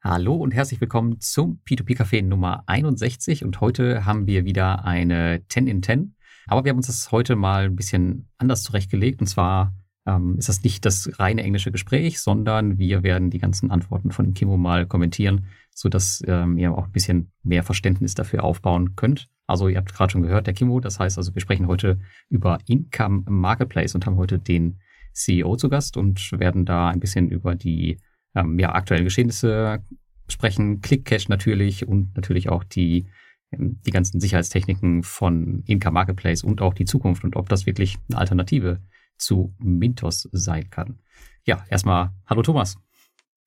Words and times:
Hallo 0.00 0.36
und 0.36 0.54
herzlich 0.54 0.80
willkommen 0.80 1.18
zum 1.18 1.60
P2P 1.68 1.96
Café 1.96 2.22
Nummer 2.22 2.62
61 2.66 3.44
und 3.44 3.60
heute 3.60 4.04
haben 4.04 4.28
wir 4.28 4.44
wieder 4.44 4.84
eine 4.84 5.42
10 5.48 5.66
in 5.66 5.82
10. 5.82 6.14
Aber 6.46 6.64
wir 6.64 6.70
haben 6.70 6.76
uns 6.76 6.86
das 6.86 7.10
heute 7.10 7.34
mal 7.34 7.64
ein 7.64 7.74
bisschen 7.74 8.28
anders 8.38 8.62
zurechtgelegt 8.62 9.20
und 9.20 9.26
zwar 9.26 9.74
ähm, 10.06 10.36
ist 10.38 10.48
das 10.48 10.62
nicht 10.62 10.84
das 10.84 11.18
reine 11.18 11.42
englische 11.42 11.72
Gespräch, 11.72 12.20
sondern 12.20 12.78
wir 12.78 13.02
werden 13.02 13.30
die 13.30 13.40
ganzen 13.40 13.72
Antworten 13.72 14.12
von 14.12 14.34
Kimo 14.34 14.56
mal 14.56 14.86
kommentieren, 14.86 15.46
sodass 15.74 16.22
ähm, 16.28 16.58
ihr 16.58 16.72
auch 16.72 16.86
ein 16.86 16.92
bisschen 16.92 17.32
mehr 17.42 17.64
Verständnis 17.64 18.14
dafür 18.14 18.44
aufbauen 18.44 18.94
könnt. 18.94 19.28
Also 19.48 19.66
ihr 19.66 19.78
habt 19.78 19.92
gerade 19.92 20.12
schon 20.12 20.22
gehört, 20.22 20.46
der 20.46 20.54
Kimo, 20.54 20.78
das 20.78 21.00
heißt 21.00 21.18
also 21.18 21.34
wir 21.34 21.42
sprechen 21.42 21.66
heute 21.66 21.98
über 22.28 22.58
Income 22.66 23.24
Marketplace 23.28 23.96
und 23.96 24.06
haben 24.06 24.16
heute 24.16 24.38
den 24.38 24.78
CEO 25.12 25.56
zu 25.56 25.68
Gast 25.68 25.96
und 25.96 26.30
werden 26.38 26.64
da 26.64 26.88
ein 26.88 27.00
bisschen 27.00 27.28
über 27.28 27.56
die 27.56 27.98
ähm, 28.34 28.58
ja, 28.58 28.72
aktuellen 28.74 29.04
Geschehnisse 29.04 29.84
sprechen, 30.28 30.80
Click-Cache 30.80 31.28
natürlich 31.28 31.86
und 31.86 32.14
natürlich 32.16 32.48
auch 32.48 32.64
die, 32.64 33.08
ähm, 33.50 33.80
die 33.86 33.90
ganzen 33.90 34.20
Sicherheitstechniken 34.20 35.02
von 35.02 35.62
Inka 35.66 35.90
Marketplace 35.90 36.42
und 36.42 36.60
auch 36.60 36.74
die 36.74 36.84
Zukunft 36.84 37.24
und 37.24 37.36
ob 37.36 37.48
das 37.48 37.66
wirklich 37.66 37.98
eine 38.08 38.18
Alternative 38.18 38.80
zu 39.16 39.54
Mintos 39.58 40.28
sein 40.32 40.70
kann. 40.70 41.00
Ja, 41.44 41.64
erstmal 41.68 42.10
hallo 42.26 42.42
Thomas. 42.42 42.78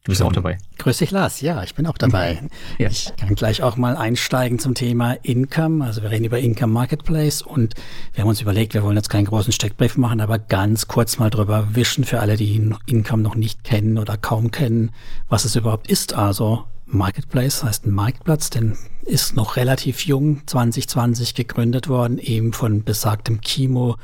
Du 0.04 0.12
bist 0.12 0.23
auch 0.23 0.32
dabei. 0.32 0.58
Grüß 0.80 0.98
dich, 0.98 1.12
Lars. 1.12 1.41
Ja, 1.41 1.62
ich 1.62 1.76
bin 1.76 1.86
auch 1.86 1.98
dabei. 1.98 2.42
Ja. 2.80 2.90
Ich 2.90 3.14
kann 3.18 3.36
gleich 3.36 3.62
auch 3.62 3.78
mal 3.78 3.96
einsteigen 3.96 4.58
zum 4.58 4.73
Thema 4.73 5.14
Income. 5.22 5.86
Also 5.86 6.02
wir 6.02 6.09
reden 6.09 6.26
über 6.26 6.40
Income 6.40 6.73
Marketplace 6.73 7.44
und 7.44 7.76
wir 8.14 8.23
haben 8.23 8.30
uns 8.30 8.42
überlegt, 8.42 8.73
wir 8.73 8.82
wollen 8.82 8.95
jetzt 8.95 9.09
keinen 9.09 9.26
großen 9.26 9.54
Steckbrief 9.54 9.98
machen, 9.98 10.20
aber 10.20 10.40
ganz 10.40 10.88
kurz 10.88 11.20
mal 11.20 11.30
drüber 11.30 11.76
wischen 11.76 12.04
für 12.04 12.20
alle, 12.20 12.38
die 12.38 12.73
Income 12.88 13.22
noch 13.22 13.36
nicht 13.36 13.64
kennen 13.64 14.00
oder 14.00 14.18
kaum 14.18 14.50
kennen, 14.50 14.92
was 15.30 15.45
es 15.45 15.56
überhaupt 15.56 15.92
ist. 15.92 16.14
Also 16.14 16.64
Marketplace 16.88 17.64
heißt 17.64 17.86
ein 17.86 17.92
Marktplatz, 17.92 18.50
denn 18.50 18.78
ist 19.04 19.36
noch 19.36 19.56
relativ 19.56 20.06
jung, 20.06 20.42
2020 20.47 21.36
gegründet 21.36 21.88
worden, 21.88 22.18
eben 22.18 22.53
von 22.53 22.84
besagtem 22.84 23.42
Kimo 23.42 23.97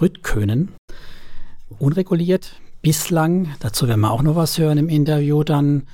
Rüttkönen. 0.00 0.72
Unreguliert, 1.78 2.60
bislang, 2.84 3.48
dazu 3.60 3.88
werden 3.88 4.02
wir 4.02 4.12
auch 4.12 4.22
noch 4.22 4.36
was 4.36 4.58
hören 4.58 4.78
im 4.78 4.88
Interview, 4.88 5.42
dann 5.42 5.84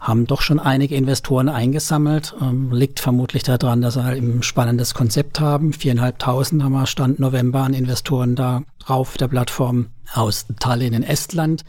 haben 0.00 0.26
doch 0.26 0.40
schon 0.40 0.60
einige 0.60 0.94
Investoren 0.94 1.48
eingesammelt. 1.48 2.34
Ähm, 2.40 2.72
liegt 2.72 3.00
vermutlich 3.00 3.42
daran, 3.42 3.82
dass 3.82 3.94
sie 3.94 4.04
halt 4.04 4.22
ein 4.22 4.42
spannendes 4.42 4.94
Konzept 4.94 5.40
haben. 5.40 5.72
Viereinhalbtausend 5.72 6.62
haben 6.62 6.72
wir 6.72 6.86
Stand 6.86 7.18
November 7.18 7.62
an 7.64 7.74
Investoren 7.74 8.36
da 8.36 8.62
drauf 8.78 9.16
der 9.18 9.28
Plattform 9.28 9.88
aus 10.14 10.46
Tallinn 10.60 10.94
in 10.94 11.02
Estland. 11.02 11.64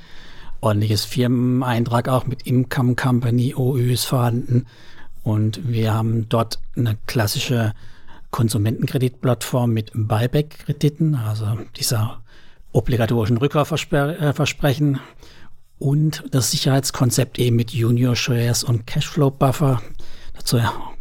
Ordentliches 0.61 1.03
Firmeneintrag 1.03 2.07
auch 2.07 2.27
mit 2.27 2.43
Income 2.43 2.95
Company 2.95 3.55
OÜ 3.55 3.91
ist 3.91 4.05
vorhanden. 4.05 4.67
Und 5.23 5.67
wir 5.67 5.93
haben 5.93 6.29
dort 6.29 6.59
eine 6.77 6.95
klassische 7.07 7.73
Konsumentenkreditplattform 8.29 9.71
mit 9.71 9.91
Buyback-Krediten, 9.95 11.15
also 11.15 11.57
dieser 11.75 12.21
obligatorischen 12.71 13.37
Rückkaufversprechen 13.37 14.99
und 15.79 16.23
das 16.31 16.51
Sicherheitskonzept 16.51 17.39
eben 17.39 17.55
mit 17.55 17.71
Junior 17.71 18.15
Shares 18.15 18.63
und 18.63 18.85
Cashflow 18.85 19.31
Buffer. 19.31 19.81
Dazu 20.35 20.59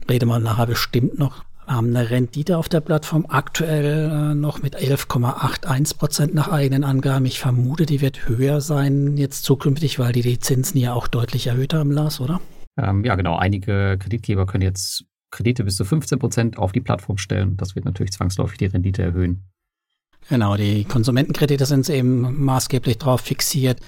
reden 0.08 0.28
wir 0.28 0.38
nachher 0.38 0.66
bestimmt 0.66 1.18
noch. 1.18 1.44
Wir 1.66 1.74
haben 1.74 1.94
eine 1.94 2.08
Rendite 2.08 2.56
auf 2.56 2.70
der 2.70 2.80
Plattform 2.80 3.26
aktuell 3.28 4.10
äh, 4.10 4.34
noch 4.34 4.62
mit 4.62 4.74
11,81 4.74 5.98
Prozent 5.98 6.34
nach 6.34 6.48
eigenen 6.48 6.82
Angaben. 6.82 7.26
Ich 7.26 7.40
vermute, 7.40 7.84
die 7.84 8.00
wird 8.00 8.26
höher 8.26 8.62
sein 8.62 9.18
jetzt 9.18 9.44
zukünftig, 9.44 9.98
weil 9.98 10.12
die 10.12 10.22
die 10.22 10.38
Zinsen 10.38 10.80
ja 10.80 10.94
auch 10.94 11.08
deutlich 11.08 11.48
erhöht 11.48 11.74
haben, 11.74 11.90
Lars, 11.90 12.20
oder? 12.20 12.40
Ähm, 12.78 13.04
ja, 13.04 13.16
genau. 13.16 13.36
Einige 13.36 13.98
Kreditgeber 13.98 14.46
können 14.46 14.62
jetzt 14.62 15.04
Kredite 15.30 15.62
bis 15.64 15.76
zu 15.76 15.84
15 15.84 16.18
Prozent 16.18 16.58
auf 16.58 16.72
die 16.72 16.80
Plattform 16.80 17.18
stellen. 17.18 17.58
Das 17.58 17.74
wird 17.74 17.84
natürlich 17.84 18.12
zwangsläufig 18.12 18.56
die 18.56 18.66
Rendite 18.66 19.02
erhöhen. 19.02 19.44
Genau, 20.28 20.56
die 20.56 20.84
Konsumentenkredite 20.84 21.64
sind 21.64 21.88
eben 21.88 22.44
maßgeblich 22.44 22.98
drauf 22.98 23.22
fixiert 23.22 23.80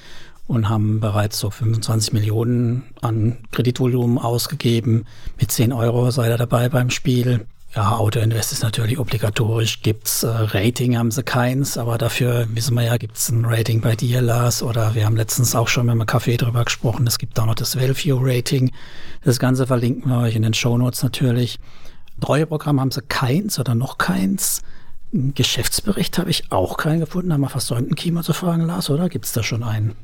und 0.47 0.69
haben 0.69 0.99
bereits 0.99 1.39
so 1.39 1.51
25 1.51 2.13
Millionen 2.13 2.85
an 3.03 3.39
Kreditvolumen 3.53 4.19
ausgegeben. 4.19 5.05
Mit 5.39 5.53
10 5.53 5.73
Euro 5.73 6.11
sei 6.11 6.29
er 6.29 6.39
dabei 6.39 6.69
beim 6.69 6.91
Spiel. 6.91 7.47
Ja, 7.77 7.99
Autoinvest 7.99 8.51
ist 8.51 8.65
natürlich 8.65 8.99
obligatorisch. 8.99 9.83
Gibt's 9.83 10.25
äh, 10.25 10.29
Rating, 10.29 10.99
haben 10.99 11.13
sie 11.13 11.23
keins, 11.23 11.79
aber 11.79 11.99
dafür 11.99 12.49
wissen 12.53 12.75
wir 12.75 12.83
ja, 12.83 12.97
gibt's 12.97 13.29
ein 13.29 13.45
Rating 13.45 13.81
bei 13.81 13.95
dir, 13.95 14.21
Lars, 14.21 14.65
oder 14.65 14.97
wir 14.97 15.05
haben 15.07 15.15
letztens 15.15 15.55
auch 15.55 15.69
schon 15.69 15.87
mit 15.87 15.93
einem 15.93 16.03
Café 16.03 16.37
drüber 16.37 16.65
gesprochen. 16.65 17.07
Es 17.07 17.19
gibt 17.19 17.39
auch 17.39 17.47
noch 17.47 17.55
das 17.55 17.77
Value-Rating. 17.79 18.73
Das 19.23 19.39
Ganze 19.39 19.69
verlinken 19.69 20.11
wir 20.11 20.19
euch 20.19 20.35
in 20.35 20.43
den 20.43 20.55
Show 20.55 20.77
Notes 20.77 21.05
natürlich. 21.05 21.61
Treueprogramm 22.21 22.81
haben 22.81 22.91
sie 22.91 23.03
keins 23.03 23.61
oder 23.61 23.77
noch 23.77 23.99
keins. 23.99 24.63
Einen 25.13 25.35
Geschäftsbericht 25.35 26.19
habe 26.19 26.31
ich 26.31 26.53
auch 26.53 26.77
keinen 26.77 27.01
gefunden. 27.01 27.33
Haben 27.33 27.41
wir 27.41 27.49
versäumt, 27.49 27.89
einen 27.89 27.97
Kima 27.97 28.23
zu 28.23 28.33
fragen, 28.33 28.67
Lars, 28.67 28.91
oder? 28.91 29.09
Gibt 29.09 29.25
es 29.25 29.33
da 29.33 29.43
schon 29.43 29.63
einen? 29.63 29.97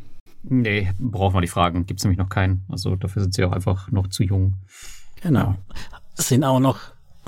Nee, 0.43 0.93
brauchen 0.99 1.35
wir 1.35 1.41
die 1.41 1.49
Fragen. 1.49 1.87
Gibt 1.87 2.01
es 2.01 2.05
nämlich 2.05 2.19
noch 2.19 2.29
keinen. 2.29 2.65
Also 2.69 2.97
dafür 2.97 3.23
sind 3.23 3.35
sie 3.35 3.45
auch 3.45 3.53
einfach 3.53 3.91
noch 3.91 4.09
zu 4.09 4.23
jung. 4.23 4.55
Genau. 5.23 5.39
Ja. 5.39 5.57
Sind 6.15 6.45
auch 6.45 6.61
noch 6.61 6.79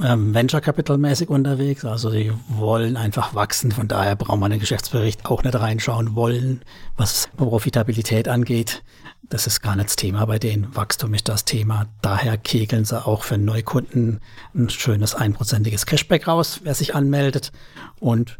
ähm, 0.02 0.34
Venture 0.34 0.60
Capital 0.60 0.98
mäßig 0.98 1.28
unterwegs. 1.28 1.84
Also 1.84 2.10
die 2.10 2.32
wollen 2.48 2.96
einfach 2.96 3.34
wachsen. 3.34 3.72
Von 3.72 3.88
daher 3.88 4.16
brauchen 4.16 4.40
wir 4.40 4.46
einen 4.46 4.60
Geschäftsbericht 4.60 5.26
auch 5.26 5.42
nicht 5.42 5.54
reinschauen 5.54 6.14
wollen, 6.14 6.62
was 6.96 7.28
Profitabilität 7.36 8.28
angeht. 8.28 8.82
Das 9.28 9.46
ist 9.46 9.60
gar 9.60 9.76
nicht 9.76 9.88
das 9.88 9.96
Thema 9.96 10.24
bei 10.26 10.38
denen. 10.38 10.74
Wachstum 10.74 11.12
ist 11.14 11.28
das 11.28 11.44
Thema. 11.44 11.86
Daher 12.00 12.38
kegeln 12.38 12.84
sie 12.84 13.04
auch 13.04 13.24
für 13.24 13.36
Neukunden 13.36 14.20
ein 14.54 14.70
schönes 14.70 15.14
einprozentiges 15.14 15.84
Cashback 15.84 16.28
raus, 16.28 16.60
wer 16.62 16.74
sich 16.74 16.94
anmeldet. 16.94 17.52
Und 18.00 18.38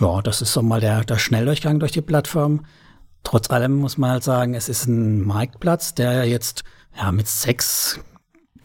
ja, 0.00 0.20
das 0.20 0.42
ist 0.42 0.52
so 0.52 0.62
mal 0.62 0.80
der, 0.80 1.04
der 1.04 1.18
Schnelldurchgang 1.18 1.80
durch 1.80 1.92
die 1.92 2.02
Plattform. 2.02 2.66
Trotz 3.24 3.50
allem 3.50 3.76
muss 3.76 3.98
man 3.98 4.10
halt 4.10 4.24
sagen, 4.24 4.54
es 4.54 4.68
ist 4.68 4.86
ein 4.86 5.22
Marktplatz, 5.22 5.94
der 5.94 6.24
jetzt 6.24 6.62
ja 6.96 7.10
mit 7.10 7.26
sechs 7.26 8.00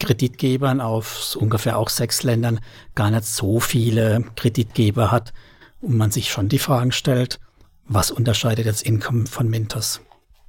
Kreditgebern 0.04 0.82
auf 0.82 1.34
ungefähr 1.40 1.78
auch 1.78 1.88
sechs 1.88 2.22
Ländern 2.22 2.60
gar 2.94 3.10
nicht 3.10 3.24
so 3.24 3.58
viele 3.58 4.22
Kreditgeber 4.36 5.10
hat 5.10 5.32
und 5.80 5.96
man 5.96 6.10
sich 6.10 6.30
schon 6.30 6.48
die 6.48 6.58
Fragen 6.58 6.92
stellt, 6.92 7.40
was 7.86 8.10
unterscheidet 8.10 8.66
jetzt 8.66 8.82
Income 8.82 9.26
von 9.26 9.48
Mintos? 9.48 10.02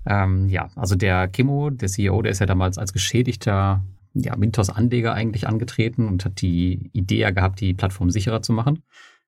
Ähm, 0.05 0.49
ja, 0.49 0.69
also 0.75 0.95
der 0.95 1.29
Kimo, 1.29 1.69
der 1.69 1.87
CEO, 1.87 2.21
der 2.21 2.33
ist 2.33 2.39
ja 2.39 2.45
damals 2.45 2.77
als 2.77 2.91
geschädigter 2.91 3.81
ja, 4.13 4.35
Mintos-Anleger 4.35 5.13
eigentlich 5.13 5.47
angetreten 5.47 6.07
und 6.07 6.25
hat 6.25 6.41
die 6.41 6.89
Idee 6.91 7.31
gehabt, 7.31 7.61
die 7.61 7.73
Plattform 7.73 8.09
sicherer 8.09 8.41
zu 8.41 8.51
machen. 8.51 8.83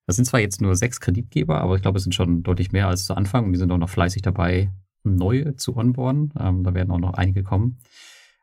Das 0.08 0.18
sind 0.18 0.26
zwar 0.26 0.42
jetzt 0.42 0.62
nur 0.62 0.76
sechs 0.76 1.00
Kreditgeber, 1.00 1.62
aber 1.62 1.76
ich 1.76 1.82
glaube, 1.82 1.98
es 1.98 2.04
sind 2.04 2.16
schon 2.16 2.44
deutlich 2.44 2.74
mehr 2.74 2.88
als 2.88 3.06
zu 3.06 3.14
Anfang 3.14 3.46
und 3.46 3.54
die 3.54 3.60
sind 3.60 3.72
auch 3.72 3.78
noch 3.78 3.90
fleißig 3.90 4.22
dabei, 4.22 4.72
neue 5.04 5.56
zu 5.56 5.76
onboarden. 5.76 6.34
Ähm, 6.40 6.64
da 6.64 6.74
werden 6.74 6.92
auch 6.92 7.00
noch 7.00 7.14
einige 7.14 7.44
kommen. 7.44 7.80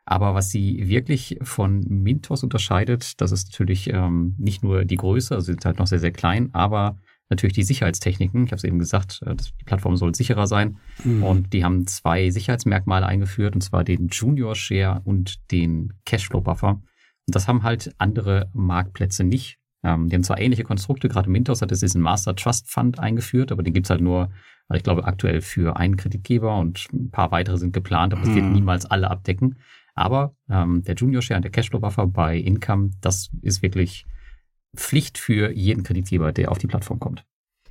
Aber 0.07 0.35
was 0.35 0.51
sie 0.51 0.89
wirklich 0.89 1.39
von 1.43 1.81
Mintos 1.81 2.43
unterscheidet, 2.43 3.21
das 3.21 3.33
ist 3.33 3.51
natürlich 3.51 3.91
ähm, 3.91 4.35
nicht 4.39 4.63
nur 4.63 4.85
die 4.85 4.97
Größe, 4.97 5.35
also 5.35 5.47
sie 5.47 5.53
sind 5.53 5.65
halt 5.65 5.79
noch 5.79 5.87
sehr, 5.87 5.99
sehr 5.99 6.13
klein, 6.13 6.51
aber 6.53 6.99
natürlich 7.31 7.55
die 7.55 7.63
Sicherheitstechniken. 7.63 8.45
Ich 8.45 8.51
habe 8.51 8.57
es 8.57 8.65
eben 8.65 8.79
gesagt, 8.79 9.23
äh, 9.25 9.35
die 9.35 9.65
Plattform 9.65 9.97
soll 9.97 10.15
sicherer 10.15 10.47
sein. 10.47 10.79
Mhm. 11.05 11.23
Und 11.23 11.53
die 11.53 11.65
haben 11.65 11.87
zwei 11.87 12.31
Sicherheitsmerkmale 12.31 13.07
eingeführt, 13.07 13.55
und 13.55 13.63
zwar 13.63 13.85
den 13.85 14.09
Junior 14.09 14.55
Share 14.55 15.01
und 15.05 15.51
den 15.51 15.95
Cashflow 16.05 16.41
Buffer. 16.41 16.83
Und 17.27 17.35
das 17.35 17.49
haben 17.49 17.63
halt 17.63 17.95
andere 17.99 18.51
Marktplätze 18.53 19.25
nicht. 19.25 19.59
Ähm, 19.83 20.09
die 20.09 20.17
haben 20.17 20.23
zwar 20.23 20.39
ähnliche 20.39 20.65
Konstrukte, 20.65 21.09
gerade 21.09 21.31
Mintos 21.31 21.63
hat 21.63 21.73
es 21.73 21.81
diesen 21.81 22.01
Master 22.03 22.37
Trust 22.37 22.71
Fund 22.71 22.99
eingeführt, 22.99 23.53
aber 23.53 23.63
den 23.63 23.73
gibt's 23.73 23.91
halt 23.91 24.01
nur, 24.01 24.31
ich 24.73 24.83
glaube, 24.83 25.05
aktuell 25.05 25.41
für 25.41 25.77
einen 25.77 25.97
Kreditgeber 25.97 26.59
und 26.59 26.89
ein 26.93 27.11
paar 27.11 27.31
weitere 27.31 27.59
sind 27.59 27.73
geplant, 27.73 28.13
aber 28.13 28.23
es 28.23 28.29
mhm. 28.29 28.35
wird 28.35 28.47
niemals 28.47 28.87
alle 28.87 29.11
abdecken. 29.11 29.57
Aber 29.94 30.34
ähm, 30.49 30.82
der 30.82 30.94
Junior 30.94 31.22
Share 31.22 31.38
und 31.38 31.43
der 31.43 31.53
Cashflow 31.53 31.81
Buffer 31.81 32.06
bei 32.06 32.37
Income, 32.37 32.91
das 33.00 33.31
ist 33.43 33.62
wirklich 33.62 34.06
Pflicht 34.76 35.19
für 35.19 35.52
jeden 35.52 35.85
Kreditgeber, 35.85 36.32
der 36.32 36.50
auf 36.50 36.58
die 36.58 36.67
Plattform 36.67 36.99
kommt. 36.99 37.25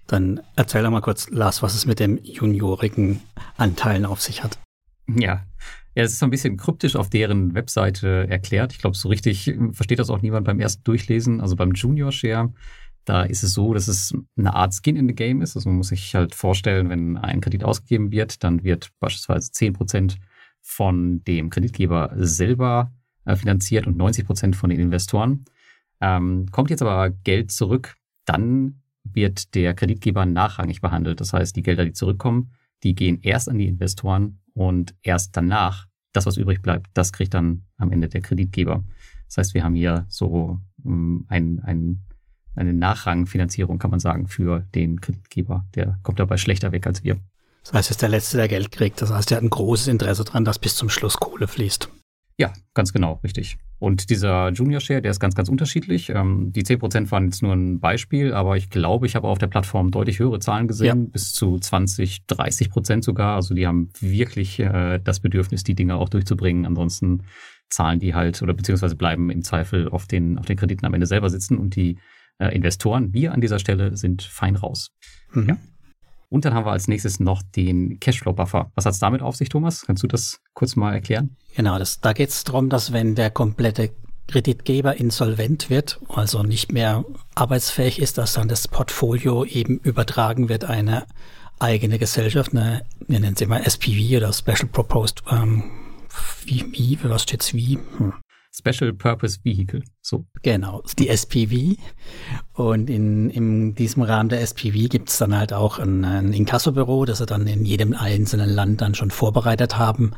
Dann 0.07 0.41
erzähl 0.55 0.83
doch 0.83 0.91
mal 0.91 1.01
kurz, 1.01 1.29
Lars, 1.29 1.61
was 1.63 1.75
es 1.75 1.85
mit 1.85 1.99
dem 1.99 2.17
juniorigen 2.23 3.21
Anteilen 3.57 4.05
auf 4.05 4.21
sich 4.21 4.43
hat. 4.43 4.59
Ja, 5.07 5.45
ja, 5.95 6.03
es 6.03 6.13
ist 6.13 6.19
so 6.19 6.25
ein 6.25 6.31
bisschen 6.31 6.57
kryptisch 6.57 6.95
auf 6.95 7.09
deren 7.09 7.53
Webseite 7.53 8.27
erklärt. 8.27 8.73
Ich 8.73 8.79
glaube, 8.79 8.97
so 8.97 9.09
richtig 9.09 9.53
versteht 9.71 9.99
das 9.99 10.09
auch 10.09 10.21
niemand 10.21 10.45
beim 10.45 10.59
ersten 10.59 10.83
Durchlesen. 10.83 11.39
Also 11.39 11.55
beim 11.55 11.73
Junior 11.73 12.11
Share, 12.11 12.51
da 13.05 13.23
ist 13.23 13.43
es 13.43 13.53
so, 13.53 13.73
dass 13.73 13.87
es 13.87 14.13
eine 14.35 14.55
Art 14.55 14.73
Skin 14.73 14.95
in 14.95 15.07
the 15.07 15.13
Game 15.13 15.41
ist. 15.41 15.55
Also 15.55 15.69
man 15.69 15.77
muss 15.77 15.89
sich 15.89 16.15
halt 16.15 16.33
vorstellen, 16.33 16.89
wenn 16.89 17.17
ein 17.17 17.41
Kredit 17.41 17.63
ausgegeben 17.63 18.11
wird, 18.11 18.43
dann 18.43 18.63
wird 18.63 18.89
beispielsweise 18.99 19.51
10 19.51 19.73
Prozent 19.73 20.17
von 20.63 21.23
dem 21.25 21.49
Kreditgeber 21.49 22.11
selber 22.15 22.91
äh, 23.25 23.35
finanziert 23.35 23.85
und 23.85 23.97
90 23.97 24.25
Prozent 24.25 24.55
von 24.55 24.69
den 24.69 24.79
Investoren. 24.79 25.45
Ähm, 26.01 26.47
kommt 26.51 26.69
jetzt 26.69 26.81
aber 26.81 27.09
Geld 27.09 27.51
zurück, 27.51 27.95
dann 28.25 28.81
wird 29.03 29.53
der 29.53 29.73
Kreditgeber 29.73 30.25
nachrangig 30.25 30.81
behandelt. 30.81 31.19
Das 31.19 31.33
heißt, 31.33 31.55
die 31.55 31.61
Gelder, 31.61 31.85
die 31.85 31.93
zurückkommen, 31.93 32.53
die 32.83 32.95
gehen 32.95 33.19
erst 33.21 33.49
an 33.49 33.57
die 33.57 33.67
Investoren 33.67 34.39
und 34.53 34.95
erst 35.01 35.35
danach 35.35 35.87
das, 36.13 36.25
was 36.25 36.37
übrig 36.37 36.61
bleibt, 36.61 36.87
das 36.93 37.11
kriegt 37.11 37.33
dann 37.33 37.65
am 37.77 37.91
Ende 37.91 38.07
der 38.07 38.21
Kreditgeber. 38.21 38.83
Das 39.27 39.37
heißt, 39.37 39.53
wir 39.53 39.63
haben 39.63 39.75
hier 39.75 40.05
so 40.09 40.59
ähm, 40.85 41.25
ein, 41.27 41.59
ein, 41.59 42.03
eine 42.55 42.73
Nachrangfinanzierung, 42.73 43.79
kann 43.79 43.91
man 43.91 43.99
sagen, 43.99 44.27
für 44.27 44.61
den 44.75 45.01
Kreditgeber. 45.01 45.65
Der 45.75 45.99
kommt 46.03 46.19
dabei 46.19 46.37
schlechter 46.37 46.71
weg 46.71 46.85
als 46.85 47.03
wir. 47.03 47.19
Das 47.63 47.73
heißt, 47.73 47.89
er 47.89 47.91
ist 47.91 48.01
der 48.01 48.09
Letzte, 48.09 48.37
der 48.37 48.47
Geld 48.47 48.71
kriegt. 48.71 49.01
Das 49.01 49.11
heißt, 49.11 49.31
er 49.31 49.37
hat 49.37 49.43
ein 49.43 49.49
großes 49.49 49.87
Interesse 49.87 50.23
daran, 50.23 50.45
dass 50.45 50.59
bis 50.59 50.75
zum 50.75 50.89
Schluss 50.89 51.17
Kohle 51.17 51.47
fließt. 51.47 51.89
Ja, 52.37 52.51
ganz 52.73 52.93
genau, 52.93 53.19
richtig. 53.23 53.57
Und 53.79 54.09
dieser 54.09 54.49
Junior 54.49 54.79
Share, 54.79 55.01
der 55.01 55.11
ist 55.11 55.19
ganz, 55.19 55.35
ganz 55.35 55.49
unterschiedlich. 55.49 56.09
Ähm, 56.09 56.51
die 56.53 56.63
10% 56.63 57.11
waren 57.11 57.25
jetzt 57.25 57.43
nur 57.43 57.53
ein 57.53 57.79
Beispiel, 57.79 58.33
aber 58.33 58.57
ich 58.57 58.69
glaube, 58.69 59.05
ich 59.05 59.15
habe 59.15 59.27
auf 59.27 59.37
der 59.37 59.47
Plattform 59.47 59.91
deutlich 59.91 60.19
höhere 60.19 60.39
Zahlen 60.39 60.67
gesehen, 60.67 61.03
ja. 61.03 61.09
bis 61.11 61.33
zu 61.33 61.59
20, 61.59 62.25
30 62.25 62.69
Prozent 62.69 63.03
sogar. 63.03 63.35
Also 63.35 63.53
die 63.53 63.67
haben 63.67 63.89
wirklich 63.99 64.59
äh, 64.59 64.99
das 65.03 65.19
Bedürfnis, 65.19 65.63
die 65.63 65.75
Dinge 65.75 65.95
auch 65.95 66.09
durchzubringen. 66.09 66.65
Ansonsten 66.65 67.23
zahlen 67.69 67.99
die 67.99 68.15
halt 68.15 68.41
oder 68.41 68.53
beziehungsweise 68.53 68.95
bleiben 68.95 69.29
im 69.29 69.43
Zweifel 69.43 69.89
auf 69.89 70.07
den, 70.07 70.37
auf 70.37 70.45
den 70.45 70.57
Krediten 70.57 70.85
am 70.85 70.93
Ende 70.93 71.07
selber 71.07 71.29
sitzen 71.29 71.57
und 71.57 71.75
die 71.75 71.99
äh, 72.39 72.55
Investoren, 72.55 73.13
wir 73.13 73.33
an 73.33 73.41
dieser 73.41 73.59
Stelle, 73.59 73.97
sind 73.97 74.23
fein 74.23 74.55
raus. 74.55 74.91
Mhm. 75.33 75.49
Ja. 75.49 75.57
Und 76.33 76.45
dann 76.45 76.55
haben 76.55 76.65
wir 76.65 76.71
als 76.71 76.87
nächstes 76.87 77.19
noch 77.19 77.43
den 77.43 77.99
Cashflow-Buffer. 77.99 78.71
Was 78.73 78.87
hat 78.87 78.93
es 78.93 78.99
damit 78.99 79.21
auf 79.21 79.35
sich, 79.35 79.49
Thomas? 79.49 79.83
Kannst 79.85 80.01
du 80.01 80.07
das 80.07 80.39
kurz 80.55 80.75
mal 80.75 80.91
erklären? 80.91 81.37
Genau, 81.55 81.77
das, 81.77 82.01
da 82.01 82.11
geht 82.13 82.29
es 82.29 82.43
darum, 82.43 82.69
dass 82.69 82.91
wenn 82.91 83.13
der 83.13 83.29
komplette 83.29 83.91
Kreditgeber 84.27 84.95
insolvent 84.95 85.69
wird, 85.69 85.99
also 86.09 86.41
nicht 86.41 86.71
mehr 86.71 87.05
arbeitsfähig 87.35 87.99
ist, 87.99 88.17
dass 88.17 88.33
dann 88.33 88.47
das 88.47 88.67
Portfolio 88.67 89.45
eben 89.45 89.77
übertragen 89.77 90.49
wird, 90.49 90.65
eine 90.65 91.05
eigene 91.59 91.99
Gesellschaft, 91.99 92.53
eine, 92.53 92.83
wir 93.07 93.19
nennen 93.19 93.35
sie 93.35 93.45
mal 93.45 93.61
SPV 93.63 94.17
oder 94.17 94.33
Special 94.33 94.69
Proposed, 94.71 95.21
ähm, 95.29 95.65
wie, 96.45 96.65
wie, 96.71 96.97
was 97.03 97.21
steht's 97.21 97.53
wie? 97.53 97.77
Hm. 97.99 98.13
Special 98.55 98.93
Purpose 98.93 99.39
Vehicle. 99.43 99.81
So. 100.01 100.25
Genau, 100.43 100.83
die 100.99 101.09
SPV. 101.09 101.75
Und 102.53 102.89
in, 102.89 103.29
in 103.31 103.73
diesem 103.73 104.03
Rahmen 104.03 104.29
der 104.29 104.41
SPV 104.41 104.89
gibt 104.89 105.09
es 105.09 105.17
dann 105.17 105.35
halt 105.35 105.53
auch 105.53 105.79
ein, 105.79 106.05
ein 106.05 106.33
Inkassobüro, 106.33 107.05
das 107.05 107.17
sie 107.17 107.25
dann 107.25 107.47
in 107.47 107.65
jedem 107.65 107.93
einzelnen 107.93 108.49
Land 108.49 108.81
dann 108.81 108.93
schon 108.93 109.09
vorbereitet 109.09 109.77
haben. 109.77 110.11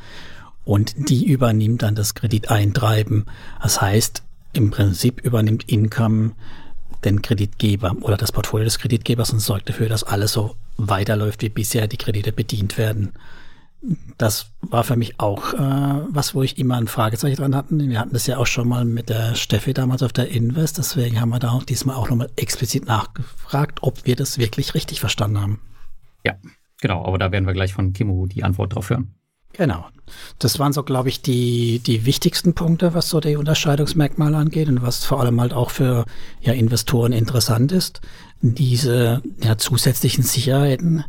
Und 0.65 1.09
die 1.09 1.25
übernimmt 1.25 1.83
dann 1.83 1.95
das 1.95 2.13
Krediteintreiben. 2.13 3.25
Das 3.61 3.81
heißt, 3.81 4.23
im 4.51 4.69
Prinzip 4.69 5.21
übernimmt 5.21 5.69
Income 5.69 6.33
den 7.05 7.21
Kreditgeber 7.21 7.95
oder 8.01 8.17
das 8.17 8.31
Portfolio 8.31 8.65
des 8.65 8.79
Kreditgebers 8.79 9.31
und 9.31 9.39
sorgt 9.39 9.69
dafür, 9.69 9.87
dass 9.87 10.03
alles 10.03 10.33
so 10.33 10.55
weiterläuft, 10.77 11.41
wie 11.41 11.49
bisher 11.49 11.87
die 11.87 11.97
Kredite 11.97 12.33
bedient 12.33 12.77
werden 12.77 13.13
das 14.17 14.51
war 14.61 14.83
für 14.83 14.95
mich 14.95 15.19
auch 15.19 15.53
äh, 15.53 16.05
was, 16.09 16.33
wo 16.33 16.41
ich 16.43 16.57
immer 16.57 16.75
ein 16.75 16.87
Fragezeichen 16.87 17.37
dran 17.37 17.55
hatte. 17.55 17.77
Wir 17.77 17.99
hatten 17.99 18.13
das 18.13 18.27
ja 18.27 18.37
auch 18.37 18.47
schon 18.47 18.67
mal 18.67 18.85
mit 18.85 19.09
der 19.09 19.35
Steffi 19.35 19.73
damals 19.73 20.03
auf 20.03 20.13
der 20.13 20.29
Invest, 20.29 20.77
deswegen 20.77 21.19
haben 21.21 21.29
wir 21.29 21.39
da 21.39 21.51
auch 21.51 21.63
diesmal 21.63 21.95
auch 21.95 22.09
nochmal 22.09 22.29
explizit 22.35 22.85
nachgefragt, 22.85 23.79
ob 23.81 24.05
wir 24.05 24.15
das 24.15 24.37
wirklich 24.37 24.73
richtig 24.73 24.99
verstanden 24.99 25.41
haben. 25.41 25.61
Ja, 26.23 26.33
genau, 26.81 27.05
aber 27.05 27.17
da 27.17 27.31
werden 27.31 27.45
wir 27.45 27.53
gleich 27.53 27.73
von 27.73 27.93
Kimo 27.93 28.25
die 28.25 28.43
Antwort 28.43 28.75
drauf 28.75 28.89
hören. 28.89 29.13
Genau. 29.57 29.85
Das 30.37 30.59
waren 30.59 30.73
so, 30.73 30.83
glaube 30.83 31.09
ich, 31.09 31.21
die, 31.21 31.79
die 31.79 32.05
wichtigsten 32.05 32.53
Punkte, 32.53 32.93
was 32.93 33.09
so 33.09 33.19
die 33.19 33.37
Unterscheidungsmerkmale 33.37 34.37
angeht 34.37 34.67
und 34.67 34.81
was 34.81 35.05
vor 35.05 35.21
allem 35.21 35.39
halt 35.39 35.53
auch 35.53 35.71
für 35.71 36.05
ja, 36.41 36.53
Investoren 36.53 37.13
interessant 37.13 37.71
ist. 37.71 38.01
Diese 38.41 39.23
ja, 39.41 39.57
zusätzlichen 39.57 40.23
Sicherheiten, 40.23 41.05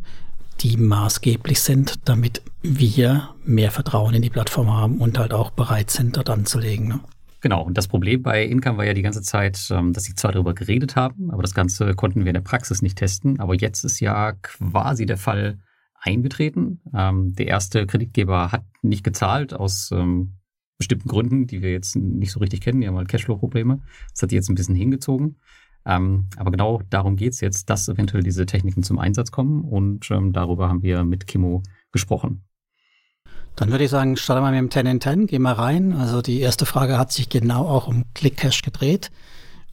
die 0.61 0.77
maßgeblich 0.77 1.61
sind, 1.61 1.95
damit 2.05 2.43
wir 2.69 3.35
mehr 3.45 3.71
Vertrauen 3.71 4.15
in 4.15 4.23
die 4.23 4.31
Plattform 4.31 4.73
haben 4.73 5.01
und 5.01 5.19
halt 5.19 5.33
auch 5.33 5.51
bereit 5.51 5.91
sind, 5.91 6.17
dort 6.17 6.31
anzulegen. 6.31 6.89
Ne? 6.89 7.01
Genau, 7.41 7.63
und 7.63 7.79
das 7.79 7.87
Problem 7.87 8.23
bei 8.23 8.45
Income 8.45 8.79
war 8.79 8.85
ja 8.85 8.95
die 8.95 9.03
ganze 9.03 9.23
Zeit, 9.23 9.69
ähm, 9.71 9.93
dass 9.93 10.05
sie 10.05 10.15
zwar 10.15 10.33
darüber 10.33 10.55
geredet 10.55 10.97
haben, 10.97 11.31
aber 11.31 11.43
das 11.43 11.55
Ganze 11.55 11.95
konnten 11.95 12.21
wir 12.21 12.29
in 12.29 12.35
der 12.35 12.41
Praxis 12.41 12.83
nicht 12.83 12.99
testen. 12.99 13.39
Aber 13.39 13.55
jetzt 13.55 13.85
ist 13.85 14.01
ja 14.01 14.33
quasi 14.33 15.07
der 15.07 15.17
Fall 15.17 15.59
eingetreten. 15.95 16.81
Ähm, 16.93 17.35
der 17.35 17.47
erste 17.47 17.87
Kreditgeber 17.87 18.51
hat 18.53 18.65
nicht 18.83 19.05
gezahlt 19.05 19.55
aus 19.55 19.91
ähm, 19.93 20.39
bestimmten 20.79 21.09
Gründen, 21.09 21.47
die 21.47 21.63
wir 21.63 21.73
jetzt 21.73 21.95
nicht 21.95 22.33
so 22.33 22.41
richtig 22.41 22.63
kennen. 22.63 22.81
Die 22.81 22.89
haben 22.89 22.97
halt 22.97 23.09
Cashflow-Probleme. 23.09 23.81
Das 24.11 24.23
hat 24.23 24.31
die 24.31 24.35
jetzt 24.35 24.49
ein 24.49 24.57
bisschen 24.57 24.75
hingezogen. 24.75 25.37
Aber 25.85 26.51
genau 26.51 26.83
darum 26.91 27.15
geht 27.15 27.35
es 27.35 27.41
jetzt, 27.41 27.71
dass 27.71 27.87
eventuell 27.87 28.25
diese 28.25 28.45
Techniken 28.45 28.83
zum 28.83 28.99
Einsatz 28.99 29.31
kommen 29.31 29.63
und 29.63 30.11
darüber 30.11 30.69
haben 30.69 30.83
wir 30.83 31.05
mit 31.05 31.29
Kimo 31.29 31.63
gesprochen. 31.93 32.43
Dann 33.57 33.71
würde 33.71 33.85
ich 33.85 33.91
sagen, 33.91 34.17
starten 34.19 34.45
wir 34.45 34.51
mit 34.51 34.59
dem 34.59 34.71
10 34.71 34.87
in 34.87 35.01
10, 35.01 35.27
gehen 35.27 35.43
wir 35.43 35.53
rein. 35.53 35.95
Also 35.95 36.21
die 36.21 36.41
erste 36.41 36.67
Frage 36.67 36.99
hat 36.99 37.11
sich 37.11 37.31
genau 37.31 37.67
auch 37.67 37.89
um 37.89 38.05
ClickCash 38.15 38.61
gedreht. 38.63 39.11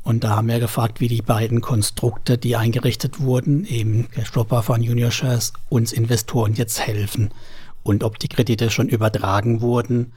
Und 0.03 0.23
da 0.23 0.37
haben 0.37 0.47
wir 0.47 0.59
gefragt, 0.59 0.99
wie 0.99 1.09
die 1.09 1.21
beiden 1.21 1.61
Konstrukte, 1.61 2.37
die 2.37 2.55
eingerichtet 2.55 3.19
wurden, 3.19 3.65
eben 3.65 4.09
Cashflow 4.09 4.61
von 4.61 4.81
Junior 4.81 5.11
Shares, 5.11 5.53
uns 5.69 5.93
Investoren 5.93 6.53
jetzt 6.53 6.85
helfen. 6.85 7.31
Und 7.83 8.03
ob 8.03 8.19
die 8.19 8.29
Kredite 8.29 8.69
schon 8.69 8.87
übertragen 8.87 9.61
wurden 9.61 10.13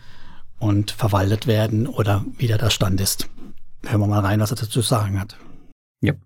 und 0.59 0.93
verwaltet 0.93 1.47
werden 1.47 1.87
oder 1.87 2.25
wieder 2.39 2.59
der 2.59 2.71
Stand 2.71 3.01
ist. 3.01 3.29
Hören 3.85 4.01
wir 4.01 4.07
mal 4.07 4.21
rein, 4.21 4.41
was 4.41 4.51
er 4.51 4.57
dazu 4.57 4.81
sagen 4.81 5.21
hat. 5.21 5.37
Yep. 6.05 6.21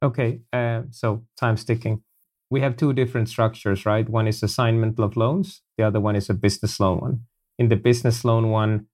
Okay, 0.00 0.42
uh, 0.54 0.82
so 0.90 1.24
time 1.36 1.56
sticking. 1.56 2.02
We 2.50 2.62
have 2.62 2.76
two 2.76 2.92
different 2.92 3.28
structures, 3.28 3.84
right? 3.84 4.08
One 4.08 4.28
is 4.28 4.42
assignment 4.42 5.00
of 5.00 5.16
loans, 5.16 5.62
the 5.76 5.84
other 5.84 6.00
one 6.00 6.16
is 6.16 6.30
a 6.30 6.34
business 6.34 6.80
loan 6.80 7.00
one. 7.00 7.20
In 7.58 7.68
the 7.68 7.76
business 7.76 8.24
loan 8.24 8.50
one, 8.50 8.86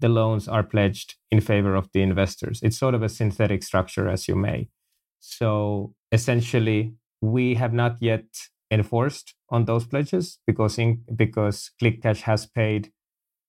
the 0.00 0.08
loans 0.08 0.48
are 0.48 0.62
pledged 0.62 1.14
in 1.30 1.40
favor 1.40 1.74
of 1.74 1.88
the 1.92 2.02
investors. 2.02 2.60
It's 2.62 2.78
sort 2.78 2.94
of 2.94 3.02
a 3.02 3.08
synthetic 3.08 3.62
structure, 3.62 4.08
as 4.08 4.28
you 4.28 4.34
may. 4.36 4.68
So 5.20 5.94
essentially, 6.12 6.94
we 7.20 7.54
have 7.54 7.72
not 7.72 7.96
yet 8.00 8.24
enforced 8.70 9.34
on 9.50 9.64
those 9.64 9.86
pledges 9.86 10.38
because 10.46 10.78
in, 10.78 11.02
because 11.14 11.70
ClickCash 11.80 12.22
has 12.22 12.46
paid 12.46 12.92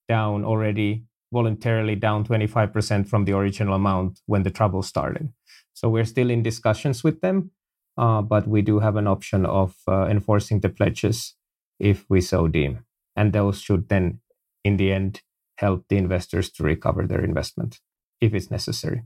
down 0.07 0.45
already 0.45 1.03
voluntarily 1.33 1.95
down 1.95 2.23
25% 2.23 3.07
from 3.07 3.25
the 3.25 3.33
original 3.33 3.73
amount 3.73 4.21
when 4.25 4.43
the 4.43 4.51
trouble 4.51 4.83
started. 4.83 5.33
So 5.73 5.89
we're 5.89 6.05
still 6.05 6.29
in 6.29 6.43
discussions 6.43 7.03
with 7.03 7.19
them, 7.21 7.51
uh, 7.97 8.21
but 8.21 8.47
we 8.47 8.61
do 8.61 8.79
have 8.79 8.95
an 8.95 9.07
option 9.07 9.45
of 9.45 9.75
uh, 9.87 10.05
enforcing 10.05 10.61
the 10.61 10.69
pledges 10.69 11.35
if 11.79 12.05
we 12.09 12.21
so 12.21 12.47
deem. 12.47 12.85
And 13.15 13.33
those 13.33 13.61
should 13.61 13.89
then, 13.89 14.21
in 14.63 14.77
the 14.77 14.91
end, 14.91 15.21
help 15.57 15.85
the 15.89 15.97
investors 15.97 16.51
to 16.53 16.63
recover 16.63 17.07
their 17.07 17.23
investment, 17.23 17.79
if 18.21 18.33
it's 18.33 18.49
necessary. 18.49 19.03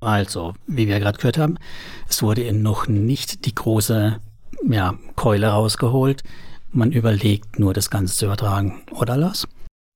Also, 0.00 0.54
wie 0.66 0.88
wir 0.88 1.00
gerade 1.00 1.16
gehört 1.16 1.38
haben, 1.38 1.58
es 2.08 2.22
wurde 2.22 2.52
noch 2.52 2.86
nicht 2.86 3.46
die 3.46 3.54
große 3.54 4.20
ja, 4.68 4.94
Keule 5.16 5.48
rausgeholt. 5.48 6.22
Man 6.70 6.92
überlegt 6.92 7.58
nur, 7.58 7.72
das 7.72 7.88
Ganze 7.88 8.14
zu 8.14 8.26
übertragen, 8.26 8.82
oder 8.90 9.16
Lars? 9.16 9.48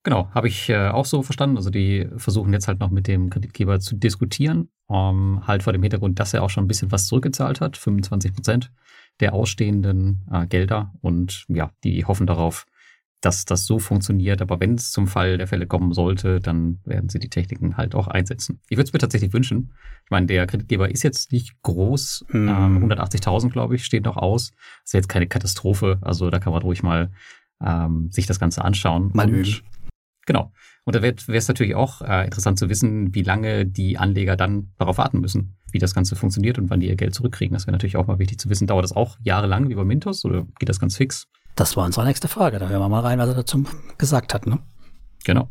Genau, 0.02 0.30
habe 0.32 0.48
ich 0.48 0.70
äh, 0.70 0.88
auch 0.88 1.04
so 1.04 1.22
verstanden. 1.22 1.58
Also 1.58 1.68
die 1.68 2.08
versuchen 2.16 2.52
jetzt 2.54 2.68
halt 2.68 2.80
noch 2.80 2.90
mit 2.90 3.06
dem 3.06 3.28
Kreditgeber 3.28 3.80
zu 3.80 3.96
diskutieren, 3.96 4.70
um, 4.86 5.46
halt 5.46 5.62
vor 5.62 5.74
dem 5.74 5.82
Hintergrund, 5.82 6.18
dass 6.18 6.32
er 6.32 6.42
auch 6.42 6.48
schon 6.48 6.64
ein 6.64 6.68
bisschen 6.68 6.90
was 6.90 7.06
zurückgezahlt 7.06 7.60
hat, 7.60 7.76
25 7.76 8.32
Prozent 8.32 8.72
der 9.20 9.34
ausstehenden 9.34 10.26
äh, 10.30 10.46
Gelder. 10.46 10.92
Und 11.00 11.44
ja, 11.48 11.70
die 11.84 12.04
hoffen 12.04 12.26
darauf, 12.26 12.66
dass 13.20 13.44
das 13.44 13.66
so 13.66 13.78
funktioniert. 13.78 14.40
Aber 14.40 14.60
wenn 14.60 14.74
es 14.74 14.92
zum 14.92 15.06
Fall 15.06 15.36
der 15.36 15.46
Fälle 15.46 15.66
kommen 15.66 15.92
sollte, 15.92 16.40
dann 16.40 16.80
werden 16.84 17.10
sie 17.10 17.18
die 17.18 17.28
Techniken 17.28 17.76
halt 17.76 17.94
auch 17.94 18.08
einsetzen. 18.08 18.60
Ich 18.68 18.76
würde 18.76 18.88
es 18.88 18.92
mir 18.92 18.98
tatsächlich 18.98 19.32
wünschen. 19.32 19.72
Ich 20.04 20.10
meine, 20.10 20.26
der 20.26 20.46
Kreditgeber 20.46 20.90
ist 20.90 21.02
jetzt 21.02 21.32
nicht 21.32 21.60
groß. 21.62 22.24
Hm. 22.28 22.48
Ähm, 22.48 22.90
180.000, 22.90 23.50
glaube 23.50 23.76
ich, 23.76 23.84
steht 23.84 24.04
noch 24.04 24.16
aus. 24.16 24.50
Das 24.50 24.86
ist 24.86 24.92
jetzt 24.94 25.08
keine 25.08 25.26
Katastrophe. 25.26 25.98
Also 26.00 26.30
da 26.30 26.38
kann 26.38 26.52
man 26.52 26.62
ruhig 26.62 26.82
mal 26.82 27.10
ähm, 27.62 28.10
sich 28.10 28.26
das 28.26 28.40
Ganze 28.40 28.64
anschauen. 28.64 29.10
Mal 29.12 29.28
üben. 29.28 29.56
Genau. 30.26 30.52
Und 30.84 30.96
da 30.96 31.02
wäre 31.02 31.14
es 31.28 31.48
natürlich 31.48 31.74
auch 31.74 32.00
äh, 32.02 32.24
interessant 32.24 32.58
zu 32.58 32.68
wissen, 32.68 33.14
wie 33.14 33.22
lange 33.22 33.66
die 33.66 33.98
Anleger 33.98 34.36
dann 34.36 34.72
darauf 34.78 34.98
warten 34.98 35.20
müssen, 35.20 35.56
wie 35.72 35.78
das 35.78 35.94
Ganze 35.94 36.16
funktioniert 36.16 36.58
und 36.58 36.70
wann 36.70 36.80
die 36.80 36.88
ihr 36.88 36.96
Geld 36.96 37.14
zurückkriegen. 37.14 37.54
Das 37.54 37.66
wäre 37.66 37.72
natürlich 37.72 37.96
auch 37.96 38.06
mal 38.06 38.18
wichtig 38.18 38.38
zu 38.38 38.48
wissen. 38.48 38.66
Dauert 38.66 38.84
das 38.84 38.92
auch 38.92 39.18
jahrelang 39.22 39.68
wie 39.68 39.74
bei 39.74 39.84
Mintos 39.84 40.24
oder 40.24 40.46
geht 40.58 40.68
das 40.68 40.80
ganz 40.80 40.96
fix? 40.96 41.26
Das 41.54 41.76
war 41.76 41.84
unsere 41.84 42.06
nächste 42.06 42.28
Frage. 42.28 42.58
Da 42.58 42.68
hören 42.68 42.80
wir 42.80 42.88
mal 42.88 43.00
rein, 43.00 43.18
was 43.18 43.28
er 43.28 43.34
dazu 43.34 43.64
gesagt 43.98 44.32
hat. 44.32 44.46
Ne? 44.46 44.58
Genau. 45.24 45.48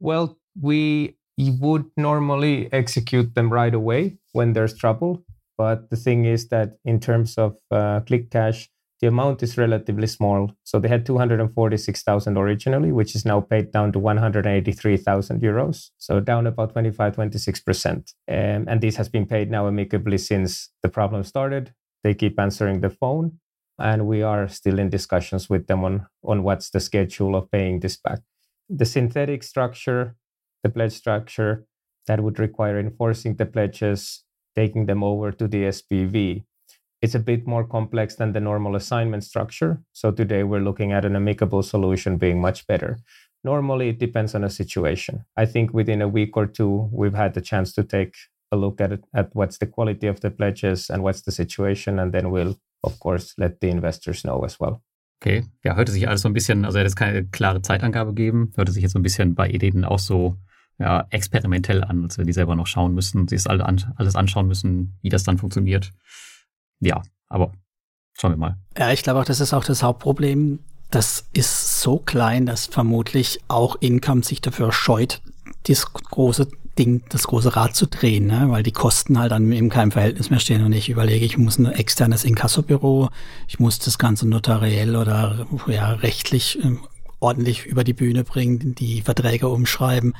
Well, 0.00 0.36
we 0.54 1.14
would 1.38 1.86
normally 1.96 2.68
execute 2.72 3.34
them 3.34 3.50
right 3.52 3.74
away 3.74 4.18
when 4.32 4.52
there's 4.52 4.76
trouble. 4.76 5.24
But 5.56 5.90
the 5.90 5.96
thing 5.96 6.24
is 6.24 6.48
that 6.48 6.78
in 6.84 7.00
terms 7.00 7.38
of 7.38 7.56
uh, 7.70 8.00
click 8.00 8.30
cash, 8.30 8.68
the 9.02 9.08
amount 9.08 9.42
is 9.42 9.58
relatively 9.58 10.06
small. 10.06 10.52
So 10.64 10.80
they 10.80 10.88
had 10.88 11.04
246,000 11.04 12.38
originally, 12.38 12.92
which 12.92 13.16
is 13.16 13.26
now 13.26 13.40
paid 13.42 13.72
down 13.72 13.92
to 13.92 13.98
183,000 13.98 15.42
euros. 15.42 15.90
So 15.98 16.20
down 16.20 16.46
about 16.46 16.72
25, 16.72 17.16
26%. 17.16 18.14
Um, 18.28 18.66
and 18.68 18.80
this 18.80 18.96
has 18.96 19.10
been 19.10 19.26
paid 19.26 19.50
now 19.50 19.68
amicably 19.68 20.18
since 20.18 20.70
the 20.82 20.88
problem 20.88 21.24
started. 21.24 21.74
They 22.04 22.14
keep 22.14 22.40
answering 22.40 22.80
the 22.80 22.90
phone 22.90 23.40
and 23.78 24.06
we 24.06 24.22
are 24.22 24.48
still 24.48 24.78
in 24.78 24.90
discussions 24.90 25.50
with 25.50 25.66
them 25.66 25.84
on, 25.84 26.06
on 26.24 26.44
what's 26.44 26.70
the 26.70 26.80
schedule 26.80 27.36
of 27.36 27.50
paying 27.50 27.80
this 27.80 27.96
back. 27.96 28.20
the 28.70 28.86
synthetic 28.86 29.42
structure, 29.42 30.16
the 30.62 30.70
pledge 30.70 30.92
structure, 30.92 31.66
that 32.06 32.20
would 32.22 32.38
require 32.38 32.78
enforcing 32.78 33.36
the 33.36 33.46
pledges, 33.46 34.24
taking 34.56 34.86
them 34.86 35.02
over 35.04 35.32
to 35.32 35.48
the 35.48 35.64
SPV. 35.64 36.44
It's 37.02 37.16
a 37.16 37.18
bit 37.18 37.48
more 37.48 37.64
complex 37.64 38.14
than 38.14 38.32
the 38.32 38.40
normal 38.40 38.76
assignment 38.76 39.24
structure. 39.24 39.82
So 39.92 40.12
today 40.12 40.44
we're 40.44 40.60
looking 40.60 40.92
at 40.92 41.04
an 41.04 41.16
amicable 41.16 41.64
solution 41.64 42.16
being 42.16 42.40
much 42.40 42.64
better. 42.68 42.98
Normally, 43.42 43.88
it 43.88 43.98
depends 43.98 44.36
on 44.36 44.44
a 44.44 44.50
situation. 44.50 45.24
I 45.36 45.46
think 45.46 45.74
within 45.74 46.00
a 46.00 46.06
week 46.06 46.36
or 46.36 46.46
two, 46.46 46.88
we've 46.92 47.16
had 47.16 47.34
the 47.34 47.40
chance 47.40 47.72
to 47.72 47.82
take 47.82 48.14
a 48.52 48.56
look 48.56 48.80
at 48.80 48.92
it, 48.92 49.04
at 49.12 49.34
what's 49.34 49.58
the 49.58 49.66
quality 49.66 50.06
of 50.06 50.20
the 50.20 50.30
pledges 50.30 50.90
and 50.90 51.02
what's 51.02 51.22
the 51.22 51.32
situation, 51.32 51.98
and 51.98 52.12
then 52.12 52.30
we'll 52.30 52.54
of 52.84 53.00
course 53.00 53.34
let 53.36 53.60
the 53.60 53.68
investors 53.68 54.22
know 54.22 54.44
as 54.44 54.60
well. 54.60 54.80
Okay, 55.20 55.44
ja, 55.64 55.74
hörte 55.74 55.90
sich 55.90 56.06
alles 56.06 56.22
so 56.22 56.28
ein 56.28 56.34
bisschen, 56.34 56.64
also 56.64 56.78
er 56.78 56.84
hat 56.84 56.90
jetzt 56.90 56.96
keine 56.96 57.24
klare 57.24 57.62
Zeitangabe 57.62 58.14
gegeben, 58.14 58.52
hörte 58.54 58.70
sich 58.70 58.82
jetzt 58.82 58.92
so 58.92 59.00
ein 59.00 59.02
bisschen 59.02 59.34
bei 59.34 59.50
Ededen 59.50 59.84
auch 59.84 59.98
so 59.98 60.36
ja, 60.78 61.06
experimentell 61.10 61.82
an, 61.82 62.04
als 62.04 62.18
wenn 62.18 62.26
die 62.26 62.32
selber 62.32 62.54
noch 62.54 62.68
schauen 62.68 62.94
müssen, 62.94 63.26
sich 63.26 63.42
das 63.42 63.46
alles 63.48 64.14
anschauen 64.14 64.46
müssen, 64.46 64.98
wie 65.02 65.08
das 65.08 65.24
dann 65.24 65.38
funktioniert. 65.38 65.92
Ja, 66.82 67.02
aber 67.28 67.52
schauen 68.12 68.32
wir 68.32 68.36
mal. 68.36 68.58
Ja, 68.76 68.92
ich 68.92 69.02
glaube 69.02 69.20
auch, 69.20 69.24
das 69.24 69.40
ist 69.40 69.54
auch 69.54 69.64
das 69.64 69.82
Hauptproblem. 69.82 70.58
Das 70.90 71.26
ist 71.32 71.80
so 71.80 71.98
klein, 71.98 72.44
dass 72.44 72.66
vermutlich 72.66 73.40
auch 73.48 73.76
Income 73.80 74.24
sich 74.24 74.42
dafür 74.42 74.72
scheut, 74.72 75.22
das 75.66 75.92
große 75.92 76.48
Ding, 76.78 77.02
das 77.08 77.26
große 77.26 77.54
Rad 77.54 77.76
zu 77.76 77.86
drehen, 77.86 78.26
ne? 78.26 78.46
weil 78.48 78.62
die 78.62 78.72
Kosten 78.72 79.18
halt 79.18 79.32
dann 79.32 79.52
in 79.52 79.68
keinem 79.68 79.90
Verhältnis 79.90 80.30
mehr 80.30 80.40
stehen 80.40 80.64
und 80.64 80.72
ich 80.72 80.88
überlege, 80.88 81.24
ich 81.24 81.38
muss 81.38 81.58
ein 81.58 81.66
externes 81.66 82.24
Inkassobüro, 82.24 83.10
ich 83.46 83.58
muss 83.58 83.78
das 83.78 83.98
Ganze 83.98 84.26
notariell 84.26 84.96
oder 84.96 85.46
ja, 85.66 85.92
rechtlich 85.92 86.62
äh, 86.64 86.76
ordentlich 87.20 87.66
über 87.66 87.84
die 87.84 87.92
Bühne 87.92 88.24
bringen, 88.24 88.74
die 88.74 89.02
Verträge 89.02 89.48
umschreiben 89.48 90.14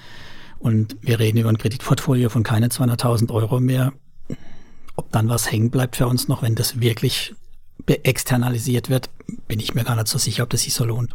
und 0.59 0.97
wir 1.00 1.19
reden 1.19 1.38
über 1.38 1.49
ein 1.49 1.59
Kreditportfolio 1.59 2.28
von 2.28 2.42
keine 2.42 2.69
200.000 2.69 3.33
Euro 3.33 3.59
mehr. 3.59 3.92
Ob 5.02 5.11
dann 5.11 5.28
was 5.28 5.50
hängen 5.50 5.71
bleibt 5.71 5.97
für 5.97 6.06
uns 6.06 6.28
noch, 6.28 6.42
wenn 6.42 6.54
das 6.54 6.80
wirklich 6.80 7.35
externalisiert 7.87 8.88
wird, 8.88 9.11
bin 9.49 9.59
ich 9.59 9.75
mir 9.75 9.82
gar 9.82 9.97
nicht 9.97 10.06
so 10.06 10.16
sicher, 10.16 10.44
ob 10.44 10.50
das 10.50 10.62
sich 10.62 10.75
so 10.75 10.85
lohnt. 10.85 11.12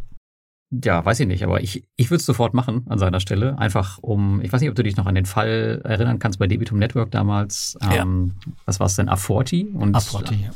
Ja, 0.70 1.02
weiß 1.02 1.20
ich 1.20 1.26
nicht, 1.26 1.42
aber 1.42 1.62
ich, 1.62 1.88
ich 1.96 2.10
würde 2.10 2.20
es 2.20 2.26
sofort 2.26 2.52
machen 2.52 2.84
an 2.90 2.98
seiner 2.98 3.20
Stelle. 3.20 3.58
Einfach 3.58 3.96
um, 4.02 4.42
ich 4.42 4.52
weiß 4.52 4.60
nicht, 4.60 4.68
ob 4.68 4.76
du 4.76 4.82
dich 4.82 4.98
noch 4.98 5.06
an 5.06 5.14
den 5.14 5.24
Fall 5.24 5.80
erinnern 5.84 6.18
kannst 6.18 6.38
bei 6.38 6.46
Debitum 6.46 6.78
Network 6.78 7.10
damals. 7.10 7.78
Ja. 7.80 8.02
Ähm, 8.02 8.34
was 8.66 8.78
war 8.78 8.88
es 8.88 8.96
denn? 8.96 9.08
A40? 9.08 9.72
Und, 9.72 9.96
A40, 9.96 10.32
ja. 10.32 10.50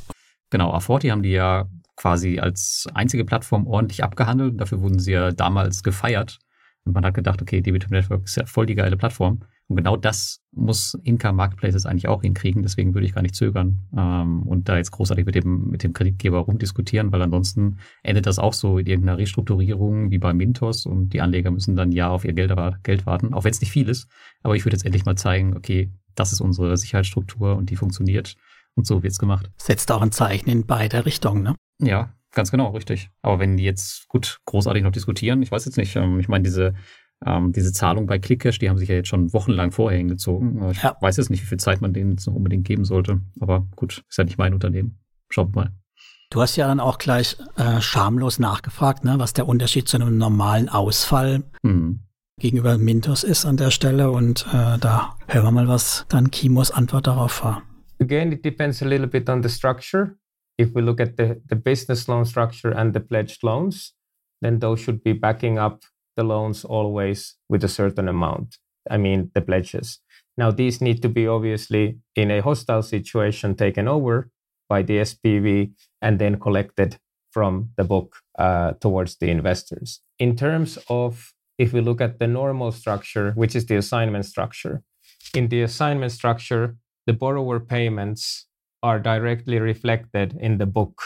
Genau, 0.50 0.76
A40 0.76 1.10
haben 1.10 1.22
die 1.22 1.30
ja 1.30 1.70
quasi 1.96 2.38
als 2.38 2.86
einzige 2.92 3.24
Plattform 3.24 3.66
ordentlich 3.66 4.04
abgehandelt. 4.04 4.60
Dafür 4.60 4.82
wurden 4.82 4.98
sie 4.98 5.12
ja 5.12 5.32
damals 5.32 5.82
gefeiert. 5.82 6.38
Und 6.84 6.92
man 6.92 7.06
hat 7.06 7.14
gedacht, 7.14 7.40
okay, 7.40 7.62
Debitum 7.62 7.92
Network 7.92 8.24
ist 8.24 8.36
ja 8.36 8.44
voll 8.44 8.66
die 8.66 8.74
geile 8.74 8.98
Plattform. 8.98 9.40
Und 9.72 9.76
genau 9.76 9.96
das 9.96 10.42
muss 10.50 10.98
Inka 11.02 11.32
Marketplaces 11.32 11.86
eigentlich 11.86 12.06
auch 12.06 12.20
hinkriegen. 12.20 12.62
Deswegen 12.62 12.92
würde 12.92 13.06
ich 13.06 13.14
gar 13.14 13.22
nicht 13.22 13.34
zögern 13.34 13.80
ähm, 13.96 14.42
und 14.42 14.68
da 14.68 14.76
jetzt 14.76 14.90
großartig 14.90 15.24
mit 15.24 15.34
dem, 15.34 15.70
mit 15.70 15.82
dem 15.82 15.94
Kreditgeber 15.94 16.40
rumdiskutieren, 16.40 17.10
weil 17.10 17.22
ansonsten 17.22 17.78
endet 18.02 18.26
das 18.26 18.38
auch 18.38 18.52
so 18.52 18.76
in 18.76 18.86
irgendeiner 18.86 19.16
Restrukturierung 19.16 20.10
wie 20.10 20.18
bei 20.18 20.34
Mintos 20.34 20.84
und 20.84 21.14
die 21.14 21.22
Anleger 21.22 21.50
müssen 21.50 21.74
dann 21.74 21.90
ja 21.90 22.10
auf 22.10 22.26
ihr 22.26 22.34
Geld, 22.34 22.52
Geld 22.82 23.06
warten, 23.06 23.32
auch 23.32 23.44
wenn 23.44 23.52
es 23.52 23.62
nicht 23.62 23.72
viel 23.72 23.88
ist. 23.88 24.08
Aber 24.42 24.54
ich 24.54 24.66
würde 24.66 24.76
jetzt 24.76 24.84
endlich 24.84 25.06
mal 25.06 25.16
zeigen, 25.16 25.56
okay, 25.56 25.90
das 26.14 26.32
ist 26.34 26.42
unsere 26.42 26.76
Sicherheitsstruktur 26.76 27.56
und 27.56 27.70
die 27.70 27.76
funktioniert 27.76 28.34
und 28.74 28.86
so 28.86 29.02
wird's 29.02 29.18
gemacht. 29.18 29.50
Setzt 29.56 29.90
auch 29.90 30.02
ein 30.02 30.12
Zeichen 30.12 30.50
in 30.50 30.66
beide 30.66 31.06
Richtungen, 31.06 31.42
ne? 31.42 31.56
Ja, 31.80 32.12
Ganz 32.34 32.50
genau, 32.50 32.70
richtig. 32.70 33.10
Aber 33.20 33.38
wenn 33.38 33.58
die 33.58 33.64
jetzt 33.64 34.08
gut 34.08 34.40
großartig 34.46 34.82
noch 34.82 34.90
diskutieren, 34.90 35.42
ich 35.42 35.52
weiß 35.52 35.66
jetzt 35.66 35.76
nicht, 35.76 35.94
ähm, 35.96 36.18
ich 36.18 36.28
meine, 36.28 36.44
diese, 36.44 36.74
ähm, 37.24 37.52
diese 37.52 37.72
Zahlung 37.72 38.06
bei 38.06 38.18
ClickCash, 38.18 38.58
die 38.58 38.68
haben 38.68 38.78
sich 38.78 38.88
ja 38.88 38.96
jetzt 38.96 39.08
schon 39.08 39.32
wochenlang 39.32 39.70
vorher 39.70 39.98
hingezogen. 39.98 40.70
Ich 40.70 40.82
ja. 40.82 40.96
weiß 41.00 41.16
jetzt 41.16 41.30
nicht, 41.30 41.42
wie 41.42 41.46
viel 41.46 41.58
Zeit 41.58 41.80
man 41.80 41.92
denen 41.92 42.12
jetzt 42.12 42.26
noch 42.26 42.34
unbedingt 42.34 42.66
geben 42.66 42.84
sollte. 42.84 43.20
Aber 43.40 43.66
gut, 43.76 44.04
ist 44.08 44.18
ja 44.18 44.24
nicht 44.24 44.38
mein 44.38 44.54
Unternehmen. 44.54 44.98
Schaut 45.28 45.54
mal. 45.54 45.72
Du 46.30 46.40
hast 46.40 46.56
ja 46.56 46.66
dann 46.66 46.80
auch 46.80 46.98
gleich 46.98 47.36
äh, 47.56 47.80
schamlos 47.80 48.38
nachgefragt, 48.38 49.04
ne, 49.04 49.18
was 49.18 49.34
der 49.34 49.46
Unterschied 49.46 49.88
zu 49.88 49.98
einem 49.98 50.16
normalen 50.16 50.68
Ausfall 50.68 51.44
mhm. 51.62 52.00
gegenüber 52.40 52.78
Mintos 52.78 53.22
ist 53.22 53.44
an 53.44 53.56
der 53.56 53.70
Stelle. 53.70 54.10
Und 54.10 54.46
äh, 54.52 54.78
da 54.78 55.16
hören 55.26 55.44
wir 55.44 55.52
mal, 55.52 55.68
was 55.68 56.06
dann 56.08 56.30
Kimos 56.30 56.70
Antwort 56.70 57.06
darauf 57.06 57.44
war. 57.44 57.62
Again, 58.00 58.32
it 58.32 58.44
depends 58.44 58.82
a 58.82 58.86
little 58.86 59.06
bit 59.06 59.28
on 59.28 59.42
the 59.42 59.48
structure. 59.48 60.16
if 60.58 60.72
we 60.74 60.82
look 60.82 61.00
at 61.00 61.16
the, 61.16 61.40
the 61.48 61.56
business 61.56 62.08
loan 62.08 62.24
structure 62.24 62.70
and 62.70 62.94
the 62.94 63.00
pledged 63.00 63.42
loans, 63.42 63.94
then 64.40 64.58
those 64.58 64.80
should 64.80 65.02
be 65.02 65.12
backing 65.12 65.58
up 65.58 65.82
the 66.16 66.24
loans 66.24 66.64
always 66.64 67.36
with 67.48 67.64
a 67.64 67.68
certain 67.68 68.08
amount. 68.08 68.58
I 68.90 68.96
mean, 68.96 69.30
the 69.34 69.40
pledges. 69.40 70.00
Now, 70.36 70.50
these 70.50 70.80
need 70.80 71.02
to 71.02 71.08
be 71.08 71.26
obviously 71.26 71.98
in 72.16 72.30
a 72.30 72.40
hostile 72.40 72.82
situation 72.82 73.54
taken 73.54 73.86
over 73.86 74.30
by 74.68 74.82
the 74.82 74.98
SPV 74.98 75.72
and 76.00 76.18
then 76.18 76.40
collected 76.40 76.98
from 77.30 77.70
the 77.76 77.84
book 77.84 78.16
uh, 78.38 78.72
towards 78.80 79.16
the 79.16 79.30
investors. 79.30 80.00
In 80.18 80.36
terms 80.36 80.78
of 80.88 81.32
if 81.58 81.72
we 81.72 81.80
look 81.80 82.00
at 82.00 82.18
the 82.18 82.26
normal 82.26 82.72
structure, 82.72 83.32
which 83.32 83.54
is 83.54 83.66
the 83.66 83.76
assignment 83.76 84.26
structure, 84.26 84.82
in 85.34 85.48
the 85.48 85.62
assignment 85.62 86.12
structure, 86.12 86.76
the 87.06 87.12
borrower 87.12 87.60
payments 87.60 88.46
are 88.82 88.98
directly 88.98 89.58
reflected 89.58 90.36
in 90.40 90.58
the 90.58 90.66
book, 90.66 91.00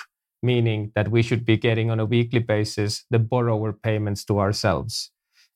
meaning 0.47 0.93
that 0.95 1.09
we 1.11 1.23
should 1.23 1.45
be 1.45 1.57
getting 1.57 1.91
on 1.91 2.00
a 2.00 2.07
weekly 2.07 2.41
basis 2.41 3.05
the 3.11 3.19
borrower 3.19 3.73
payments 3.73 4.25
to 4.25 4.38
ourselves 4.38 5.11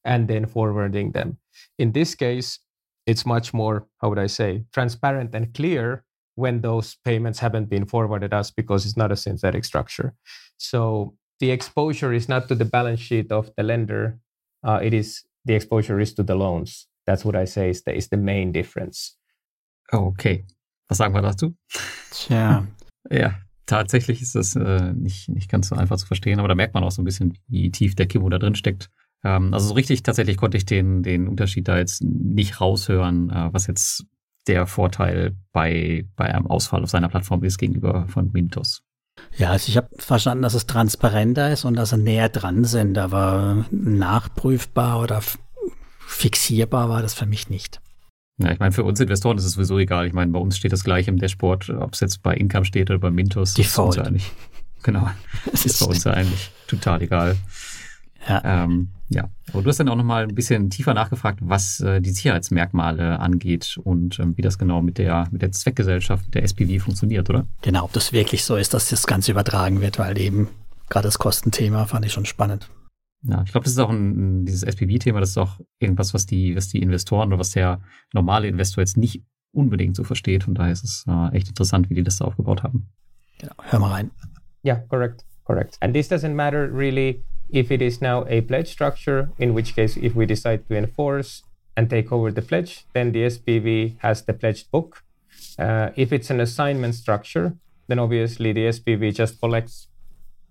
and 0.05 0.29
then 0.29 0.47
forwarding 0.47 1.13
them. 1.13 1.39
In 1.79 1.93
this 1.93 2.15
case, 2.15 2.59
it's 3.07 3.25
much 3.25 3.55
more, 3.55 3.87
how 4.01 4.09
would 4.11 4.19
I 4.19 4.27
say, 4.29 4.65
transparent 4.73 5.35
and 5.35 5.55
clear 5.55 6.05
when 6.35 6.61
those 6.61 6.97
payments 7.05 7.39
haven't 7.39 7.69
been 7.69 7.87
forwarded 7.87 8.33
us 8.33 8.51
because 8.51 8.87
it's 8.87 8.97
not 8.97 9.13
a 9.13 9.17
synthetic 9.17 9.65
structure. 9.65 10.15
So 10.57 11.15
the 11.39 11.51
exposure 11.51 12.13
is 12.13 12.29
not 12.29 12.49
to 12.49 12.55
the 12.55 12.65
balance 12.65 13.01
sheet 13.01 13.33
of 13.33 13.51
the 13.57 13.63
lender, 13.63 14.19
uh, 14.63 14.81
it 14.83 14.95
is 14.95 15.23
the 15.45 15.55
exposure 15.55 16.01
is 16.01 16.15
to 16.15 16.23
the 16.23 16.35
loans. 16.35 16.87
That's 17.07 17.25
what 17.25 17.37
I 17.37 17.47
say 17.47 17.71
is 17.71 17.83
the, 17.83 17.95
is 17.95 18.09
the 18.09 18.17
main 18.17 18.53
difference. 18.53 19.17
Okay. 19.93 20.45
Was 20.89 20.99
sagen 20.99 21.15
wir 21.15 21.23
dazu? 21.23 21.55
Tja. 22.11 22.67
ja, 23.11 23.35
tatsächlich 23.71 24.21
ist 24.21 24.35
das 24.35 24.57
äh, 24.57 24.93
nicht, 24.93 25.29
nicht 25.29 25.49
ganz 25.49 25.69
so 25.69 25.77
einfach 25.77 25.97
zu 25.97 26.07
verstehen, 26.07 26.39
aber 26.41 26.49
da 26.49 26.55
merkt 26.55 26.75
man 26.75 26.83
auch 26.83 26.91
so 26.91 27.01
ein 27.01 27.05
bisschen, 27.05 27.39
wie 27.49 27.71
tief 27.71 27.95
der 27.95 28.07
Kimmo 28.07 28.29
da 28.29 28.39
drin 28.39 28.57
steckt. 28.57 28.91
Ähm, 29.23 29.55
also 29.55 29.69
so 29.69 29.75
richtig 29.75 30.03
tatsächlich 30.03 30.37
konnte 30.37 30.57
ich 30.57 30.67
den, 30.67 31.03
den 31.03 31.29
Unterschied 31.29 31.69
da 31.69 31.79
jetzt 31.79 32.03
nicht 32.03 32.61
raushören, 32.61 33.31
äh, 33.31 33.49
was 33.53 33.69
jetzt 33.69 34.07
der 34.49 34.67
Vorteil 34.67 35.37
bei, 35.53 36.05
bei 36.17 36.35
einem 36.35 36.49
Ausfall 36.49 36.83
auf 36.83 36.91
seiner 36.91 37.09
Plattform 37.09 37.45
ist 37.45 37.59
gegenüber 37.59 38.09
von 38.09 38.33
Mintos. 38.33 38.83
Ja, 39.37 39.51
also 39.51 39.69
ich 39.69 39.77
habe 39.77 39.89
verstanden, 39.99 40.43
dass 40.43 40.55
es 40.55 40.67
transparenter 40.67 41.53
ist 41.53 41.65
und 41.65 41.77
dass 41.77 41.91
sie 41.91 41.99
näher 41.99 42.29
dran 42.29 42.65
sind, 42.65 42.99
aber 42.99 43.67
nachprüfbar 43.71 45.01
oder 45.01 45.23
fixierbar 46.01 46.89
war 46.89 47.03
das 47.03 47.15
für 47.15 47.27
mich 47.27 47.49
nicht. 47.51 47.81
Ja, 48.43 48.53
ich 48.53 48.59
meine, 48.59 48.73
für 48.73 48.85
uns 48.85 49.01
Investoren 49.01 49.37
ist 49.39 49.45
es 49.45 49.53
sowieso 49.53 49.79
egal. 49.79 50.07
Ich 50.07 50.13
meine, 50.13 50.33
bei 50.33 50.39
uns 50.39 50.57
steht 50.57 50.73
das 50.73 50.85
gleich 50.85 51.09
im 51.09 51.19
Dashboard, 51.19 51.71
ob 51.71 51.95
es 51.95 52.01
jetzt 52.01 52.23
bei 52.23 52.35
Income 52.35 52.65
steht 52.65 52.91
oder 52.91 52.99
bei 52.99 53.11
Mintos. 53.11 53.55
Default. 53.55 53.97
Ist 53.97 54.07
eigentlich, 54.07 54.33
genau. 54.83 55.11
Das 55.51 55.67
ist 55.67 55.81
bei 55.81 55.87
uns 55.87 56.05
ja 56.05 56.13
eigentlich 56.13 56.51
total 56.67 57.03
egal. 57.03 57.37
Ja. 58.29 58.43
Ähm, 58.45 58.89
ja. 59.09 59.29
Aber 59.53 59.63
du 59.63 59.69
hast 59.69 59.81
dann 59.81 59.89
auch 59.89 59.97
nochmal 59.97 60.25
ein 60.25 60.35
bisschen 60.35 60.71
tiefer 60.71 60.95
nachgefragt, 60.95 61.41
was 61.43 61.81
äh, 61.81 62.01
die 62.01 62.11
Sicherheitsmerkmale 62.11 63.19
angeht 63.19 63.79
und 63.83 64.19
ähm, 64.21 64.37
wie 64.37 64.43
das 64.43 64.59
genau 64.59 64.83
mit 64.83 64.99
der, 64.99 65.27
mit 65.31 65.43
der 65.43 65.53
Zweckgesellschaft, 65.53 66.27
mit 66.27 66.35
der 66.35 66.45
SPV 66.45 66.83
funktioniert, 66.83 67.29
oder? 67.29 67.47
Genau, 67.63 67.85
ob 67.85 67.93
das 67.93 68.13
wirklich 68.13 68.45
so 68.45 68.57
ist, 68.57 68.73
dass 68.73 68.89
das 68.89 69.07
Ganze 69.07 69.33
übertragen 69.33 69.81
wird, 69.81 69.99
weil 69.99 70.17
eben 70.19 70.49
gerade 70.89 71.09
das 71.09 71.19
Kostenthema 71.19 71.87
fand 71.87 72.07
ich 72.07 72.13
schon 72.13 72.27
spannend. 72.27 72.69
Ja, 73.23 73.43
ich 73.45 73.53
glaube, 73.53 73.65
das 73.65 73.73
ist 73.73 73.79
auch 73.79 73.91
ein, 73.91 74.47
dieses 74.47 74.63
SPV-Thema, 74.63 75.21
das 75.21 75.31
ist 75.31 75.39
auch 75.39 75.61
irgendwas, 75.79 76.15
was 76.15 76.25
die, 76.27 76.57
was 76.57 76.69
die 76.69 76.81
Investoren 76.81 77.29
oder 77.29 77.39
was 77.39 77.51
der 77.51 77.81
normale 78.15 78.49
Investor 78.49 78.83
jetzt 78.83 78.97
nicht 78.97 79.23
unbedingt 79.53 79.97
so 79.97 80.05
versteht. 80.05 80.49
Und 80.49 80.55
daher 80.55 80.73
ist 80.73 80.85
es 80.85 81.05
äh, 81.07 81.37
echt 81.37 81.49
interessant, 81.49 81.91
wie 81.91 81.95
die 81.95 82.03
das 82.03 82.17
da 82.17 82.25
aufgebaut 82.25 82.63
haben. 82.63 82.89
Genau, 83.39 83.55
hör 83.63 83.79
mal 83.79 83.91
rein. 83.91 84.11
Yeah, 84.65 84.83
correct, 84.89 85.25
correct. 85.45 85.77
And 85.81 85.95
this 85.95 86.09
doesn't 86.09 86.35
matter 86.35 86.71
really 86.73 87.23
if 87.51 87.71
it 87.71 87.83
is 87.83 88.01
now 88.01 88.25
a 88.27 88.41
pledge 88.41 88.69
structure, 88.69 89.31
in 89.39 89.55
which 89.55 89.75
case, 89.75 89.97
if 89.97 90.15
we 90.15 90.27
decide 90.27 90.67
to 90.69 90.75
enforce 90.75 91.43
and 91.77 91.91
take 91.91 92.13
over 92.13 92.33
the 92.33 92.43
pledge, 92.43 92.87
then 92.95 93.13
the 93.13 93.27
SPV 93.27 93.97
has 93.99 94.23
the 94.23 94.33
pledged 94.33 94.71
book. 94.71 95.03
Uh, 95.59 95.91
if 95.97 96.13
it's 96.13 96.31
an 96.31 96.41
assignment 96.41 96.95
structure, 96.95 97.55
then 97.89 97.99
obviously 97.99 98.53
the 98.53 98.67
SPV 98.67 99.15
just 99.15 99.41
collects 99.41 99.89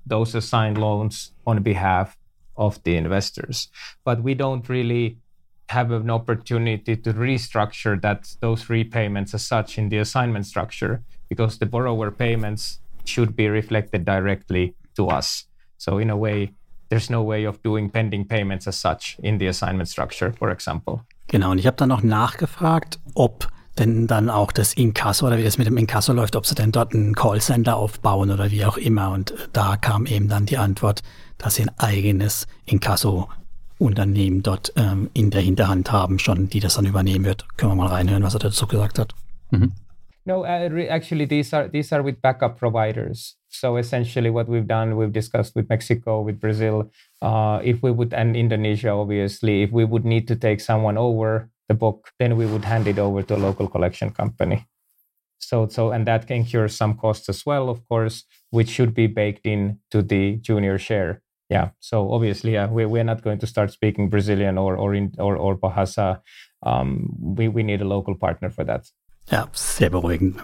those 0.06 0.36
assigned 0.36 0.78
loans 0.78 1.32
on 1.46 1.62
behalf 1.62 2.18
of 2.60 2.80
the 2.84 2.96
investors. 2.96 3.70
But 4.04 4.22
we 4.22 4.36
don't 4.36 4.68
really 4.70 5.18
have 5.70 5.92
an 5.92 6.10
opportunity 6.10 6.96
to 6.96 7.14
restructure 7.14 8.00
that 8.02 8.36
those 8.42 8.70
repayments 8.70 9.34
as 9.34 9.46
such 9.46 9.78
in 9.78 9.90
the 9.90 9.98
assignment 9.98 10.46
structure 10.46 11.02
because 11.30 11.60
the 11.60 11.66
borrower 11.66 12.12
payments 12.12 12.80
should 13.06 13.36
be 13.36 13.48
reflected 13.48 14.04
directly 14.06 14.76
to 14.96 15.08
us. 15.08 15.46
So 15.78 15.98
in 15.98 16.10
a 16.10 16.18
way, 16.18 16.52
there's 16.90 17.10
no 17.10 17.24
way 17.24 17.46
of 17.46 17.62
doing 17.64 17.90
pending 17.90 18.26
payments 18.26 18.68
as 18.68 18.78
such 18.78 19.18
in 19.24 19.38
the 19.38 19.48
assignment 19.48 19.90
structure, 19.90 20.34
for 20.34 20.52
example. 20.52 21.06
Genau, 21.28 21.52
und 21.52 21.60
ich 21.60 21.68
habe 21.68 21.78
dann 21.78 21.90
noch 21.90 22.04
nachgefragt, 22.04 23.00
ob 23.14 23.48
denn 23.78 24.08
dann 24.08 24.30
auch 24.30 24.52
das 24.52 24.74
Inkasso 24.74 25.28
oder 25.28 25.38
wie 25.38 25.44
das 25.44 25.58
mit 25.58 25.68
dem 25.68 25.78
Inkasso 25.78 26.12
läuft, 26.12 26.36
ob 26.36 26.46
sie 26.46 26.56
denn 26.56 26.72
dort 26.72 26.94
einen 26.94 27.14
Callcenter 27.14 27.78
aufbauen 27.78 28.32
oder 28.32 28.52
wie 28.52 28.66
auch 28.66 28.78
immer. 28.78 29.12
Und 29.12 29.34
da 29.54 29.78
kam 29.78 30.08
eben 30.08 30.28
dann 30.28 30.48
die 30.48 30.58
Antwort, 30.58 31.02
dass 31.40 31.56
sie 31.56 31.64
ein 31.64 31.72
eigenes 31.78 32.46
Inkasso-Unternehmen 32.66 34.44
dort 34.44 34.72
ähm, 34.76 35.10
in 35.14 35.32
der 35.32 35.42
Hinterhand 35.42 35.92
haben, 35.92 36.20
schon, 36.20 36.50
die 36.50 36.60
das 36.60 36.76
dann 36.76 36.86
übernehmen 36.86 37.26
wird. 37.26 37.48
Können 37.58 37.72
wir 37.72 37.76
mal 37.76 37.88
reinhören, 37.88 38.22
was 38.22 38.36
er 38.36 38.40
dazu 38.40 38.68
gesagt 38.68 39.00
hat. 39.00 39.16
Mhm. 39.50 39.74
No, 40.26 40.44
uh, 40.44 40.70
actually, 40.90 41.26
these 41.26 41.52
are 41.56 41.68
these 41.70 41.92
are 41.92 42.04
with 42.04 42.22
backup 42.22 42.60
providers. 42.60 43.38
So 43.48 43.78
essentially, 43.78 44.30
what 44.30 44.48
we've 44.48 44.68
done, 44.68 44.96
we've 44.96 45.12
discussed 45.12 45.56
with 45.56 45.68
Mexico, 45.70 46.22
with 46.22 46.40
Brazil. 46.40 46.92
Uh, 47.20 47.60
if 47.64 47.82
we 47.82 47.90
would, 47.90 48.14
and 48.14 48.36
Indonesia, 48.36 48.90
obviously, 48.90 49.64
if 49.64 49.72
we 49.72 49.86
would 49.86 50.06
need 50.06 50.28
to 50.28 50.36
take 50.36 50.60
someone 50.60 51.00
over 51.00 51.50
the 51.68 51.74
book, 51.74 52.12
then 52.20 52.36
we 52.38 52.46
would 52.46 52.66
hand 52.66 52.88
it 52.88 53.00
over 53.00 53.24
to 53.24 53.36
a 53.36 53.42
local 53.42 53.68
collection 53.68 54.12
company. 54.12 54.68
So, 55.40 55.68
so, 55.68 55.92
and 55.92 56.06
that 56.06 56.28
can 56.28 56.38
incurs 56.38 56.76
some 56.76 56.96
costs 56.96 57.30
as 57.30 57.46
well, 57.46 57.70
of 57.70 57.88
course, 57.88 58.26
which 58.52 58.70
should 58.70 58.94
be 58.94 59.08
baked 59.08 59.48
in 59.48 59.80
to 59.90 60.04
the 60.04 60.36
junior 60.36 60.78
share. 60.78 61.22
Yeah. 61.50 61.72
So 61.80 62.12
obviously, 62.12 62.54
yeah, 62.54 62.68
we, 62.72 62.86
we're 62.86 63.04
not 63.04 63.24
going 63.24 63.40
to 63.40 63.48
start 63.48 63.72
speaking 63.72 64.10
Brazilian 64.10 64.58
or 64.58 64.78
or 64.78 64.94
in, 64.94 65.14
or, 65.18 65.36
or 65.36 65.58
Bahasa. 65.58 66.22
Um, 66.62 67.10
we 67.20 67.48
we 67.48 67.64
need 67.64 67.82
a 67.82 67.86
local 67.86 68.16
partner 68.16 68.52
for 68.52 68.66
that. 68.66 68.88
Ja, 69.32 69.48
sehr 69.52 69.90
beruhigend. 69.90 70.38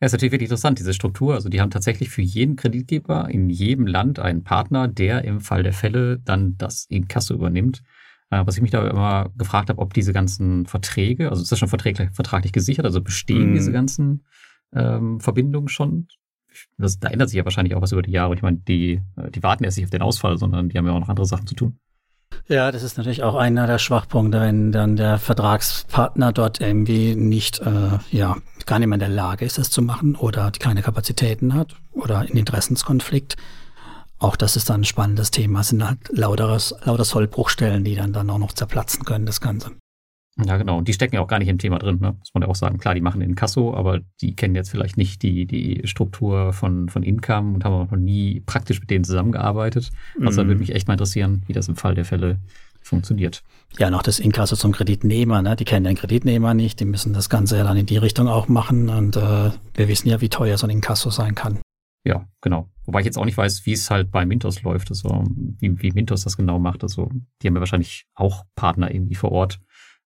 Ja, 0.00 0.06
ist 0.06 0.12
natürlich 0.12 0.32
wirklich 0.32 0.50
interessant, 0.50 0.78
diese 0.78 0.94
Struktur. 0.94 1.34
Also 1.34 1.48
die 1.48 1.60
haben 1.60 1.70
tatsächlich 1.70 2.10
für 2.10 2.22
jeden 2.22 2.56
Kreditgeber 2.56 3.28
in 3.30 3.48
jedem 3.48 3.86
Land 3.86 4.18
einen 4.18 4.42
Partner, 4.42 4.88
der 4.88 5.24
im 5.24 5.40
Fall 5.40 5.62
der 5.62 5.72
Fälle 5.72 6.18
dann 6.18 6.56
das 6.58 6.86
in 6.86 7.06
Kasse 7.06 7.34
übernimmt. 7.34 7.82
Äh, 8.30 8.44
was 8.44 8.56
ich 8.56 8.62
mich 8.62 8.72
da 8.72 8.86
immer 8.88 9.30
gefragt 9.36 9.68
habe, 9.68 9.80
ob 9.80 9.94
diese 9.94 10.12
ganzen 10.12 10.66
Verträge, 10.66 11.30
also 11.30 11.42
ist 11.42 11.52
das 11.52 11.58
schon 11.58 11.68
vertraglich, 11.68 12.10
vertraglich 12.12 12.52
gesichert, 12.52 12.84
also 12.84 13.00
bestehen 13.00 13.52
mm. 13.52 13.54
diese 13.54 13.70
ganzen 13.70 14.24
ähm, 14.74 15.20
Verbindungen 15.20 15.68
schon? 15.68 16.08
Das, 16.78 16.98
da 16.98 17.08
ändert 17.08 17.28
sich 17.28 17.38
ja 17.38 17.44
wahrscheinlich 17.44 17.74
auch 17.74 17.82
was 17.82 17.92
über 17.92 18.02
die 18.02 18.10
Jahre. 18.12 18.34
Ich 18.34 18.42
meine, 18.42 18.58
die, 18.58 19.00
äh, 19.16 19.30
die 19.30 19.42
warten 19.42 19.64
erst 19.64 19.76
nicht 19.76 19.86
auf 19.86 19.90
den 19.90 20.02
Ausfall, 20.02 20.38
sondern 20.38 20.68
die 20.68 20.78
haben 20.78 20.86
ja 20.86 20.92
auch 20.92 21.00
noch 21.00 21.08
andere 21.08 21.26
Sachen 21.26 21.46
zu 21.46 21.54
tun. 21.54 21.78
Ja, 22.48 22.72
das 22.72 22.82
ist 22.82 22.96
natürlich 22.96 23.22
auch 23.22 23.34
einer 23.34 23.66
der 23.66 23.78
Schwachpunkte, 23.78 24.40
wenn 24.40 24.72
dann 24.72 24.96
der 24.96 25.18
Vertragspartner 25.18 26.32
dort 26.32 26.60
irgendwie 26.60 27.14
nicht, 27.14 27.60
äh, 27.60 27.98
ja, 28.10 28.36
gar 28.66 28.78
nicht 28.78 28.88
mehr 28.88 28.96
in 28.96 29.00
der 29.00 29.08
Lage 29.08 29.44
ist, 29.44 29.58
es 29.58 29.70
zu 29.70 29.82
machen 29.82 30.16
oder 30.16 30.50
keine 30.50 30.82
Kapazitäten 30.82 31.54
hat 31.54 31.76
oder 31.92 32.20
einen 32.20 32.36
Interessenskonflikt. 32.36 33.36
Auch 34.18 34.36
das 34.36 34.56
ist 34.56 34.70
dann 34.70 34.82
ein 34.82 34.84
spannendes 34.84 35.30
Thema. 35.30 35.60
Es 35.60 35.68
sind 35.68 35.84
halt 35.84 35.98
lauteres, 36.10 36.74
lauter 36.84 37.04
Sollbruchstellen, 37.04 37.84
die 37.84 37.96
dann, 37.96 38.12
dann 38.12 38.30
auch 38.30 38.38
noch 38.38 38.52
zerplatzen 38.52 39.04
können, 39.04 39.26
das 39.26 39.40
Ganze. 39.40 39.72
Ja, 40.38 40.56
genau. 40.56 40.78
Und 40.78 40.88
die 40.88 40.94
stecken 40.94 41.14
ja 41.14 41.20
auch 41.20 41.28
gar 41.28 41.38
nicht 41.38 41.48
im 41.48 41.58
Thema 41.58 41.78
drin, 41.78 41.98
ne? 42.00 42.16
muss 42.18 42.32
man 42.32 42.42
ja 42.42 42.48
auch 42.48 42.54
sagen. 42.54 42.78
Klar, 42.78 42.94
die 42.94 43.02
machen 43.02 43.20
in 43.20 43.34
Kasso, 43.34 43.74
aber 43.74 44.00
die 44.22 44.34
kennen 44.34 44.54
jetzt 44.54 44.70
vielleicht 44.70 44.96
nicht 44.96 45.22
die, 45.22 45.46
die 45.46 45.82
Struktur 45.84 46.54
von, 46.54 46.88
von 46.88 47.02
Income 47.02 47.54
und 47.54 47.64
haben 47.64 47.74
auch 47.74 47.90
noch 47.90 47.98
nie 47.98 48.40
praktisch 48.40 48.80
mit 48.80 48.88
denen 48.88 49.04
zusammengearbeitet. 49.04 49.90
Also 50.20 50.40
mhm. 50.40 50.44
da 50.44 50.48
würde 50.48 50.60
mich 50.60 50.74
echt 50.74 50.88
mal 50.88 50.94
interessieren, 50.94 51.42
wie 51.46 51.52
das 51.52 51.68
im 51.68 51.76
Fall 51.76 51.94
der 51.94 52.06
Fälle 52.06 52.38
funktioniert. 52.80 53.42
Ja, 53.78 53.90
noch 53.90 54.02
das 54.02 54.18
Inkasso 54.18 54.56
zum 54.56 54.72
Kreditnehmer, 54.72 55.42
ne? 55.42 55.54
Die 55.54 55.64
kennen 55.64 55.84
den 55.84 55.96
Kreditnehmer 55.96 56.54
nicht, 56.54 56.80
die 56.80 56.84
müssen 56.84 57.12
das 57.12 57.28
Ganze 57.28 57.56
ja 57.58 57.64
dann 57.64 57.76
in 57.76 57.86
die 57.86 57.96
Richtung 57.96 58.26
auch 58.26 58.48
machen 58.48 58.88
und 58.88 59.16
äh, 59.16 59.50
wir 59.74 59.88
wissen 59.88 60.08
ja, 60.08 60.20
wie 60.20 60.28
teuer 60.28 60.58
so 60.58 60.66
ein 60.66 60.70
Inkasso 60.70 61.10
sein 61.10 61.34
kann. 61.34 61.60
Ja, 62.04 62.26
genau. 62.40 62.68
Wobei 62.84 63.00
ich 63.00 63.06
jetzt 63.06 63.16
auch 63.16 63.24
nicht 63.24 63.36
weiß, 63.36 63.64
wie 63.64 63.72
es 63.72 63.88
halt 63.88 64.10
bei 64.10 64.26
Mintos 64.26 64.62
läuft, 64.62 64.90
also 64.90 65.24
wie, 65.60 65.80
wie 65.80 65.92
Mintos 65.92 66.24
das 66.24 66.36
genau 66.36 66.58
macht. 66.58 66.82
Also 66.82 67.08
die 67.40 67.46
haben 67.46 67.54
ja 67.54 67.60
wahrscheinlich 67.60 68.06
auch 68.14 68.44
Partner 68.56 68.92
irgendwie 68.92 69.14
vor 69.14 69.30
Ort, 69.30 69.60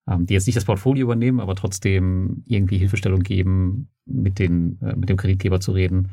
die 0.06 0.34
jetzt 0.34 0.46
nicht 0.46 0.56
das 0.56 0.64
Portfolio 0.64 1.04
übernehmen, 1.04 1.40
aber 1.40 1.54
trotzdem 1.54 2.42
irgendwie 2.46 2.78
Hilfestellung 2.78 3.20
geben, 3.20 3.90
mit, 4.04 4.38
den, 4.38 4.80
äh, 4.80 4.94
mit 4.96 5.08
dem 5.08 5.16
Kreditgeber 5.16 5.60
zu 5.60 5.72
reden. 5.72 6.10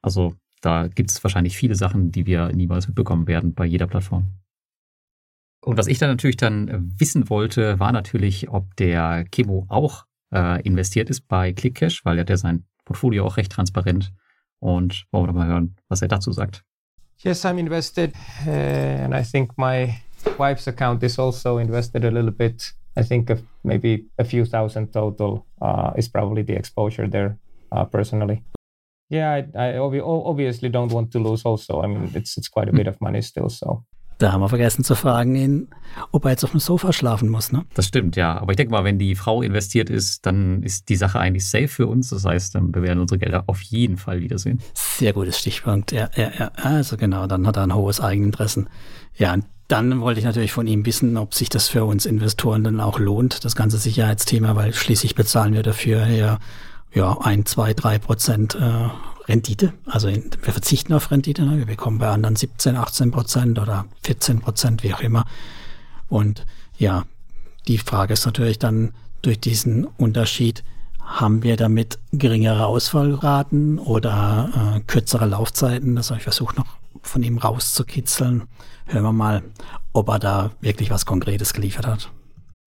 Also 0.00 0.34
da 0.60 0.86
gibt 0.86 1.10
es 1.10 1.22
wahrscheinlich 1.24 1.56
viele 1.56 1.74
Sachen, 1.74 2.12
die 2.12 2.26
wir 2.26 2.48
niemals 2.52 2.86
mitbekommen 2.86 3.26
werden 3.26 3.54
bei 3.54 3.66
jeder 3.66 3.86
Plattform. 3.86 4.32
Und 5.60 5.76
was 5.76 5.86
ich 5.86 5.98
dann 5.98 6.10
natürlich 6.10 6.36
dann 6.36 6.92
wissen 6.98 7.30
wollte, 7.30 7.78
war 7.78 7.92
natürlich, 7.92 8.48
ob 8.48 8.74
der 8.76 9.24
Kemo 9.30 9.66
auch 9.68 10.06
äh, 10.32 10.60
investiert 10.62 11.10
ist 11.10 11.28
bei 11.28 11.52
ClickCash, 11.52 12.04
weil 12.04 12.18
er 12.18 12.22
hat 12.22 12.30
ja 12.30 12.36
sein 12.36 12.64
Portfolio 12.84 13.24
auch 13.24 13.36
recht 13.36 13.52
transparent. 13.52 14.12
Und 14.58 15.06
wollen 15.10 15.26
wir 15.26 15.32
mal 15.32 15.48
hören, 15.48 15.76
was 15.88 16.02
er 16.02 16.08
dazu 16.08 16.30
sagt. 16.30 16.64
Yes, 17.18 17.44
I'm 17.44 17.58
invested, 17.58 18.12
uh, 18.46 18.50
and 18.50 19.14
I 19.14 19.22
think 19.22 19.56
my 19.56 19.94
wife's 20.38 20.68
account 20.68 21.02
is 21.02 21.18
also 21.18 21.58
invested 21.58 22.04
a 22.04 22.08
little 22.08 22.30
bit. 22.30 22.74
I 22.96 23.02
think 23.02 23.30
maybe 23.64 24.06
a 24.18 24.24
few 24.24 24.44
thousand 24.44 24.92
total 24.92 25.46
uh, 25.60 25.92
is 25.96 26.08
probably 26.08 26.42
the 26.42 26.54
exposure 26.54 27.08
there 27.08 27.38
uh, 27.70 27.84
personally. 27.84 28.42
Yeah, 29.08 29.42
I, 29.54 29.74
I 29.74 29.78
obviously 29.78 30.70
don't 30.70 30.92
want 30.92 31.10
to 31.12 31.18
lose. 31.18 31.44
Also, 31.44 31.82
I 31.82 31.86
mean, 31.86 32.10
it's 32.14 32.36
it's 32.38 32.48
quite 32.48 32.68
a 32.68 32.72
bit 32.72 32.86
of 32.86 33.00
money 33.00 33.22
still. 33.22 33.48
So 33.48 33.84
da 34.22 34.32
haben 34.32 34.40
wir 34.40 34.48
vergessen 34.48 34.84
zu 34.84 34.94
fragen 34.94 35.34
ihn, 35.34 35.68
ob 36.12 36.24
er 36.24 36.30
jetzt 36.30 36.44
auf 36.44 36.52
dem 36.52 36.60
Sofa 36.60 36.92
schlafen 36.92 37.28
muss. 37.28 37.50
Ne? 37.50 37.64
Das 37.74 37.86
stimmt, 37.86 38.14
ja. 38.14 38.40
Aber 38.40 38.52
ich 38.52 38.56
denke 38.56 38.70
mal, 38.70 38.84
wenn 38.84 38.98
die 38.98 39.16
Frau 39.16 39.42
investiert 39.42 39.90
ist, 39.90 40.24
dann 40.26 40.62
ist 40.62 40.88
die 40.88 40.96
Sache 40.96 41.18
eigentlich 41.18 41.48
safe 41.48 41.68
für 41.68 41.88
uns. 41.88 42.10
Das 42.10 42.24
heißt, 42.24 42.54
wir 42.54 42.82
werden 42.82 43.00
unsere 43.00 43.18
Gelder 43.18 43.44
auf 43.48 43.60
jeden 43.62 43.96
Fall 43.96 44.20
wiedersehen. 44.20 44.60
Sehr 44.74 45.12
gutes 45.12 45.38
Stichpunkt. 45.38 45.90
Ja, 45.90 46.08
ja, 46.14 46.30
ja. 46.38 46.52
Also 46.54 46.96
genau, 46.96 47.26
dann 47.26 47.46
hat 47.46 47.56
er 47.56 47.64
ein 47.64 47.74
hohes 47.74 48.00
Eigeninteresse. 48.00 48.66
Ja, 49.16 49.36
dann 49.72 50.02
wollte 50.02 50.20
ich 50.20 50.26
natürlich 50.26 50.52
von 50.52 50.66
ihm 50.66 50.84
wissen, 50.84 51.16
ob 51.16 51.32
sich 51.32 51.48
das 51.48 51.68
für 51.68 51.86
uns 51.86 52.04
Investoren 52.04 52.62
dann 52.62 52.78
auch 52.78 52.98
lohnt, 52.98 53.42
das 53.46 53.56
ganze 53.56 53.78
Sicherheitsthema, 53.78 54.54
weil 54.54 54.74
schließlich 54.74 55.14
bezahlen 55.14 55.54
wir 55.54 55.62
dafür 55.62 56.06
ja, 56.08 56.38
ja 56.92 57.18
ein, 57.22 57.46
zwei, 57.46 57.72
drei 57.72 57.98
Prozent 57.98 58.54
äh, 58.54 58.90
Rendite. 59.28 59.72
Also 59.86 60.08
wir 60.08 60.52
verzichten 60.52 60.92
auf 60.92 61.10
Rendite. 61.10 61.42
Ne? 61.44 61.56
Wir 61.56 61.64
bekommen 61.64 61.98
bei 61.98 62.08
anderen 62.08 62.36
17, 62.36 62.76
18 62.76 63.12
Prozent 63.12 63.58
oder 63.58 63.86
14 64.02 64.40
Prozent, 64.40 64.82
wie 64.82 64.92
auch 64.92 65.00
immer. 65.00 65.24
Und 66.10 66.44
ja, 66.76 67.04
die 67.66 67.78
Frage 67.78 68.12
ist 68.12 68.26
natürlich 68.26 68.58
dann 68.58 68.92
durch 69.22 69.40
diesen 69.40 69.86
Unterschied, 69.86 70.64
haben 71.00 71.42
wir 71.42 71.56
damit 71.56 71.98
geringere 72.12 72.66
Ausfallraten 72.66 73.78
oder 73.78 74.76
äh, 74.76 74.80
kürzere 74.80 75.24
Laufzeiten? 75.24 75.96
Das 75.96 76.10
habe 76.10 76.18
ich 76.18 76.24
versucht 76.24 76.58
noch 76.58 76.66
von 77.00 77.22
ihm 77.22 77.38
rauszukitzeln. 77.38 78.42
Hören 78.86 79.04
wir 79.04 79.12
mal, 79.12 79.42
ob 79.92 80.08
er 80.08 80.18
da 80.18 80.50
wirklich 80.60 80.90
was 80.90 81.06
Konkretes 81.06 81.52
geliefert 81.52 81.86
hat. 81.86 82.10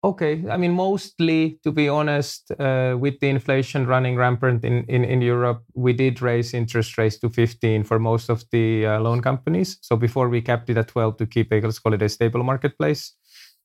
Okay, 0.04 0.43
I 0.50 0.58
mean, 0.58 0.71
mostly, 0.71 1.60
to 1.63 1.71
be 1.71 1.88
honest, 1.88 2.50
uh, 2.60 2.97
with 3.00 3.19
the 3.19 3.30
inflation 3.30 3.86
running 3.86 4.17
rampant 4.17 4.65
in, 4.65 4.84
in, 4.86 5.04
in 5.04 5.21
Europe, 5.21 5.63
we 5.76 5.93
did 5.93 6.24
raise 6.24 6.56
interest 6.56 6.97
rates 6.97 7.19
to 7.19 7.30
15 7.30 7.84
for 7.84 8.00
most 8.00 8.28
of 8.30 8.43
the 8.52 8.84
uh, 8.88 9.00
loan 9.00 9.21
companies. 9.21 9.78
So 9.82 9.95
before 9.95 10.28
we 10.28 10.41
kept 10.41 10.71
it 10.71 10.78
at 10.78 10.88
12 10.88 11.17
to 11.17 11.28
keep 11.28 11.54
it 11.54 11.63
a 12.02 12.10
stable 12.10 12.41
marketplace. 12.41 13.13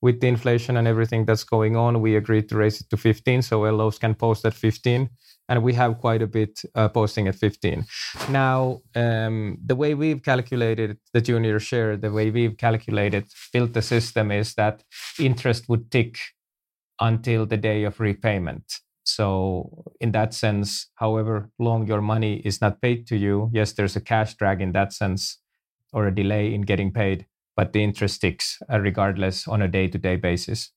With 0.02 0.20
the 0.20 0.28
inflation 0.28 0.76
and 0.76 0.86
everything 0.86 1.24
that's 1.24 1.44
going 1.44 1.76
on, 1.76 2.00
we 2.00 2.16
agreed 2.16 2.48
to 2.50 2.56
raise 2.56 2.80
it 2.80 2.90
to 2.90 2.96
15 2.96 3.42
so 3.42 3.62
LOs 3.62 3.98
can 3.98 4.14
post 4.14 4.44
at 4.44 4.54
15 4.54 5.08
and 5.48 5.62
we 5.62 5.74
have 5.74 5.98
quite 5.98 6.22
a 6.22 6.26
bit 6.26 6.60
uh, 6.74 6.88
posting 6.88 7.28
at 7.28 7.36
15. 7.36 7.86
Now, 8.30 8.82
um, 8.94 9.58
the 9.64 9.76
way 9.76 9.94
we've 9.94 10.22
calculated 10.22 10.98
the 11.12 11.20
junior 11.20 11.60
share, 11.60 11.96
the 11.96 12.10
way 12.10 12.30
we've 12.30 12.56
calculated, 12.56 13.26
built 13.52 13.72
the 13.72 13.82
system 13.82 14.30
is 14.30 14.54
that 14.54 14.82
interest 15.18 15.68
would 15.68 15.90
tick 15.90 16.18
until 17.00 17.46
the 17.46 17.56
day 17.56 17.84
of 17.84 18.00
repayment. 18.00 18.80
So, 19.04 19.84
in 20.00 20.10
that 20.12 20.34
sense, 20.34 20.88
however 20.96 21.50
long 21.60 21.86
your 21.86 22.00
money 22.00 22.38
is 22.38 22.60
not 22.60 22.80
paid 22.80 23.06
to 23.08 23.16
you, 23.16 23.50
yes, 23.52 23.72
there's 23.72 23.94
a 23.94 24.00
cash 24.00 24.34
drag 24.34 24.60
in 24.60 24.72
that 24.72 24.92
sense 24.92 25.38
or 25.92 26.06
a 26.06 26.14
delay 26.14 26.52
in 26.52 26.62
getting 26.62 26.92
paid, 26.92 27.26
but 27.56 27.70
the 27.72 27.82
interest 27.82 28.20
ticks 28.20 28.60
uh, 28.70 28.76
regardless 28.76 29.48
on 29.48 29.62
a 29.62 29.68
day 29.68 29.88
to 29.88 29.98
day 29.98 30.16
basis. 30.16 30.72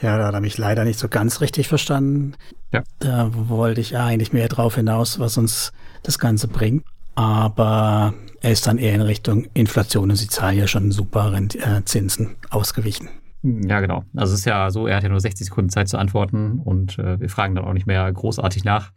Ja, 0.00 0.16
da 0.16 0.26
hat 0.26 0.34
er 0.34 0.40
mich 0.40 0.58
leider 0.58 0.84
nicht 0.84 0.98
so 0.98 1.08
ganz 1.08 1.40
richtig 1.40 1.66
verstanden. 1.66 2.34
Ja. 2.72 2.84
Da 3.00 3.30
wollte 3.32 3.80
ich 3.80 3.96
eigentlich 3.96 4.32
mehr 4.32 4.48
drauf 4.48 4.76
hinaus, 4.76 5.18
was 5.18 5.36
uns 5.36 5.72
das 6.04 6.20
Ganze 6.20 6.46
bringt. 6.46 6.84
Aber 7.16 8.14
er 8.40 8.52
ist 8.52 8.68
dann 8.68 8.78
eher 8.78 8.94
in 8.94 9.00
Richtung 9.00 9.48
Inflation 9.54 10.10
und 10.10 10.16
sie 10.16 10.28
zahlen 10.28 10.56
ja 10.56 10.68
schon 10.68 10.92
super 10.92 11.32
äh, 11.32 11.84
Zinsen 11.84 12.36
ausgewichen. 12.50 13.08
Ja, 13.42 13.80
genau. 13.80 14.04
Also 14.14 14.34
es 14.34 14.40
ist 14.40 14.46
ja 14.46 14.70
so, 14.70 14.86
er 14.86 14.96
hat 14.96 15.02
ja 15.02 15.08
nur 15.08 15.20
60 15.20 15.46
Sekunden 15.46 15.70
Zeit 15.70 15.88
zu 15.88 15.98
antworten 15.98 16.60
und 16.64 16.98
äh, 16.98 17.18
wir 17.20 17.28
fragen 17.28 17.56
dann 17.56 17.64
auch 17.64 17.72
nicht 17.72 17.86
mehr 17.86 18.12
großartig 18.12 18.64
nach. 18.64 18.92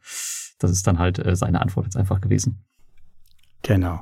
Das 0.59 0.69
ist 0.69 0.85
dann 0.85 0.99
halt 0.99 1.17
äh, 1.17 1.35
seine 1.35 1.61
Antwort 1.61 1.87
jetzt 1.87 1.97
einfach 1.97 2.21
gewesen. 2.21 2.63
Genau. 3.63 4.01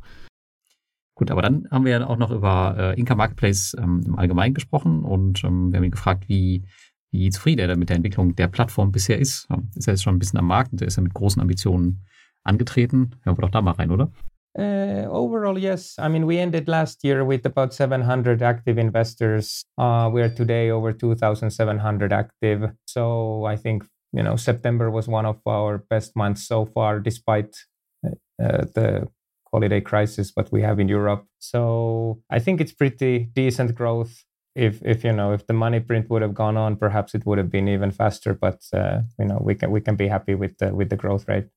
Gut, 1.20 1.32
aber 1.32 1.42
dann 1.42 1.68
haben 1.70 1.84
wir 1.84 1.92
ja 1.92 2.08
auch 2.08 2.16
noch 2.16 2.32
über 2.32 2.76
äh, 2.80 2.98
Inka 2.98 3.14
Marketplace 3.14 3.76
ähm, 3.78 4.04
im 4.06 4.18
Allgemeinen 4.18 4.54
gesprochen 4.54 5.04
und 5.04 5.44
ähm, 5.44 5.70
wir 5.70 5.78
haben 5.78 5.84
ihn 5.84 5.92
gefragt, 5.92 6.30
wie 6.30 6.64
wie 7.12 7.30
zufrieden 7.30 7.70
er 7.70 7.76
mit 7.76 7.90
der 7.90 7.98
Entwicklung 7.98 8.38
der 8.38 8.48
Plattform 8.48 8.94
bisher 8.94 9.20
ist. 9.20 9.46
Ist 9.76 9.88
er 9.90 9.96
jetzt 9.96 10.04
schon 10.04 10.16
ein 10.16 10.20
bisschen 10.20 10.40
am 10.40 10.48
Markt 10.48 10.72
und 10.72 10.82
er 10.82 10.88
ist 10.88 10.96
ja 10.96 11.04
mit 11.04 11.14
großen 11.14 11.42
Ambitionen 11.42 12.06
angetreten. 12.46 13.16
Hören 13.24 13.38
wir 13.38 13.42
doch 13.42 13.50
da 13.50 13.62
mal 13.62 13.72
rein, 13.72 13.92
oder? 13.92 14.14
Uh, 14.58 15.10
overall, 15.12 15.58
yes. 15.58 15.98
I 16.00 16.08
mean, 16.08 16.26
we 16.26 16.40
ended 16.40 16.70
last 16.70 17.04
year 17.04 17.28
with 17.28 17.46
about 17.46 17.74
700 17.74 18.42
active 18.42 18.80
investors. 18.80 19.66
Uh, 19.78 20.10
we 20.10 20.22
are 20.22 20.34
today 20.34 20.72
over 20.72 20.94
2,700 20.94 22.14
active. 22.14 22.72
So 22.86 23.46
I 23.46 23.58
think 23.58 23.84
you 24.14 24.24
know 24.24 24.38
September 24.38 24.90
was 24.90 25.10
one 25.10 25.28
of 25.28 25.42
our 25.46 25.80
best 25.90 26.16
months 26.16 26.48
so 26.48 26.66
far, 26.66 27.02
despite 27.02 27.58
uh, 28.06 28.64
the 28.74 29.10
holiday 29.52 29.82
crisis 29.82 30.32
what 30.36 30.52
we 30.52 30.62
have 30.62 30.80
in 30.80 30.90
Europe. 30.90 31.26
So 31.40 32.22
I 32.30 32.40
think 32.40 32.62
it's 32.62 32.74
pretty 32.74 33.30
decent 33.34 33.76
growth. 33.76 34.26
If 34.56 34.82
if 34.84 35.04
you 35.04 35.14
know 35.14 35.34
if 35.34 35.46
the 35.48 35.54
money 35.54 35.80
print 35.80 36.10
would 36.10 36.22
have 36.22 36.34
gone 36.34 36.58
on, 36.58 36.78
perhaps 36.78 37.14
it 37.14 37.26
would 37.26 37.38
have 37.38 37.50
been 37.50 37.68
even 37.68 37.92
faster. 37.92 38.34
But 38.34 38.62
uh, 38.74 39.02
you 39.18 39.26
know 39.26 39.40
we 39.42 39.56
can 39.56 39.72
we 39.72 39.82
can 39.82 39.96
be 39.96 40.08
happy 40.08 40.36
with 40.36 40.58
the 40.60 40.74
with 40.74 40.90
the 40.90 40.98
growth 40.98 41.28
rate. 41.28 41.50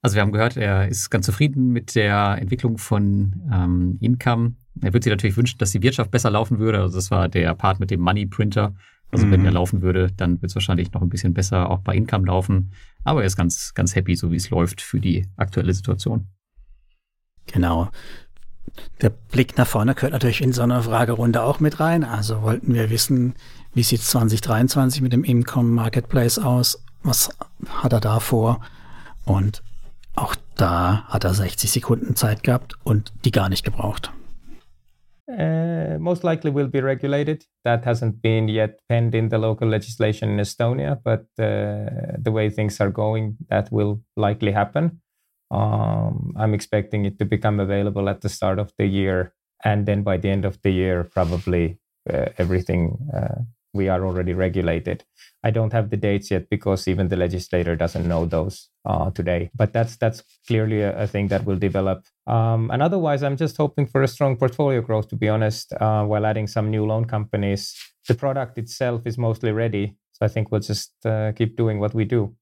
Also 0.00 0.14
wir 0.14 0.22
haben 0.22 0.32
gehört, 0.32 0.56
er 0.56 0.86
ist 0.86 1.10
ganz 1.10 1.26
zufrieden 1.26 1.72
mit 1.72 1.96
der 1.96 2.38
Entwicklung 2.40 2.78
von 2.78 3.42
ähm, 3.52 3.98
Income. 4.00 4.54
Er 4.80 4.92
würde 4.92 5.02
sich 5.02 5.10
natürlich 5.10 5.36
wünschen, 5.36 5.58
dass 5.58 5.72
die 5.72 5.82
Wirtschaft 5.82 6.12
besser 6.12 6.30
laufen 6.30 6.60
würde. 6.60 6.80
Also 6.80 6.96
das 6.96 7.10
war 7.10 7.28
der 7.28 7.52
Part 7.54 7.80
mit 7.80 7.90
dem 7.90 8.00
Money 8.00 8.26
Printer. 8.26 8.74
Also 9.10 9.26
mhm. 9.26 9.32
wenn 9.32 9.44
er 9.44 9.50
laufen 9.50 9.82
würde, 9.82 10.12
dann 10.16 10.40
wird 10.40 10.50
es 10.50 10.54
wahrscheinlich 10.54 10.92
noch 10.92 11.02
ein 11.02 11.08
bisschen 11.08 11.34
besser 11.34 11.68
auch 11.70 11.80
bei 11.80 11.96
Income 11.96 12.26
laufen. 12.26 12.70
Aber 13.04 13.22
er 13.22 13.26
ist 13.26 13.36
ganz, 13.36 13.74
ganz 13.74 13.96
happy, 13.96 14.14
so 14.14 14.30
wie 14.30 14.36
es 14.36 14.50
läuft 14.50 14.80
für 14.80 15.00
die 15.00 15.26
aktuelle 15.36 15.72
Situation. 15.72 16.28
Genau. 17.52 17.88
Der 19.02 19.10
Blick 19.10 19.56
nach 19.58 19.66
vorne 19.66 19.94
gehört 19.94 20.12
natürlich 20.12 20.40
in 20.40 20.52
so 20.52 20.62
eine 20.62 20.82
Fragerunde 20.82 21.42
auch 21.42 21.60
mit 21.60 21.80
rein. 21.80 22.04
Also 22.04 22.42
wollten 22.42 22.74
wir 22.74 22.90
wissen, 22.90 23.34
wie 23.74 23.82
sieht 23.82 24.00
es 24.00 24.08
2023 24.08 25.02
mit 25.02 25.12
dem 25.12 25.24
Income 25.24 25.68
Marketplace 25.68 26.38
aus? 26.38 26.84
Was 27.02 27.30
hat 27.68 27.92
er 27.92 28.00
da 28.00 28.20
vor? 28.20 28.60
Und 29.24 29.62
auch 30.14 30.34
da 30.56 31.04
hat 31.04 31.24
er 31.24 31.34
60 31.34 31.70
Sekunden 31.70 32.16
Zeit 32.16 32.42
gehabt 32.42 32.74
und 32.82 33.12
die 33.24 33.30
gar 33.30 33.48
nicht 33.48 33.64
gebraucht. 33.64 34.12
Uh, 35.28 35.98
most 35.98 36.24
likely 36.24 36.50
will 36.50 36.68
be 36.68 36.82
regulated. 36.82 37.44
That 37.62 37.84
hasn't 37.84 38.22
been 38.22 38.48
yet 38.48 38.80
penned 38.88 39.14
in 39.14 39.28
the 39.28 39.36
local 39.36 39.68
legislation 39.68 40.30
in 40.30 40.40
Estonia, 40.40 40.98
but 41.04 41.26
uh, 41.38 42.16
the 42.18 42.32
way 42.32 42.48
things 42.50 42.80
are 42.80 42.90
going, 42.90 43.36
that 43.50 43.70
will 43.70 44.00
likely 44.16 44.52
happen. 44.52 45.02
Um, 45.50 46.34
I'm 46.36 46.54
expecting 46.54 47.04
it 47.04 47.18
to 47.18 47.24
become 47.24 47.60
available 47.60 48.08
at 48.08 48.20
the 48.20 48.28
start 48.28 48.58
of 48.58 48.72
the 48.78 48.86
year, 48.86 49.32
and 49.64 49.86
then 49.86 50.02
by 50.02 50.16
the 50.16 50.28
end 50.28 50.44
of 50.44 50.60
the 50.62 50.70
year, 50.70 51.04
probably 51.04 51.78
uh, 52.12 52.26
everything 52.38 52.98
uh, 53.14 53.42
we 53.74 53.88
are 53.88 54.04
already 54.04 54.32
regulated. 54.32 55.04
I 55.44 55.50
don't 55.50 55.72
have 55.72 55.90
the 55.90 55.96
dates 55.96 56.30
yet 56.30 56.48
because 56.50 56.88
even 56.88 57.08
the 57.08 57.16
legislator 57.16 57.76
doesn't 57.76 58.08
know 58.08 58.24
those 58.26 58.68
uh, 58.84 59.10
today. 59.10 59.50
But 59.54 59.72
that's 59.72 59.96
that's 59.96 60.22
clearly 60.46 60.80
a, 60.82 61.02
a 61.02 61.06
thing 61.06 61.28
that 61.28 61.44
will 61.44 61.56
develop. 61.56 62.04
Um, 62.26 62.70
and 62.70 62.82
otherwise, 62.82 63.22
I'm 63.22 63.36
just 63.36 63.56
hoping 63.56 63.86
for 63.86 64.02
a 64.02 64.08
strong 64.08 64.36
portfolio 64.36 64.80
growth. 64.80 65.08
To 65.08 65.16
be 65.16 65.28
honest, 65.28 65.72
uh, 65.74 66.04
while 66.04 66.26
adding 66.26 66.46
some 66.46 66.70
new 66.70 66.84
loan 66.86 67.04
companies, 67.04 67.74
the 68.08 68.14
product 68.14 68.58
itself 68.58 69.02
is 69.06 69.18
mostly 69.18 69.52
ready. 69.52 69.96
So 70.12 70.26
I 70.26 70.28
think 70.28 70.50
we'll 70.50 70.60
just 70.60 70.94
uh, 71.06 71.32
keep 71.32 71.56
doing 71.56 71.78
what 71.78 71.94
we 71.94 72.04
do. 72.04 72.34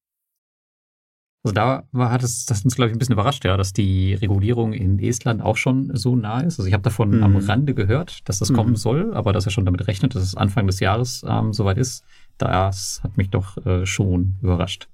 Also 1.47 1.55
da 1.55 1.85
war, 1.93 2.11
hat 2.11 2.23
es 2.23 2.45
das 2.45 2.65
uns, 2.65 2.75
glaube 2.75 2.91
ich, 2.91 2.97
ein 2.97 2.99
bisschen 2.99 3.13
überrascht, 3.13 3.45
ja, 3.45 3.57
dass 3.57 3.73
die 3.73 4.15
Regulierung 4.15 4.73
in 4.73 4.99
Estland 4.99 5.43
auch 5.43 5.57
schon 5.57 5.91
so 5.95 6.17
nah 6.17 6.41
ist. 6.41 6.59
Also 6.59 6.67
ich 6.67 6.73
habe 6.73 6.83
davon 6.83 7.19
mhm. 7.19 7.23
am 7.23 7.37
Rande 7.37 7.75
gehört, 7.75 8.29
dass 8.29 8.41
das 8.41 8.51
mhm. 8.51 8.57
kommen 8.57 8.77
soll, 8.77 9.15
aber 9.15 9.33
dass 9.33 9.47
er 9.47 9.53
schon 9.53 9.65
damit 9.65 9.87
rechnet, 9.87 10.15
dass 10.15 10.23
es 10.23 10.35
Anfang 10.35 10.67
des 10.67 10.81
Jahres 10.81 11.25
ähm, 11.29 11.53
soweit 11.53 11.79
ist. 11.79 12.05
Das 12.39 13.01
hat 13.03 13.17
mich 13.17 13.31
doch 13.31 13.65
äh, 13.65 13.87
schon 13.87 14.37
überrascht. 14.43 14.89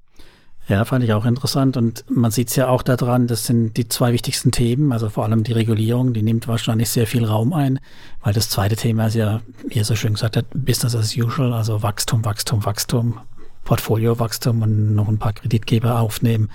Ja, 0.69 0.85
fand 0.85 1.03
ich 1.03 1.12
auch 1.12 1.25
interessant. 1.25 1.77
Und 1.77 2.05
man 2.09 2.31
sieht 2.31 2.49
es 2.49 2.57
ja 2.57 2.69
auch 2.69 2.83
daran, 2.83 3.27
das 3.27 3.47
sind 3.47 3.77
die 3.77 3.88
zwei 3.88 4.12
wichtigsten 4.12 4.53
Themen, 4.53 4.93
also 4.93 5.09
vor 5.09 5.25
allem 5.25 5.43
die 5.43 5.53
Regulierung, 5.53 6.12
die 6.12 6.23
nimmt 6.23 6.47
wahrscheinlich 6.47 6.88
sehr 6.91 7.07
viel 7.07 7.25
Raum 7.25 7.53
ein, 7.53 7.81
weil 8.23 8.33
das 8.33 8.49
zweite 8.49 8.77
Thema 8.77 9.07
ist 9.07 9.15
ja, 9.15 9.41
wie 9.67 9.79
er 9.79 9.85
so 9.85 9.97
schön 9.97 10.15
gesagt 10.15 10.37
hat, 10.37 10.47
Business 10.55 10.95
as 10.95 11.17
usual, 11.17 11.53
also 11.53 11.83
Wachstum, 11.83 12.25
Wachstum, 12.25 12.65
Wachstum. 12.65 13.19
Portfoliowachstum 13.64 14.62
und 14.62 14.94
noch 14.94 15.09
ein 15.09 15.18
paar 15.18 15.33
Kreditgeber 15.33 16.01
aufnehmen. 16.01 16.51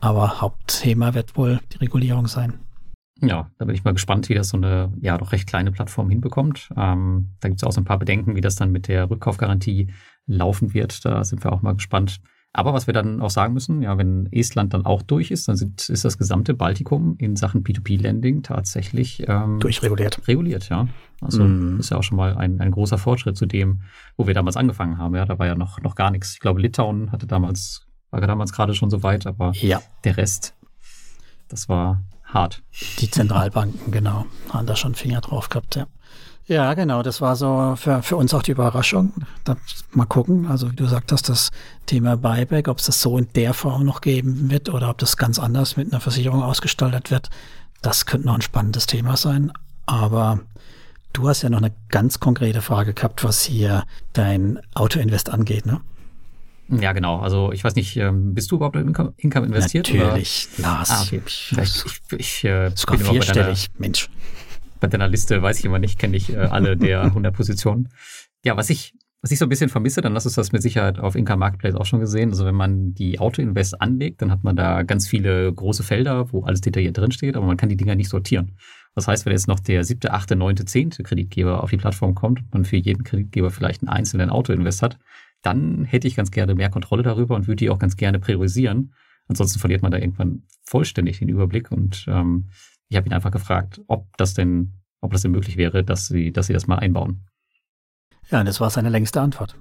Aber 0.00 0.40
Hauptthema 0.40 1.14
wird 1.14 1.36
wohl 1.36 1.60
die 1.72 1.78
Regulierung 1.78 2.26
sein. 2.26 2.60
Ja, 3.20 3.50
da 3.58 3.64
bin 3.64 3.74
ich 3.74 3.82
mal 3.82 3.94
gespannt, 3.94 4.28
wie 4.28 4.34
das 4.34 4.50
so 4.50 4.56
eine 4.56 4.92
ja 5.00 5.18
doch 5.18 5.32
recht 5.32 5.48
kleine 5.48 5.72
Plattform 5.72 6.08
hinbekommt. 6.08 6.70
Ähm, 6.76 7.30
da 7.40 7.48
gibt 7.48 7.60
es 7.60 7.66
auch 7.66 7.72
so 7.72 7.80
ein 7.80 7.84
paar 7.84 7.98
Bedenken, 7.98 8.36
wie 8.36 8.40
das 8.40 8.54
dann 8.54 8.70
mit 8.70 8.86
der 8.86 9.10
Rückkaufgarantie 9.10 9.88
laufen 10.26 10.72
wird. 10.72 11.04
Da 11.04 11.24
sind 11.24 11.42
wir 11.42 11.52
auch 11.52 11.62
mal 11.62 11.74
gespannt. 11.74 12.20
Aber 12.58 12.74
was 12.74 12.88
wir 12.88 12.92
dann 12.92 13.20
auch 13.20 13.30
sagen 13.30 13.54
müssen, 13.54 13.82
ja, 13.82 13.96
wenn 13.98 14.26
Estland 14.32 14.74
dann 14.74 14.84
auch 14.84 15.02
durch 15.02 15.30
ist, 15.30 15.46
dann 15.46 15.54
sind, 15.54 15.88
ist 15.88 16.04
das 16.04 16.18
gesamte 16.18 16.54
Baltikum 16.54 17.14
in 17.18 17.36
Sachen 17.36 17.62
P2P-Lending 17.62 18.42
tatsächlich 18.42 19.22
ähm, 19.28 19.60
durchreguliert. 19.60 20.26
Reguliert, 20.26 20.68
ja. 20.68 20.88
Also 21.20 21.44
mm. 21.44 21.78
ist 21.78 21.90
ja 21.90 21.98
auch 21.98 22.02
schon 22.02 22.16
mal 22.16 22.36
ein, 22.36 22.60
ein 22.60 22.72
großer 22.72 22.98
Fortschritt 22.98 23.36
zu 23.36 23.46
dem, 23.46 23.82
wo 24.16 24.26
wir 24.26 24.34
damals 24.34 24.56
angefangen 24.56 24.98
haben. 24.98 25.14
Ja, 25.14 25.24
da 25.24 25.38
war 25.38 25.46
ja 25.46 25.54
noch, 25.54 25.80
noch 25.82 25.94
gar 25.94 26.10
nichts. 26.10 26.32
Ich 26.32 26.40
glaube, 26.40 26.60
Litauen 26.60 27.12
hatte 27.12 27.28
damals, 27.28 27.86
war 28.10 28.20
damals 28.20 28.50
gerade 28.52 28.74
schon 28.74 28.90
so 28.90 29.04
weit, 29.04 29.28
aber 29.28 29.52
ja. 29.52 29.80
der 30.02 30.16
Rest, 30.16 30.56
das 31.46 31.68
war 31.68 32.02
hart. 32.24 32.64
Die 32.98 33.08
Zentralbanken, 33.08 33.92
genau, 33.92 34.26
haben 34.48 34.66
da 34.66 34.74
schon 34.74 34.96
Finger 34.96 35.20
drauf 35.20 35.48
gehabt, 35.48 35.76
ja. 35.76 35.86
Ja, 36.48 36.72
genau. 36.72 37.02
Das 37.02 37.20
war 37.20 37.36
so 37.36 37.74
für, 37.76 38.02
für 38.02 38.16
uns 38.16 38.32
auch 38.32 38.42
die 38.42 38.52
Überraschung. 38.52 39.12
Da, 39.44 39.56
mal 39.92 40.06
gucken. 40.06 40.46
Also, 40.46 40.72
wie 40.72 40.76
du 40.76 40.86
sagst, 40.86 41.12
hast, 41.12 41.28
das 41.28 41.50
Thema 41.84 42.16
Buyback, 42.16 42.68
ob 42.68 42.78
es 42.78 42.86
das 42.86 43.02
so 43.02 43.18
in 43.18 43.28
der 43.34 43.52
Form 43.52 43.84
noch 43.84 44.00
geben 44.00 44.50
wird 44.50 44.70
oder 44.70 44.88
ob 44.88 44.96
das 44.96 45.18
ganz 45.18 45.38
anders 45.38 45.76
mit 45.76 45.92
einer 45.92 46.00
Versicherung 46.00 46.42
ausgestaltet 46.42 47.10
wird. 47.10 47.28
Das 47.82 48.06
könnte 48.06 48.26
noch 48.26 48.34
ein 48.34 48.40
spannendes 48.40 48.86
Thema 48.86 49.18
sein. 49.18 49.52
Aber 49.84 50.40
du 51.12 51.28
hast 51.28 51.42
ja 51.42 51.50
noch 51.50 51.58
eine 51.58 51.72
ganz 51.90 52.18
konkrete 52.18 52.62
Frage 52.62 52.94
gehabt, 52.94 53.24
was 53.24 53.44
hier 53.44 53.84
dein 54.14 54.58
Autoinvest 54.74 55.30
angeht, 55.30 55.66
ne? 55.66 55.82
Ja, 56.70 56.92
genau. 56.92 57.20
Also 57.20 57.52
ich 57.52 57.64
weiß 57.64 57.74
nicht, 57.76 57.96
ähm, 57.96 58.34
bist 58.34 58.50
du 58.50 58.56
überhaupt 58.56 58.76
in 58.76 58.88
Income, 58.88 59.14
Income 59.16 59.46
investiert? 59.46 59.88
Natürlich, 59.88 60.48
oder? 60.58 60.68
Lars. 60.68 60.90
Ah, 60.90 61.02
okay. 61.02 61.22
Ich, 61.26 61.56
ich, 61.58 62.18
ich, 62.18 62.44
äh, 62.44 62.70
sogar 62.74 62.98
vierstellig, 62.98 63.68
Mensch 63.78 64.10
bei 64.80 64.88
deiner 64.88 65.08
Liste 65.08 65.42
weiß 65.42 65.58
ich 65.58 65.64
immer 65.64 65.78
nicht, 65.78 65.98
kenne 65.98 66.16
ich 66.16 66.32
äh, 66.32 66.36
alle 66.36 66.76
der 66.76 67.02
100 67.04 67.34
Positionen. 67.34 67.88
Ja, 68.44 68.56
was 68.56 68.70
ich, 68.70 68.94
was 69.22 69.30
ich 69.30 69.38
so 69.38 69.46
ein 69.46 69.48
bisschen 69.48 69.68
vermisse, 69.68 70.00
dann 70.00 70.14
hast 70.14 70.26
du 70.26 70.30
das 70.30 70.52
mit 70.52 70.62
Sicherheit 70.62 70.98
auf 70.98 71.14
Income 71.14 71.38
Marketplace 71.38 71.74
auch 71.74 71.86
schon 71.86 72.00
gesehen. 72.00 72.30
Also 72.30 72.44
wenn 72.44 72.54
man 72.54 72.94
die 72.94 73.18
Auto-Invest 73.18 73.80
anlegt, 73.80 74.22
dann 74.22 74.30
hat 74.30 74.44
man 74.44 74.56
da 74.56 74.82
ganz 74.82 75.08
viele 75.08 75.52
große 75.52 75.82
Felder, 75.82 76.32
wo 76.32 76.44
alles 76.44 76.60
detailliert 76.60 76.96
drinsteht, 76.96 77.36
aber 77.36 77.46
man 77.46 77.56
kann 77.56 77.68
die 77.68 77.76
Dinger 77.76 77.94
nicht 77.94 78.08
sortieren. 78.08 78.56
Das 78.94 79.06
heißt, 79.06 79.26
wenn 79.26 79.32
jetzt 79.32 79.48
noch 79.48 79.60
der 79.60 79.84
siebte, 79.84 80.12
achte, 80.12 80.34
neunte, 80.34 80.64
zehnte 80.64 81.02
Kreditgeber 81.02 81.62
auf 81.62 81.70
die 81.70 81.76
Plattform 81.76 82.14
kommt 82.14 82.40
und 82.40 82.52
man 82.52 82.64
für 82.64 82.76
jeden 82.76 83.04
Kreditgeber 83.04 83.50
vielleicht 83.50 83.82
einen 83.82 83.90
einzelnen 83.90 84.30
Auto-Invest 84.30 84.82
hat, 84.82 84.98
dann 85.42 85.84
hätte 85.84 86.08
ich 86.08 86.16
ganz 86.16 86.30
gerne 86.30 86.54
mehr 86.54 86.70
Kontrolle 86.70 87.02
darüber 87.02 87.36
und 87.36 87.46
würde 87.46 87.56
die 87.56 87.70
auch 87.70 87.78
ganz 87.78 87.96
gerne 87.96 88.18
priorisieren. 88.18 88.92
Ansonsten 89.28 89.60
verliert 89.60 89.82
man 89.82 89.92
da 89.92 89.98
irgendwann 89.98 90.42
vollständig 90.64 91.18
den 91.18 91.28
Überblick 91.28 91.70
und 91.70 92.06
ähm, 92.08 92.48
ich 92.88 92.96
habe 92.96 93.06
ihn 93.08 93.12
einfach 93.12 93.30
gefragt, 93.30 93.80
ob 93.86 94.06
das 94.16 94.34
denn, 94.34 94.72
ob 95.00 95.12
das 95.12 95.22
denn 95.22 95.30
möglich 95.30 95.56
wäre, 95.56 95.84
dass 95.84 96.06
sie, 96.06 96.32
dass 96.32 96.46
sie 96.46 96.52
das 96.52 96.66
mal 96.66 96.78
einbauen. 96.78 97.26
Ja, 98.30 98.40
und 98.40 98.46
das 98.46 98.60
war 98.60 98.70
seine 98.70 98.88
längste 98.88 99.20
Antwort. 99.20 99.56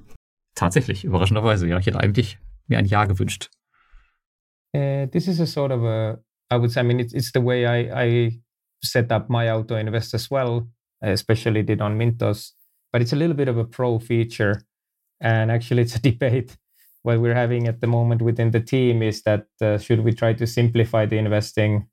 Tatsächlich, 0.55 1.03
überraschenderweise, 1.03 1.67
ja. 1.67 1.77
Ich 1.77 1.85
hätte 1.85 1.99
eigentlich 1.99 2.39
mir 2.67 2.77
ein 2.77 2.85
Ja 2.85 3.05
gewünscht. 3.05 3.49
Uh, 4.75 5.07
this 5.07 5.27
is 5.27 5.39
a 5.39 5.45
sort 5.45 5.71
of 5.71 5.83
a, 5.83 6.19
I 6.51 6.57
would 6.57 6.71
say, 6.71 6.81
I 6.81 6.83
mean, 6.83 6.99
it's, 6.99 7.13
it's 7.13 7.31
the 7.33 7.43
way 7.43 7.65
I, 7.65 7.89
I 7.93 8.41
set 8.83 9.11
up 9.11 9.29
my 9.29 9.49
auto 9.49 9.75
invest 9.75 10.13
as 10.13 10.29
well, 10.29 10.67
I 11.01 11.11
especially 11.11 11.63
did 11.63 11.81
on 11.81 11.97
Mintos, 11.97 12.53
but 12.91 13.01
it's 13.01 13.13
a 13.13 13.15
little 13.15 13.35
bit 13.35 13.47
of 13.47 13.57
a 13.57 13.65
pro 13.65 13.99
feature. 13.99 14.61
And 15.21 15.51
actually, 15.51 15.83
it's 15.83 15.95
a 15.95 15.99
debate 16.11 16.57
what 17.03 17.21
we're 17.21 17.33
having 17.33 17.67
at 17.67 17.79
the 17.79 17.87
moment 17.87 18.21
within 18.21 18.51
the 18.51 18.59
team 18.59 19.01
is 19.01 19.23
that 19.23 19.47
uh, 19.61 19.77
should 19.77 20.03
we 20.03 20.11
try 20.11 20.33
to 20.33 20.45
simplify 20.45 21.05
the 21.05 21.17
investing 21.17 21.87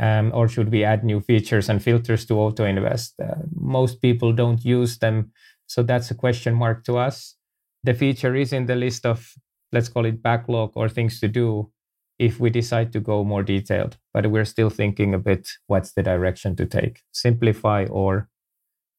um, 0.00 0.30
or 0.34 0.48
should 0.48 0.70
we 0.70 0.84
add 0.84 1.04
new 1.04 1.20
features 1.20 1.68
and 1.68 1.82
filters 1.82 2.24
to 2.26 2.34
auto 2.34 2.64
invest? 2.64 3.14
Uh, 3.20 3.34
most 3.54 4.00
people 4.00 4.32
don't 4.32 4.64
use 4.64 4.98
them, 4.98 5.32
so 5.66 5.82
that's 5.82 6.10
a 6.10 6.14
question 6.14 6.54
mark 6.54 6.84
to 6.84 6.96
us. 6.98 7.36
The 7.84 7.94
feature 7.94 8.34
is 8.34 8.52
in 8.52 8.66
the 8.66 8.76
list 8.76 9.06
of 9.06 9.32
let's 9.72 9.88
call 9.88 10.06
it 10.06 10.22
backlog 10.22 10.72
or 10.74 10.88
things 10.88 11.20
to 11.20 11.28
do 11.28 11.70
if 12.18 12.40
we 12.40 12.50
decide 12.50 12.92
to 12.92 13.00
go 13.00 13.22
more 13.24 13.42
detailed. 13.42 13.96
But 14.12 14.28
we're 14.30 14.44
still 14.44 14.70
thinking 14.70 15.14
a 15.14 15.18
bit 15.18 15.48
what's 15.66 15.92
the 15.92 16.02
direction 16.02 16.56
to 16.56 16.66
take: 16.66 17.02
simplify 17.12 17.86
or 17.90 18.28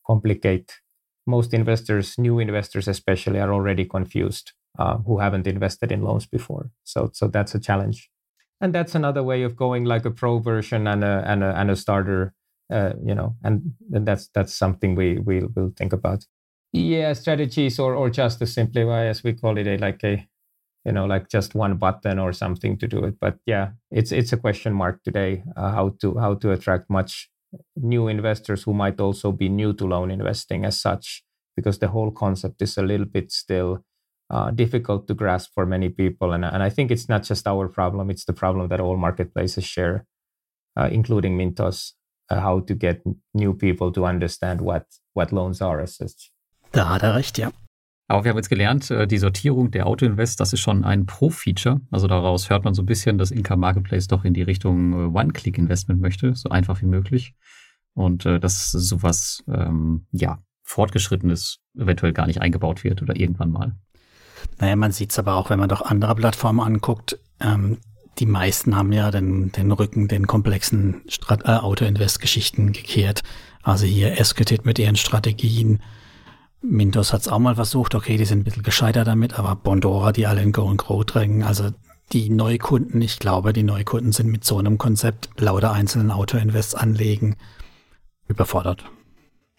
complicate. 0.05 0.79
Most 1.27 1.53
investors, 1.53 2.17
new 2.17 2.39
investors 2.39 2.87
especially, 2.87 3.39
are 3.39 3.53
already 3.53 3.85
confused 3.85 4.53
uh, 4.79 4.97
who 4.97 5.19
haven't 5.19 5.47
invested 5.47 5.91
in 5.91 6.01
loans 6.01 6.25
before. 6.25 6.71
So, 6.83 7.11
so 7.13 7.27
that's 7.27 7.53
a 7.55 7.59
challenge 7.59 8.09
and 8.61 8.73
that's 8.73 8.95
another 8.95 9.23
way 9.23 9.43
of 9.43 9.55
going 9.55 9.85
like 9.85 10.05
a 10.05 10.11
pro 10.11 10.39
version 10.39 10.87
and 10.87 11.03
a 11.03 11.23
and 11.25 11.43
a, 11.43 11.59
and 11.59 11.71
a 11.71 11.75
starter 11.75 12.33
uh, 12.71 12.93
you 13.03 13.15
know 13.15 13.35
and, 13.43 13.73
and 13.91 14.07
that's 14.07 14.29
that's 14.33 14.53
something 14.55 14.95
we 14.95 15.17
we 15.19 15.41
will 15.55 15.71
think 15.75 15.93
about 15.93 16.25
yeah 16.71 17.13
strategies 17.13 17.79
or 17.79 17.95
or 17.95 18.09
just 18.09 18.39
to 18.39 18.45
simplify 18.45 19.05
as 19.05 19.23
we 19.23 19.33
call 19.33 19.57
it 19.57 19.67
a 19.67 19.77
like 19.77 20.03
a 20.03 20.27
you 20.85 20.91
know, 20.91 21.05
like 21.05 21.29
just 21.29 21.55
one 21.55 21.77
button 21.77 22.19
or 22.19 22.33
something 22.33 22.77
to 22.77 22.87
do 22.87 23.03
it. 23.03 23.15
But 23.19 23.37
yeah, 23.45 23.71
it's 23.91 24.11
it's 24.11 24.33
a 24.33 24.37
question 24.37 24.73
mark 24.73 25.03
today 25.03 25.43
uh, 25.55 25.71
how 25.71 25.89
to 26.01 26.17
how 26.17 26.35
to 26.35 26.51
attract 26.51 26.89
much 26.89 27.29
new 27.75 28.07
investors 28.07 28.63
who 28.63 28.73
might 28.73 28.99
also 28.99 29.31
be 29.31 29.49
new 29.49 29.73
to 29.73 29.85
loan 29.85 30.11
investing 30.11 30.65
as 30.65 30.79
such, 30.79 31.23
because 31.55 31.79
the 31.79 31.89
whole 31.89 32.11
concept 32.11 32.61
is 32.61 32.77
a 32.77 32.83
little 32.83 33.05
bit 33.05 33.31
still 33.31 33.83
uh, 34.29 34.51
difficult 34.51 35.07
to 35.07 35.13
grasp 35.13 35.51
for 35.53 35.65
many 35.65 35.89
people. 35.89 36.33
And, 36.33 36.45
and 36.45 36.63
I 36.63 36.69
think 36.69 36.91
it's 36.91 37.09
not 37.09 37.23
just 37.23 37.47
our 37.47 37.67
problem, 37.67 38.09
it's 38.09 38.25
the 38.25 38.33
problem 38.33 38.69
that 38.69 38.79
all 38.79 38.97
marketplaces 38.97 39.65
share, 39.65 40.05
uh, 40.79 40.89
including 40.91 41.37
Mintos, 41.37 41.93
uh, 42.29 42.39
how 42.39 42.61
to 42.61 42.75
get 42.75 43.01
new 43.33 43.53
people 43.53 43.91
to 43.93 44.05
understand 44.05 44.61
what, 44.61 44.85
what 45.13 45.31
loans 45.31 45.61
are 45.61 45.81
as 45.81 45.95
such. 45.95 46.31
Da 46.71 46.89
hat 46.89 47.03
er 47.03 47.15
recht, 47.15 47.37
ja. 47.37 47.51
Aber 48.07 48.23
wir 48.23 48.31
haben 48.31 48.37
jetzt 48.37 48.49
gelernt, 48.49 48.89
äh, 48.89 49.05
die 49.05 49.19
Sortierung 49.19 49.69
der 49.69 49.85
Auto-Invest, 49.85 50.39
das 50.39 50.53
ist 50.53 50.61
schon 50.61 50.83
ein 50.83 51.05
Pro-Feature. 51.05 51.81
Also 51.91 52.07
daraus 52.07 52.49
hört 52.49 52.63
man 52.63 52.73
so 52.73 52.81
ein 52.81 52.87
bisschen, 52.87 53.19
dass 53.19 53.29
Inka 53.29 53.55
Marketplace 53.55 54.07
doch 54.07 54.25
in 54.25 54.33
die 54.33 54.41
Richtung 54.41 54.93
äh, 54.93 55.17
One-Click-Investment 55.17 56.01
möchte, 56.01 56.33
so 56.35 56.49
einfach 56.49 56.81
wie 56.81 56.87
möglich. 56.87 57.35
Und 57.93 58.25
äh, 58.25 58.39
dass 58.39 58.71
sowas, 58.71 59.43
ähm, 59.47 60.07
ja, 60.11 60.39
fortgeschrittenes 60.63 61.59
eventuell 61.77 62.13
gar 62.13 62.27
nicht 62.27 62.41
eingebaut 62.41 62.83
wird 62.83 63.01
oder 63.01 63.15
irgendwann 63.15 63.51
mal. 63.51 63.75
Naja, 64.59 64.75
man 64.75 64.91
sieht 64.91 65.11
es 65.11 65.19
aber 65.19 65.35
auch, 65.35 65.49
wenn 65.49 65.59
man 65.59 65.69
doch 65.69 65.81
andere 65.81 66.15
Plattformen 66.15 66.59
anguckt. 66.59 67.19
Ähm, 67.39 67.77
die 68.19 68.25
meisten 68.25 68.75
haben 68.75 68.91
ja 68.91 69.11
den, 69.11 69.51
den 69.51 69.71
Rücken 69.71 70.07
den 70.07 70.27
komplexen 70.27 71.01
äh, 71.29 71.51
Auto-Invest-Geschichten 71.51 72.73
gekehrt. 72.73 73.21
Also 73.63 73.85
hier 73.85 74.19
Esketit 74.19 74.65
mit 74.65 74.79
ihren 74.79 74.95
Strategien, 74.95 75.81
Mintos 76.61 77.13
hat 77.13 77.21
es 77.21 77.27
auch 77.29 77.39
mal 77.39 77.55
versucht, 77.55 77.95
okay, 77.95 78.17
die 78.17 78.25
sind 78.25 78.39
ein 78.39 78.43
bisschen 78.43 78.63
gescheiter 78.63 79.05
damit, 79.05 79.39
aber 79.39 79.55
Bondora, 79.55 80.11
die 80.11 80.27
alle 80.27 80.41
in 80.41 80.51
Go 80.51 80.67
and 80.67 80.77
Grow 80.77 81.05
drängen, 81.05 81.43
also 81.43 81.69
die 82.11 82.29
Neukunden, 82.29 83.01
ich 83.01 83.19
glaube, 83.19 83.53
die 83.53 83.63
Neukunden 83.63 84.11
sind 84.11 84.27
mit 84.27 84.43
so 84.43 84.57
einem 84.57 84.77
Konzept 84.77 85.29
lauter 85.37 85.71
einzelnen 85.71 86.11
Auto-Invests 86.11 86.75
anlegen 86.75 87.35
überfordert. 88.27 88.83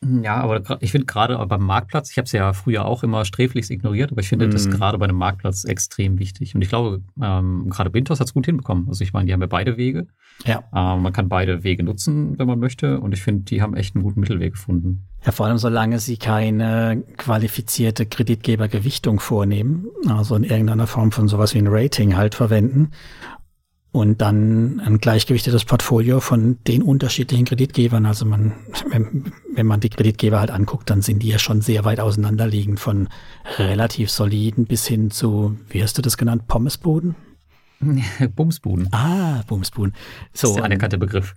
Ja, 0.03 0.37
aber 0.37 0.63
ich 0.81 0.93
finde 0.93 1.07
gerade 1.07 1.37
beim 1.47 1.63
Marktplatz, 1.63 2.11
ich 2.11 2.17
habe 2.17 2.25
es 2.25 2.33
ja 2.33 2.55
früher 2.55 2.87
auch 2.87 3.03
immer 3.03 3.27
sträflichst 3.27 3.71
ignoriert, 3.71 4.11
aber 4.11 4.23
ich 4.23 4.29
finde 4.29 4.49
mm. 4.49 4.51
das 4.51 4.67
mhm. 4.67 4.71
gerade 4.71 4.97
bei 4.97 5.05
einem 5.05 5.19
Marktplatz 5.19 5.65
extrem 5.65 6.19
wichtig. 6.19 6.55
Und 6.55 6.63
ich 6.63 6.71
glaube, 6.71 7.03
ähm, 7.23 7.69
gerade 7.69 7.91
Bintos 7.91 8.19
hat 8.19 8.27
es 8.27 8.33
gut 8.33 8.47
hinbekommen. 8.47 8.89
Also 8.89 9.05
ich 9.05 9.13
meine, 9.13 9.27
die 9.27 9.35
haben 9.35 9.43
ja 9.43 9.47
beide 9.47 9.77
Wege. 9.77 10.07
Ja. 10.47 10.65
Ähm, 10.75 11.03
man 11.03 11.13
kann 11.13 11.29
beide 11.29 11.65
Wege 11.65 11.83
nutzen, 11.83 12.39
wenn 12.39 12.47
man 12.47 12.59
möchte. 12.59 12.99
Und 12.99 13.13
ich 13.13 13.23
finde, 13.23 13.45
die 13.45 13.61
haben 13.61 13.77
echt 13.77 13.95
einen 13.95 14.03
guten 14.03 14.21
Mittelweg 14.21 14.55
gefunden. 14.55 15.07
Ja, 15.27 15.33
vor 15.33 15.45
allem 15.45 15.59
solange 15.59 15.99
sie 15.99 16.17
keine 16.17 17.05
qualifizierte 17.19 18.07
Kreditgebergewichtung 18.07 19.21
vornehmen, 19.21 19.87
also 20.09 20.35
in 20.35 20.45
irgendeiner 20.45 20.87
Form 20.87 21.13
von 21.13 21.29
sowas 21.29 21.55
wie 21.55 21.59
ein 21.59 21.69
Rating 21.69 22.17
halt 22.17 22.35
verwenden 22.35 22.93
und 23.93 24.21
dann 24.21 24.81
ein 24.81 24.99
gleichgewichtetes 24.99 25.65
Portfolio 25.65 26.21
von 26.21 26.59
den 26.67 26.83
unterschiedlichen 26.83 27.45
Kreditgebern. 27.45 28.07
Also 28.07 28.25
man, 28.25 28.53
wenn, 28.89 29.33
wenn 29.53 29.67
man 29.67 29.81
die 29.81 29.89
Kreditgeber 29.89 30.39
halt 30.39 30.51
anguckt, 30.51 30.91
dann 30.91 31.03
sind 31.03 31.23
die 31.23 31.29
ja 31.29 31.39
schon 31.39 31.61
sehr 31.61 31.85
weit 31.85 31.99
auseinanderliegend 31.99 32.79
von 32.79 33.09
relativ 33.59 34.11
soliden 34.11 34.67
bis 34.67 34.87
hin 34.87 35.11
zu, 35.11 35.59
wie 35.69 35.83
hast 35.83 35.99
du 35.99 36.03
das 36.03 36.17
genannt, 36.17 36.47
Pommesbuden? 36.47 37.17
Bumsbuden. 38.37 38.89
Ah, 38.93 39.43
Bumsbuden. 39.47 39.95
So, 40.33 40.43
das 40.43 40.51
ist 40.51 40.57
der 40.57 40.65
anerkannte 40.65 40.99
Begriff 40.99 41.35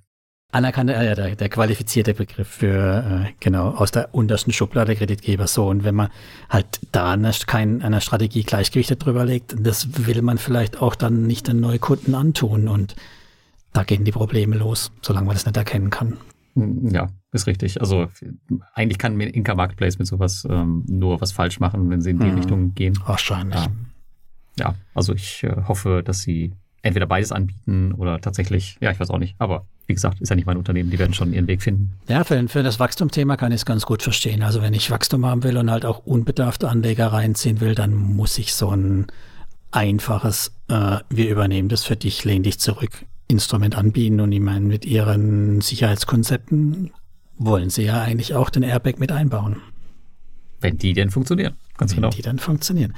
anerkannte, 0.53 0.93
äh, 0.93 1.15
der, 1.15 1.35
der 1.35 1.49
qualifizierte 1.49 2.13
Begriff 2.13 2.47
für, 2.47 3.25
äh, 3.27 3.33
genau, 3.39 3.69
aus 3.71 3.91
der 3.91 4.13
untersten 4.13 4.53
Schublade 4.53 4.95
Kreditgeber. 4.95 5.47
So, 5.47 5.67
und 5.67 5.83
wenn 5.83 5.95
man 5.95 6.09
halt 6.49 6.79
da 6.91 7.11
eine, 7.11 7.31
kein, 7.47 7.81
eine 7.81 8.01
Strategie 8.01 8.43
gleichgewichtet 8.43 9.03
drüber 9.03 9.25
legt, 9.25 9.55
das 9.59 10.07
will 10.07 10.21
man 10.21 10.37
vielleicht 10.37 10.81
auch 10.81 10.95
dann 10.95 11.25
nicht 11.25 11.47
den 11.47 11.59
Neukunden 11.59 12.13
antun. 12.15 12.67
Und 12.67 12.95
da 13.73 13.83
gehen 13.83 14.05
die 14.05 14.11
Probleme 14.11 14.55
los, 14.55 14.91
solange 15.01 15.27
man 15.27 15.35
das 15.35 15.45
nicht 15.45 15.57
erkennen 15.57 15.89
kann. 15.89 16.17
Hm, 16.55 16.89
ja, 16.89 17.09
ist 17.31 17.47
richtig. 17.47 17.81
Also 17.81 18.07
eigentlich 18.75 18.99
kann 18.99 19.19
Inka 19.19 19.55
Marketplace 19.55 19.97
mit 19.97 20.07
sowas 20.07 20.45
ähm, 20.49 20.83
nur 20.87 21.19
was 21.19 21.31
falsch 21.31 21.59
machen, 21.59 21.89
wenn 21.89 22.01
sie 22.01 22.11
in 22.11 22.19
die 22.19 22.27
hm, 22.27 22.35
Richtung 22.35 22.73
gehen. 22.75 22.97
Wahrscheinlich. 23.05 23.59
Ja. 23.59 23.71
ja, 24.59 24.75
also 24.93 25.13
ich 25.13 25.43
äh, 25.43 25.63
hoffe, 25.67 26.03
dass 26.05 26.21
sie 26.21 26.53
entweder 26.83 27.07
beides 27.07 27.31
anbieten 27.31 27.93
oder 27.93 28.19
tatsächlich, 28.19 28.77
ja, 28.81 28.91
ich 28.91 28.99
weiß 28.99 29.09
auch 29.09 29.17
nicht, 29.17 29.35
aber 29.39 29.65
wie 29.87 29.93
gesagt, 29.93 30.21
ist 30.21 30.29
ja 30.29 30.35
nicht 30.35 30.45
mein 30.45 30.57
Unternehmen, 30.57 30.91
die 30.91 30.99
werden 30.99 31.13
schon 31.13 31.33
ihren 31.33 31.47
Weg 31.47 31.61
finden. 31.61 31.93
Ja, 32.07 32.23
für, 32.23 32.47
für 32.47 32.63
das 32.63 32.79
Wachstumsthema 32.79 33.35
kann 33.35 33.51
ich 33.51 33.61
es 33.61 33.65
ganz 33.65 33.85
gut 33.85 34.01
verstehen. 34.01 34.43
Also 34.43 34.61
wenn 34.61 34.73
ich 34.73 34.91
Wachstum 34.91 35.25
haben 35.25 35.43
will 35.43 35.57
und 35.57 35.71
halt 35.71 35.85
auch 35.85 36.05
unbedarfte 36.05 36.69
Anleger 36.69 37.07
reinziehen 37.07 37.59
will, 37.59 37.75
dann 37.75 37.93
muss 37.93 38.37
ich 38.37 38.53
so 38.53 38.69
ein 38.69 39.07
einfaches, 39.71 40.53
äh, 40.69 40.97
wir 41.09 41.29
übernehmen 41.29 41.69
das 41.69 41.83
für 41.83 41.95
dich, 41.95 42.23
lehn 42.23 42.43
dich 42.43 42.59
zurück, 42.59 43.05
Instrument 43.27 43.75
anbieten. 43.75 44.19
Und 44.21 44.31
ich 44.31 44.39
meine, 44.39 44.65
mit 44.65 44.85
ihren 44.85 45.59
Sicherheitskonzepten 45.61 46.91
wollen 47.37 47.69
sie 47.69 47.83
ja 47.83 48.01
eigentlich 48.01 48.35
auch 48.35 48.49
den 48.49 48.63
Airbag 48.63 48.99
mit 48.99 49.11
einbauen. 49.11 49.57
Wenn 50.63 50.77
die 50.77 50.93
denn 50.93 51.11
funktionieren. 51.11 51.55
Ganz 51.77 51.91
Wenn 51.91 51.97
genau. 51.97 52.09
die 52.09 52.21
dann 52.21 52.39
funktionieren. 52.39 52.95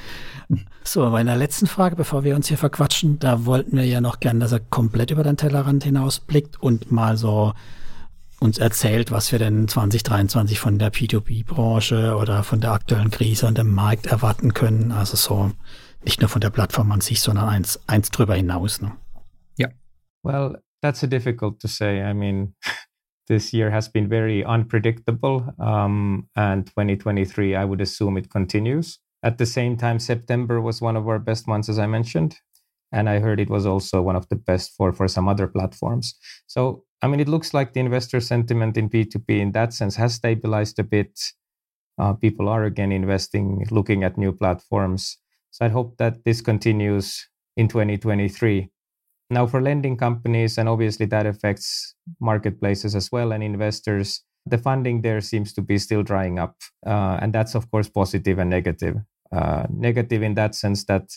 So, 0.83 1.09
bei 1.09 1.23
der 1.23 1.35
letzten 1.35 1.65
Frage, 1.65 1.95
bevor 1.95 2.23
wir 2.23 2.35
uns 2.35 2.47
hier 2.47 2.57
verquatschen, 2.57 3.17
da 3.17 3.45
wollten 3.45 3.75
wir 3.75 3.85
ja 3.85 4.01
noch 4.01 4.19
gern, 4.19 4.39
dass 4.39 4.51
er 4.51 4.59
komplett 4.59 5.09
über 5.09 5.23
den 5.23 5.35
Tellerrand 5.35 5.83
hinausblickt 5.83 6.61
und 6.61 6.91
mal 6.91 7.17
so 7.17 7.53
uns 8.39 8.59
erzählt, 8.59 9.11
was 9.11 9.31
wir 9.31 9.39
denn 9.39 9.67
2023 9.67 10.59
von 10.59 10.77
der 10.77 10.93
P2P-Branche 10.93 12.15
oder 12.15 12.43
von 12.43 12.61
der 12.61 12.73
aktuellen 12.73 13.09
Krise 13.09 13.47
und 13.47 13.57
dem 13.57 13.73
Markt 13.73 14.05
erwarten 14.05 14.53
können. 14.53 14.91
Also 14.91 15.17
so 15.17 15.51
nicht 16.03 16.21
nur 16.21 16.29
von 16.29 16.41
der 16.41 16.51
Plattform 16.51 16.91
an 16.91 17.01
sich, 17.01 17.21
sondern 17.21 17.49
eins, 17.49 17.79
eins 17.87 18.11
drüber 18.11 18.35
hinaus. 18.35 18.81
Ne? 18.81 18.91
Ja. 19.57 19.69
Well, 20.21 20.61
that's 20.81 21.03
a 21.03 21.07
difficult 21.07 21.59
to 21.61 21.67
say. 21.67 22.07
I 22.07 22.13
mean, 22.13 22.53
this 23.27 23.53
year 23.53 23.71
has 23.71 23.87
been 23.87 24.07
very 24.07 24.43
unpredictable. 24.43 25.53
Um, 25.59 26.27
and 26.35 26.65
2023, 26.67 27.55
I 27.55 27.65
would 27.65 27.81
assume 27.81 28.17
it 28.17 28.29
continues. 28.29 28.99
At 29.23 29.37
the 29.37 29.45
same 29.45 29.75
time, 29.77 29.99
September 29.99 30.61
was 30.61 30.81
one 30.81 30.95
of 30.95 31.07
our 31.07 31.19
best 31.19 31.47
months, 31.47 31.69
as 31.69 31.79
I 31.79 31.87
mentioned. 31.87 32.37
And 32.91 33.09
I 33.09 33.19
heard 33.19 33.39
it 33.39 33.49
was 33.49 33.65
also 33.65 34.01
one 34.01 34.15
of 34.15 34.29
the 34.29 34.35
best 34.35 34.73
for, 34.77 34.93
for 34.93 35.07
some 35.07 35.27
other 35.27 35.47
platforms. 35.47 36.13
So, 36.47 36.83
I 37.01 37.07
mean, 37.07 37.19
it 37.19 37.27
looks 37.27 37.53
like 37.53 37.73
the 37.73 37.79
investor 37.79 38.19
sentiment 38.19 38.77
in 38.77 38.89
P2P 38.89 39.39
in 39.39 39.51
that 39.53 39.73
sense 39.73 39.95
has 39.95 40.13
stabilized 40.13 40.79
a 40.79 40.83
bit. 40.83 41.19
Uh, 41.97 42.13
people 42.13 42.47
are 42.47 42.63
again 42.65 42.91
investing, 42.91 43.65
looking 43.71 44.03
at 44.03 44.17
new 44.17 44.31
platforms. 44.31 45.17
So 45.51 45.65
I 45.65 45.69
hope 45.69 45.97
that 45.97 46.23
this 46.23 46.41
continues 46.41 47.27
in 47.57 47.67
2023. 47.67 48.69
Now, 49.29 49.47
for 49.47 49.61
lending 49.61 49.97
companies, 49.97 50.57
and 50.57 50.69
obviously 50.69 51.05
that 51.07 51.25
affects 51.25 51.95
marketplaces 52.19 52.95
as 52.95 53.11
well 53.11 53.31
and 53.31 53.43
investors, 53.43 54.23
the 54.45 54.57
funding 54.57 55.01
there 55.01 55.21
seems 55.21 55.53
to 55.53 55.61
be 55.61 55.77
still 55.79 56.03
drying 56.03 56.37
up. 56.37 56.55
Uh, 56.85 57.17
and 57.21 57.33
that's, 57.33 57.55
of 57.55 57.69
course, 57.71 57.89
positive 57.89 58.37
and 58.37 58.49
negative. 58.49 58.97
Uh, 59.31 59.65
negative 59.69 60.21
in 60.21 60.35
that 60.35 60.53
sense 60.53 60.85
that 60.85 61.09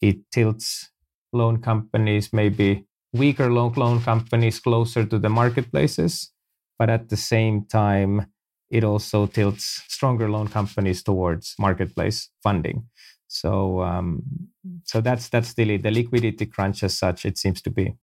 it 0.00 0.16
tilts 0.32 0.90
loan 1.32 1.60
companies, 1.60 2.32
maybe 2.32 2.86
weaker 3.12 3.50
loan, 3.50 3.72
loan 3.76 4.00
companies, 4.00 4.58
closer 4.58 5.04
to 5.04 5.18
the 5.18 5.28
marketplaces. 5.28 6.32
But 6.78 6.90
at 6.90 7.08
the 7.08 7.16
same 7.16 7.66
time, 7.66 8.26
it 8.70 8.82
also 8.82 9.26
tilts 9.26 9.82
stronger 9.86 10.28
loan 10.28 10.48
companies 10.48 11.04
towards 11.04 11.54
marketplace 11.58 12.30
funding. 12.42 12.88
So 13.34 13.82
um, 13.82 14.52
so 14.84 15.00
that's 15.00 15.28
that's 15.28 15.54
the, 15.56 15.80
the 15.82 15.90
liquidity 15.90 16.46
crunch 16.46 16.84
as 16.84 16.96
such 16.96 17.24
it 17.24 17.36
seems 17.36 17.62
to 17.62 17.70
be. 17.72 17.98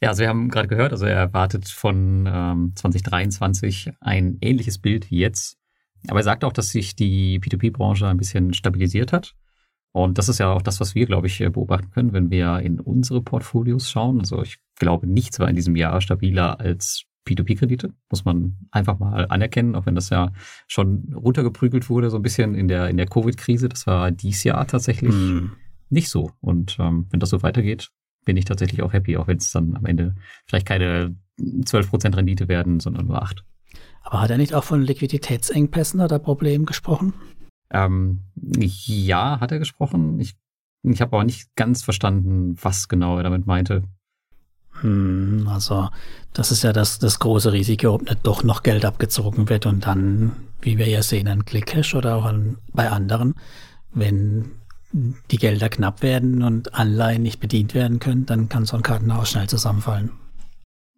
Ja, 0.00 0.08
also 0.08 0.22
wir 0.22 0.28
haben 0.28 0.48
gerade 0.48 0.66
gehört, 0.66 0.90
also 0.90 1.06
er 1.06 1.14
erwartet 1.14 1.68
von 1.68 2.26
ähm, 2.26 2.72
2023 2.74 3.92
ein 4.00 4.38
ähnliches 4.40 4.80
Bild 4.80 5.12
wie 5.12 5.18
jetzt. 5.18 5.58
Aber 6.08 6.18
er 6.18 6.24
sagt 6.24 6.42
auch, 6.42 6.52
dass 6.52 6.70
sich 6.70 6.96
die 6.96 7.38
P2P-Branche 7.38 8.08
ein 8.08 8.16
bisschen 8.16 8.52
stabilisiert 8.52 9.12
hat. 9.12 9.36
Und 9.92 10.18
das 10.18 10.28
ist 10.28 10.40
ja 10.40 10.52
auch 10.52 10.62
das, 10.62 10.80
was 10.80 10.96
wir, 10.96 11.06
glaube 11.06 11.28
ich, 11.28 11.38
beobachten 11.38 11.90
können, 11.90 12.12
wenn 12.12 12.30
wir 12.32 12.58
in 12.58 12.80
unsere 12.80 13.22
Portfolios 13.22 13.88
schauen. 13.88 14.18
Also 14.18 14.42
ich 14.42 14.58
glaube, 14.76 15.06
nichts 15.06 15.38
war 15.38 15.48
in 15.48 15.54
diesem 15.54 15.76
Jahr 15.76 16.00
stabiler 16.00 16.58
als 16.58 17.04
P2P-Kredite, 17.26 17.92
muss 18.10 18.24
man 18.24 18.56
einfach 18.70 18.98
mal 18.98 19.26
anerkennen, 19.28 19.74
auch 19.74 19.86
wenn 19.86 19.94
das 19.94 20.10
ja 20.10 20.32
schon 20.66 21.14
runtergeprügelt 21.14 21.88
wurde, 21.88 22.10
so 22.10 22.16
ein 22.16 22.22
bisschen 22.22 22.54
in 22.54 22.68
der, 22.68 22.88
in 22.88 22.96
der 22.96 23.06
Covid-Krise. 23.06 23.68
Das 23.68 23.86
war 23.86 24.10
dies 24.10 24.44
Jahr 24.44 24.66
tatsächlich 24.66 25.14
hm. 25.14 25.52
nicht 25.88 26.08
so. 26.08 26.32
Und 26.40 26.76
ähm, 26.80 27.06
wenn 27.10 27.20
das 27.20 27.30
so 27.30 27.42
weitergeht, 27.42 27.90
bin 28.24 28.36
ich 28.36 28.44
tatsächlich 28.44 28.82
auch 28.82 28.92
happy, 28.92 29.16
auch 29.16 29.26
wenn 29.26 29.38
es 29.38 29.50
dann 29.52 29.76
am 29.76 29.86
Ende 29.86 30.14
vielleicht 30.46 30.66
keine 30.66 31.16
12% 31.38 32.16
Rendite 32.16 32.48
werden, 32.48 32.80
sondern 32.80 33.06
nur 33.06 33.22
8. 33.22 33.44
Aber 34.02 34.20
hat 34.20 34.30
er 34.30 34.38
nicht 34.38 34.54
auch 34.54 34.64
von 34.64 34.82
Liquiditätsengpässen 34.82 36.00
oder 36.00 36.18
Problemen 36.18 36.66
gesprochen? 36.66 37.14
Ähm, 37.70 38.20
ja, 38.34 39.40
hat 39.40 39.52
er 39.52 39.58
gesprochen. 39.58 40.20
Ich, 40.20 40.34
ich 40.82 41.00
habe 41.00 41.16
aber 41.16 41.24
nicht 41.24 41.54
ganz 41.56 41.82
verstanden, 41.82 42.56
was 42.60 42.88
genau 42.88 43.16
er 43.16 43.22
damit 43.22 43.46
meinte. 43.46 43.84
Hm, 44.80 45.46
also 45.48 45.88
das 46.32 46.50
ist 46.50 46.64
ja 46.64 46.72
das, 46.72 46.98
das 46.98 47.18
große 47.18 47.52
Risiko, 47.52 47.94
ob 47.94 48.04
nicht 48.04 48.20
doch 48.22 48.42
noch 48.42 48.62
Geld 48.62 48.84
abgezogen 48.84 49.48
wird 49.48 49.66
und 49.66 49.86
dann, 49.86 50.32
wie 50.60 50.78
wir 50.78 50.88
ja 50.88 51.02
sehen, 51.02 51.28
an 51.28 51.44
ClickCash 51.44 51.94
oder 51.94 52.16
auch 52.16 52.24
an, 52.24 52.58
bei 52.72 52.90
anderen, 52.90 53.34
wenn 53.92 54.52
die 54.92 55.38
Gelder 55.38 55.68
knapp 55.68 56.02
werden 56.02 56.42
und 56.42 56.74
Anleihen 56.74 57.22
nicht 57.22 57.40
bedient 57.40 57.74
werden 57.74 57.98
können, 57.98 58.26
dann 58.26 58.48
kann 58.48 58.66
so 58.66 58.76
ein 58.76 58.82
Kartenhaus 58.82 59.30
schnell 59.30 59.48
zusammenfallen. 59.48 60.10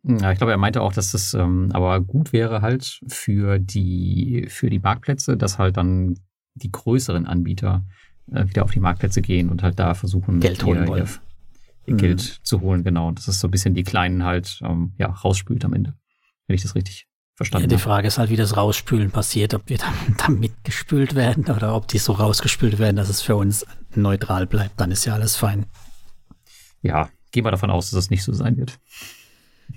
Ja, 0.02 0.32
ich 0.32 0.38
glaube, 0.38 0.52
er 0.52 0.58
meinte 0.58 0.82
auch, 0.82 0.92
dass 0.92 1.12
das 1.12 1.32
ähm, 1.32 1.70
aber 1.72 2.00
gut 2.00 2.32
wäre 2.32 2.60
halt 2.60 3.00
für 3.08 3.58
die, 3.58 4.46
für 4.48 4.68
die 4.68 4.78
Marktplätze, 4.78 5.36
dass 5.36 5.58
halt 5.58 5.76
dann 5.76 6.18
die 6.54 6.70
größeren 6.70 7.26
Anbieter 7.26 7.84
äh, 8.30 8.46
wieder 8.46 8.64
auf 8.64 8.70
die 8.70 8.80
Marktplätze 8.80 9.22
gehen 9.22 9.48
und 9.48 9.62
halt 9.62 9.78
da 9.78 9.94
versuchen, 9.94 10.40
Geld 10.40 10.64
holen 10.64 10.86
wollen. 10.86 11.08
Ihr, 11.86 11.94
ihr 11.94 11.96
Geld 11.96 12.22
mhm. 12.22 12.44
zu 12.44 12.60
holen, 12.60 12.84
genau. 12.84 13.10
Das 13.12 13.28
ist 13.28 13.40
so 13.40 13.48
ein 13.48 13.50
bisschen 13.50 13.74
die 13.74 13.84
Kleinen 13.84 14.24
halt 14.24 14.60
ähm, 14.62 14.92
ja, 14.98 15.08
rausspült 15.08 15.64
am 15.64 15.72
Ende, 15.72 15.94
wenn 16.46 16.56
ich 16.56 16.62
das 16.62 16.74
richtig 16.74 17.08
verstanden 17.34 17.68
ja, 17.68 17.76
Die 17.76 17.82
Frage 17.82 18.06
ist 18.06 18.18
halt, 18.18 18.30
wie 18.30 18.36
das 18.36 18.56
Rausspülen 18.56 19.10
passiert, 19.10 19.54
ob 19.54 19.68
wir 19.68 19.78
dann, 19.78 19.94
dann 20.18 20.38
mitgespült 20.38 21.14
werden 21.14 21.44
oder 21.46 21.74
ob 21.74 21.88
die 21.88 21.98
so 21.98 22.12
rausgespült 22.12 22.78
werden, 22.78 22.96
dass 22.96 23.08
es 23.08 23.22
für 23.22 23.36
uns 23.36 23.66
neutral 23.94 24.46
bleibt. 24.46 24.80
Dann 24.80 24.90
ist 24.90 25.04
ja 25.04 25.14
alles 25.14 25.36
fein. 25.36 25.66
Ja, 26.82 27.08
gehen 27.32 27.44
wir 27.44 27.50
davon 27.50 27.70
aus, 27.70 27.90
dass 27.90 28.04
es 28.04 28.10
nicht 28.10 28.22
so 28.22 28.32
sein 28.32 28.56
wird. 28.56 28.78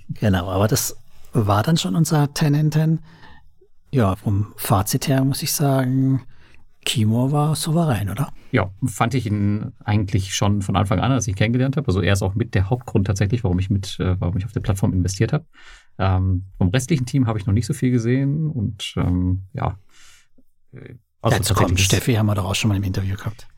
Genau, 0.09 0.49
aber 0.49 0.67
das 0.67 0.97
war 1.33 1.63
dann 1.63 1.77
schon 1.77 1.95
unser 1.95 2.33
10 2.33 2.53
in 2.53 2.71
10. 2.71 2.99
Ja, 3.91 4.15
vom 4.15 4.53
Fazit 4.57 5.07
her 5.07 5.23
muss 5.23 5.41
ich 5.41 5.53
sagen, 5.53 6.23
Kimo 6.87 7.33
war 7.33 7.53
souverän, 7.53 8.09
oder? 8.09 8.31
Ja, 8.53 8.71
fand 8.85 9.13
ich 9.13 9.25
ihn 9.25 9.73
eigentlich 9.83 10.33
schon 10.33 10.61
von 10.61 10.77
Anfang 10.77 11.01
an, 11.01 11.11
als 11.11 11.27
ich 11.27 11.33
ihn 11.33 11.35
kennengelernt 11.35 11.75
habe. 11.75 11.85
Also 11.87 12.01
er 12.01 12.13
ist 12.13 12.21
auch 12.21 12.33
mit 12.33 12.55
der 12.55 12.69
Hauptgrund 12.69 13.07
tatsächlich, 13.07 13.43
warum 13.43 13.59
ich 13.59 13.69
mit, 13.69 13.99
äh, 13.99 14.19
warum 14.21 14.37
ich 14.37 14.45
auf 14.45 14.53
der 14.53 14.61
Plattform 14.61 14.93
investiert 14.93 15.33
habe. 15.33 15.45
Ähm, 15.99 16.45
vom 16.57 16.69
restlichen 16.69 17.05
Team 17.05 17.27
habe 17.27 17.39
ich 17.39 17.45
noch 17.45 17.53
nicht 17.53 17.65
so 17.65 17.73
viel 17.73 17.91
gesehen 17.91 18.49
und 18.49 18.93
ähm, 18.95 19.43
ja. 19.51 19.77
Also 21.21 21.37
Dazu 21.37 21.53
kommt 21.55 21.77
Steffi, 21.81 22.13
haben 22.13 22.27
wir 22.27 22.35
doch 22.35 22.45
auch 22.45 22.55
schon 22.55 22.69
mal 22.69 22.77
im 22.77 22.83
Interview 22.83 23.17
gehabt. 23.17 23.49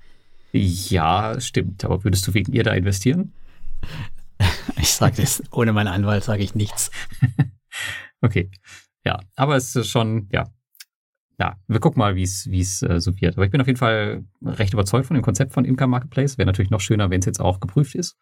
Ja, 0.51 1.39
stimmt. 1.39 1.85
Aber 1.85 2.03
würdest 2.03 2.25
du 2.27 2.33
wegen 2.33 2.51
ihr 2.51 2.63
da 2.63 2.73
investieren? 2.73 3.33
Ich 4.77 4.93
sage 4.93 5.21
das, 5.21 5.43
ohne 5.51 5.73
meinen 5.73 5.87
Anwalt 5.87 6.23
sage 6.23 6.41
ich 6.41 6.55
nichts. 6.55 6.89
okay. 8.21 8.49
Ja, 9.03 9.19
aber 9.35 9.57
es 9.57 9.75
ist 9.75 9.89
schon, 9.89 10.29
ja. 10.31 10.45
Ja, 11.39 11.57
wir 11.67 11.79
gucken 11.79 11.99
mal, 11.99 12.15
wie 12.15 12.23
es 12.23 12.47
wie 12.49 12.59
es 12.59 12.81
äh, 12.81 12.99
so 12.99 13.15
wird. 13.19 13.37
Aber 13.37 13.45
ich 13.45 13.51
bin 13.51 13.61
auf 13.61 13.67
jeden 13.67 13.79
Fall 13.79 14.25
recht 14.43 14.73
überzeugt 14.73 15.05
von 15.05 15.15
dem 15.15 15.23
Konzept 15.23 15.53
von 15.53 15.63
Imker 15.63 15.87
Marketplace. 15.87 16.37
Wäre 16.37 16.47
natürlich 16.47 16.69
noch 16.69 16.81
schöner, 16.81 17.09
wenn 17.09 17.19
es 17.19 17.25
jetzt 17.25 17.39
auch 17.39 17.59
geprüft 17.59 17.95
ist. 17.95 18.17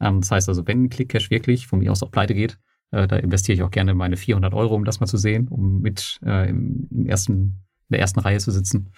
Ähm, 0.00 0.20
das 0.20 0.30
heißt 0.30 0.48
also, 0.48 0.66
wenn 0.66 0.88
ClickCash 0.88 1.30
wirklich 1.30 1.66
von 1.66 1.80
mir 1.80 1.92
aus 1.92 2.02
auch 2.02 2.10
pleite 2.10 2.34
geht, 2.34 2.58
äh, 2.90 3.06
da 3.06 3.16
investiere 3.16 3.56
ich 3.56 3.62
auch 3.62 3.70
gerne 3.70 3.94
meine 3.94 4.16
400 4.16 4.54
Euro, 4.54 4.74
um 4.74 4.84
das 4.84 5.00
mal 5.00 5.06
zu 5.06 5.18
sehen, 5.18 5.48
um 5.48 5.82
mit 5.82 6.18
äh, 6.24 6.48
im, 6.48 6.88
im 6.90 7.06
ersten, 7.06 7.32
in 7.32 7.90
der 7.90 8.00
ersten 8.00 8.20
Reihe 8.20 8.38
zu 8.38 8.50
sitzen, 8.50 8.90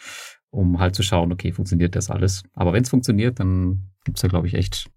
um 0.50 0.78
halt 0.78 0.94
zu 0.94 1.02
schauen, 1.02 1.32
okay, 1.32 1.50
funktioniert 1.50 1.96
das 1.96 2.08
alles. 2.08 2.44
Aber 2.52 2.72
wenn 2.72 2.84
es 2.84 2.90
funktioniert, 2.90 3.40
dann 3.40 3.90
gibt's 4.04 4.20
da, 4.20 4.28
glaube 4.28 4.46
ich, 4.46 4.54
echt 4.54 4.88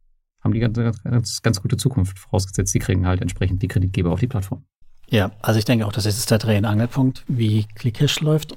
haben 0.42 0.54
die 0.54 0.60
ganz, 0.60 1.04
ganz, 1.04 1.42
ganz 1.42 1.62
gute 1.62 1.76
Zukunft, 1.76 2.18
vorausgesetzt, 2.18 2.74
die 2.74 2.80
kriegen 2.80 3.06
halt 3.06 3.22
entsprechend 3.22 3.62
die 3.62 3.68
Kreditgeber 3.68 4.12
auf 4.12 4.22
die 4.22 4.28
Plattform. 4.28 4.66
Ja, 5.10 5.32
also 5.42 5.58
ich 5.58 5.66
denke 5.66 5.86
auch, 5.86 5.92
das 5.92 6.06
ist 6.06 6.30
der 6.30 6.38
Dreh- 6.38 6.58
und 6.58 6.66
Angelpunkt, 6.66 7.24
wie 7.28 7.66
ClickHash 7.76 8.20
läuft. 8.20 8.56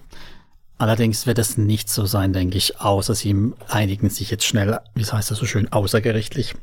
Allerdings 0.77 1.27
wird 1.27 1.39
es 1.39 1.57
nicht 1.57 1.89
so 1.89 2.07
sein, 2.07 2.33
denke 2.33 2.59
ich, 2.59 2.81
außer 2.81 3.15
sie 3.15 3.53
einigen 3.69 4.11
sich 4.11 4.31
jetzt 4.31 4.45
schnell, 4.45 4.81
wie 4.95 5.05
heißt 5.05 5.31
das 5.31 5.39
so 5.39 5.47
schön, 5.47 5.73
außergerichtlich, 5.73 6.55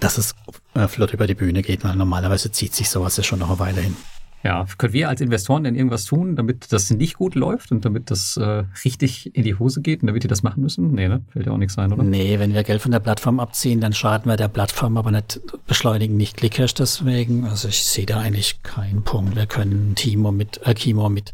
dass 0.00 0.18
es 0.18 0.34
äh, 0.74 0.86
flott 0.86 1.14
über 1.14 1.26
die 1.26 1.34
Bühne 1.34 1.62
geht, 1.62 1.82
weil 1.82 1.96
normalerweise 1.96 2.52
zieht 2.52 2.74
sich 2.74 2.90
sowas 2.90 3.16
ja 3.16 3.22
schon 3.22 3.38
noch 3.38 3.48
eine 3.48 3.58
Weile 3.58 3.80
hin. 3.80 3.96
Ja, 4.44 4.66
können 4.78 4.92
wir 4.92 5.08
als 5.08 5.20
Investoren 5.20 5.64
denn 5.64 5.74
irgendwas 5.74 6.04
tun, 6.04 6.36
damit 6.36 6.72
das 6.72 6.90
nicht 6.90 7.16
gut 7.16 7.34
läuft 7.34 7.72
und 7.72 7.84
damit 7.84 8.10
das 8.10 8.36
äh, 8.36 8.64
richtig 8.84 9.34
in 9.34 9.42
die 9.42 9.56
Hose 9.56 9.82
geht 9.82 10.02
und 10.02 10.06
damit 10.06 10.22
die 10.22 10.28
das 10.28 10.42
machen 10.42 10.62
müssen? 10.62 10.92
Nee, 10.92 11.08
ne? 11.08 11.22
Fällt 11.32 11.46
ja 11.46 11.52
auch 11.52 11.58
nichts 11.58 11.76
ein, 11.76 11.92
oder? 11.92 12.04
Nee, 12.04 12.38
wenn 12.38 12.54
wir 12.54 12.62
Geld 12.62 12.80
von 12.80 12.92
der 12.92 13.00
Plattform 13.00 13.40
abziehen, 13.40 13.80
dann 13.80 13.92
schaden 13.92 14.30
wir 14.30 14.36
der 14.36 14.48
Plattform, 14.48 14.96
aber 14.96 15.10
nicht 15.10 15.40
beschleunigen 15.66 16.16
nicht 16.16 16.36
Clickhash 16.36 16.74
deswegen. 16.74 17.46
Also 17.46 17.68
ich 17.68 17.82
sehe 17.82 18.06
da 18.06 18.20
eigentlich 18.20 18.62
keinen 18.62 19.02
Punkt. 19.02 19.34
Wir 19.34 19.46
können 19.46 19.94
Timo 19.96 20.30
mit, 20.30 20.60
äh, 20.64 20.74
Kimo 20.74 21.08
mit 21.08 21.32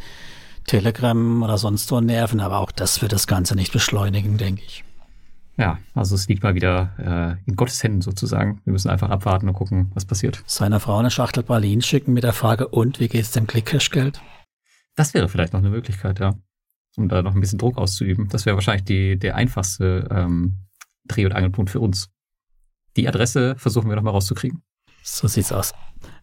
Telegram 0.67 1.43
oder 1.43 1.59
sonst 1.59 1.91
wo 1.93 2.01
nerven, 2.01 2.41
aber 2.41 2.59
auch 2.59 2.73
das 2.73 3.03
wird 3.03 3.13
das 3.13 3.27
Ganze 3.27 3.55
nicht 3.55 3.73
beschleunigen, 3.73 4.39
denke 4.39 4.63
ich. 4.67 4.84
Ja, 5.57 5.79
also 5.95 6.17
es 6.17 6.27
liegt 6.27 6.43
mal 6.43 6.55
wieder 6.55 7.39
äh, 7.47 7.49
in 7.49 7.55
Gottes 7.55 7.83
Händen 7.83 8.01
sozusagen. 8.01 8.61
Wir 8.65 8.73
müssen 8.73 8.91
einfach 8.91 9.11
abwarten 9.11 9.49
und 9.49 9.55
gucken, 9.55 9.91
was 9.95 10.05
passiert. 10.05 10.43
Seiner 10.47 10.81
Frau 10.81 10.99
eine 10.99 11.11
Schachtel 11.11 11.45
Berlin 11.45 11.81
schicken 11.81 12.13
mit 12.13 12.25
der 12.25 12.33
Frage, 12.33 12.67
und 12.69 12.99
wie 12.99 13.09
geht 13.09 13.23
es 13.23 13.31
dem 13.31 13.47
Clickcash-Geld? 13.47 14.21
Das 14.97 15.15
wäre 15.15 15.29
vielleicht 15.29 15.53
noch 15.53 15.61
eine 15.61 15.71
Möglichkeit, 15.71 16.19
ja. 16.19 16.35
Um 16.97 17.09
da 17.09 17.23
noch 17.23 17.35
ein 17.35 17.41
bisschen 17.41 17.59
Druck 17.59 17.77
auszuüben. 17.79 18.29
Das 18.29 18.47
wäre 18.47 18.57
wahrscheinlich 18.57 18.85
die, 18.85 19.19
der 19.19 19.35
einfachste 19.37 20.09
ähm, 20.11 20.59
Dreh- 21.07 21.27
und 21.27 21.33
Angelpunkt 21.33 21.71
für 21.71 21.81
uns. 21.81 22.09
Die 22.97 23.09
Adresse 23.09 23.57
versuchen 23.57 23.89
wir 23.89 23.97
noch 23.97 24.03
mal 24.03 24.11
rauszukriegen. 24.11 24.63
So 25.03 25.27
sieht's 25.27 25.53
aus. 25.53 25.73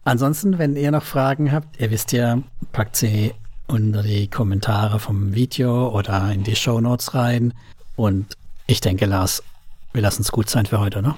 Ansonsten, 0.04 0.58
wenn 0.58 0.76
ihr 0.76 0.90
noch 0.90 1.04
Fragen 1.04 1.52
habt, 1.52 1.78
ihr 1.80 1.90
wisst 1.90 2.12
ja, 2.12 2.42
packt 2.72 2.96
sie 2.96 3.32
unter 3.66 4.02
die 4.02 4.28
Kommentare 4.28 4.98
vom 4.98 5.34
Video 5.34 5.90
oder 5.90 6.32
in 6.32 6.42
die 6.42 6.56
Show 6.56 6.80
Notes 6.80 7.14
rein. 7.14 7.52
Und 7.96 8.36
ich 8.66 8.80
denke, 8.80 9.06
Lars, 9.06 9.42
wir 9.92 10.02
lassen 10.02 10.22
es 10.22 10.32
gut 10.32 10.48
sein 10.48 10.66
für 10.66 10.80
heute, 10.80 11.02
ne? 11.02 11.14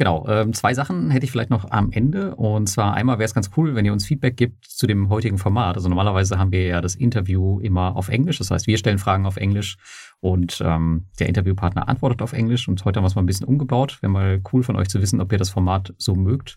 Genau, 0.00 0.26
ähm, 0.28 0.54
zwei 0.54 0.72
Sachen 0.72 1.10
hätte 1.10 1.26
ich 1.26 1.30
vielleicht 1.30 1.50
noch 1.50 1.70
am 1.70 1.92
Ende. 1.92 2.34
Und 2.34 2.68
zwar 2.68 2.94
einmal 2.94 3.18
wäre 3.18 3.26
es 3.26 3.34
ganz 3.34 3.50
cool, 3.58 3.74
wenn 3.74 3.84
ihr 3.84 3.92
uns 3.92 4.06
Feedback 4.06 4.34
gibt 4.34 4.64
zu 4.64 4.86
dem 4.86 5.10
heutigen 5.10 5.36
Format. 5.36 5.76
Also 5.76 5.90
normalerweise 5.90 6.38
haben 6.38 6.52
wir 6.52 6.64
ja 6.64 6.80
das 6.80 6.94
Interview 6.94 7.60
immer 7.60 7.96
auf 7.96 8.08
Englisch. 8.08 8.38
Das 8.38 8.50
heißt, 8.50 8.66
wir 8.66 8.78
stellen 8.78 8.96
Fragen 8.96 9.26
auf 9.26 9.36
Englisch 9.36 9.76
und 10.20 10.62
ähm, 10.64 11.08
der 11.18 11.28
Interviewpartner 11.28 11.86
antwortet 11.86 12.22
auf 12.22 12.32
Englisch. 12.32 12.66
Und 12.66 12.82
heute 12.86 12.96
haben 12.96 13.04
wir 13.04 13.08
es 13.08 13.14
mal 13.14 13.22
ein 13.22 13.26
bisschen 13.26 13.46
umgebaut. 13.46 13.98
Wäre 14.00 14.10
mal 14.10 14.40
cool 14.54 14.62
von 14.62 14.76
euch 14.76 14.88
zu 14.88 15.02
wissen, 15.02 15.20
ob 15.20 15.32
ihr 15.32 15.38
das 15.38 15.50
Format 15.50 15.92
so 15.98 16.14
mögt 16.14 16.56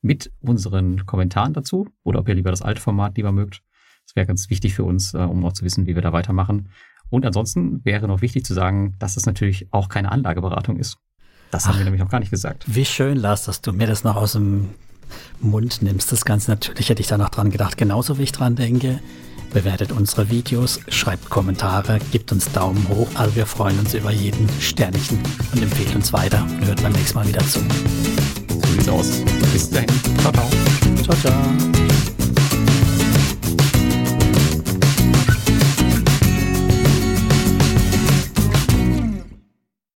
mit 0.00 0.30
unseren 0.40 1.04
Kommentaren 1.04 1.52
dazu 1.52 1.88
oder 2.04 2.20
ob 2.20 2.28
ihr 2.28 2.36
lieber 2.36 2.50
das 2.50 2.62
alte 2.62 2.80
Format 2.80 3.16
lieber 3.16 3.32
mögt. 3.32 3.62
Das 4.06 4.14
wäre 4.14 4.26
ganz 4.26 4.50
wichtig 4.50 4.74
für 4.74 4.84
uns, 4.84 5.14
äh, 5.14 5.18
um 5.18 5.44
auch 5.44 5.52
zu 5.52 5.64
wissen, 5.64 5.86
wie 5.86 5.96
wir 5.96 6.02
da 6.02 6.12
weitermachen. 6.12 6.68
Und 7.10 7.24
ansonsten 7.24 7.84
wäre 7.84 8.08
noch 8.08 8.22
wichtig 8.22 8.44
zu 8.44 8.54
sagen, 8.54 8.94
dass 8.98 9.16
es 9.16 9.26
natürlich 9.26 9.68
auch 9.72 9.88
keine 9.88 10.10
Anlageberatung 10.10 10.76
ist. 10.76 10.98
Das 11.50 11.64
Ach, 11.64 11.68
haben 11.68 11.78
wir 11.78 11.84
nämlich 11.84 12.02
noch 12.02 12.10
gar 12.10 12.20
nicht 12.20 12.30
gesagt. 12.30 12.64
Wie 12.66 12.84
schön, 12.84 13.16
Lars, 13.16 13.44
dass 13.44 13.60
du 13.60 13.72
mir 13.72 13.86
das 13.86 14.02
noch 14.02 14.16
aus 14.16 14.32
dem 14.32 14.70
Mund 15.40 15.82
nimmst. 15.82 16.10
Das 16.10 16.24
Ganze 16.24 16.50
natürlich 16.50 16.88
hätte 16.88 17.00
ich 17.00 17.06
da 17.06 17.18
noch 17.18 17.28
dran 17.28 17.50
gedacht, 17.50 17.76
genauso 17.76 18.18
wie 18.18 18.22
ich 18.22 18.32
dran 18.32 18.56
denke. 18.56 19.00
Bewertet 19.52 19.92
unsere 19.92 20.30
Videos, 20.30 20.80
schreibt 20.88 21.30
Kommentare, 21.30 22.00
gibt 22.10 22.32
uns 22.32 22.50
Daumen 22.50 22.88
hoch. 22.88 23.08
Also 23.14 23.36
wir 23.36 23.46
freuen 23.46 23.78
uns 23.78 23.94
über 23.94 24.10
jeden 24.10 24.48
Sternchen 24.60 25.20
und 25.52 25.62
empfehlt 25.62 25.94
uns 25.94 26.12
weiter 26.12 26.42
und 26.42 26.66
hört 26.66 26.82
beim 26.82 26.92
nächsten 26.92 27.18
Mal 27.18 27.28
wieder 27.28 27.46
zu. 27.46 27.60
So 28.48 28.60
sieht's 28.72 28.88
aus. 28.88 29.22
Bis 29.52 29.70
dahin. 29.70 29.88
Ciao, 30.18 30.32
ciao. 30.32 30.48
Ciao, 31.04 31.16
ciao. 31.18 31.83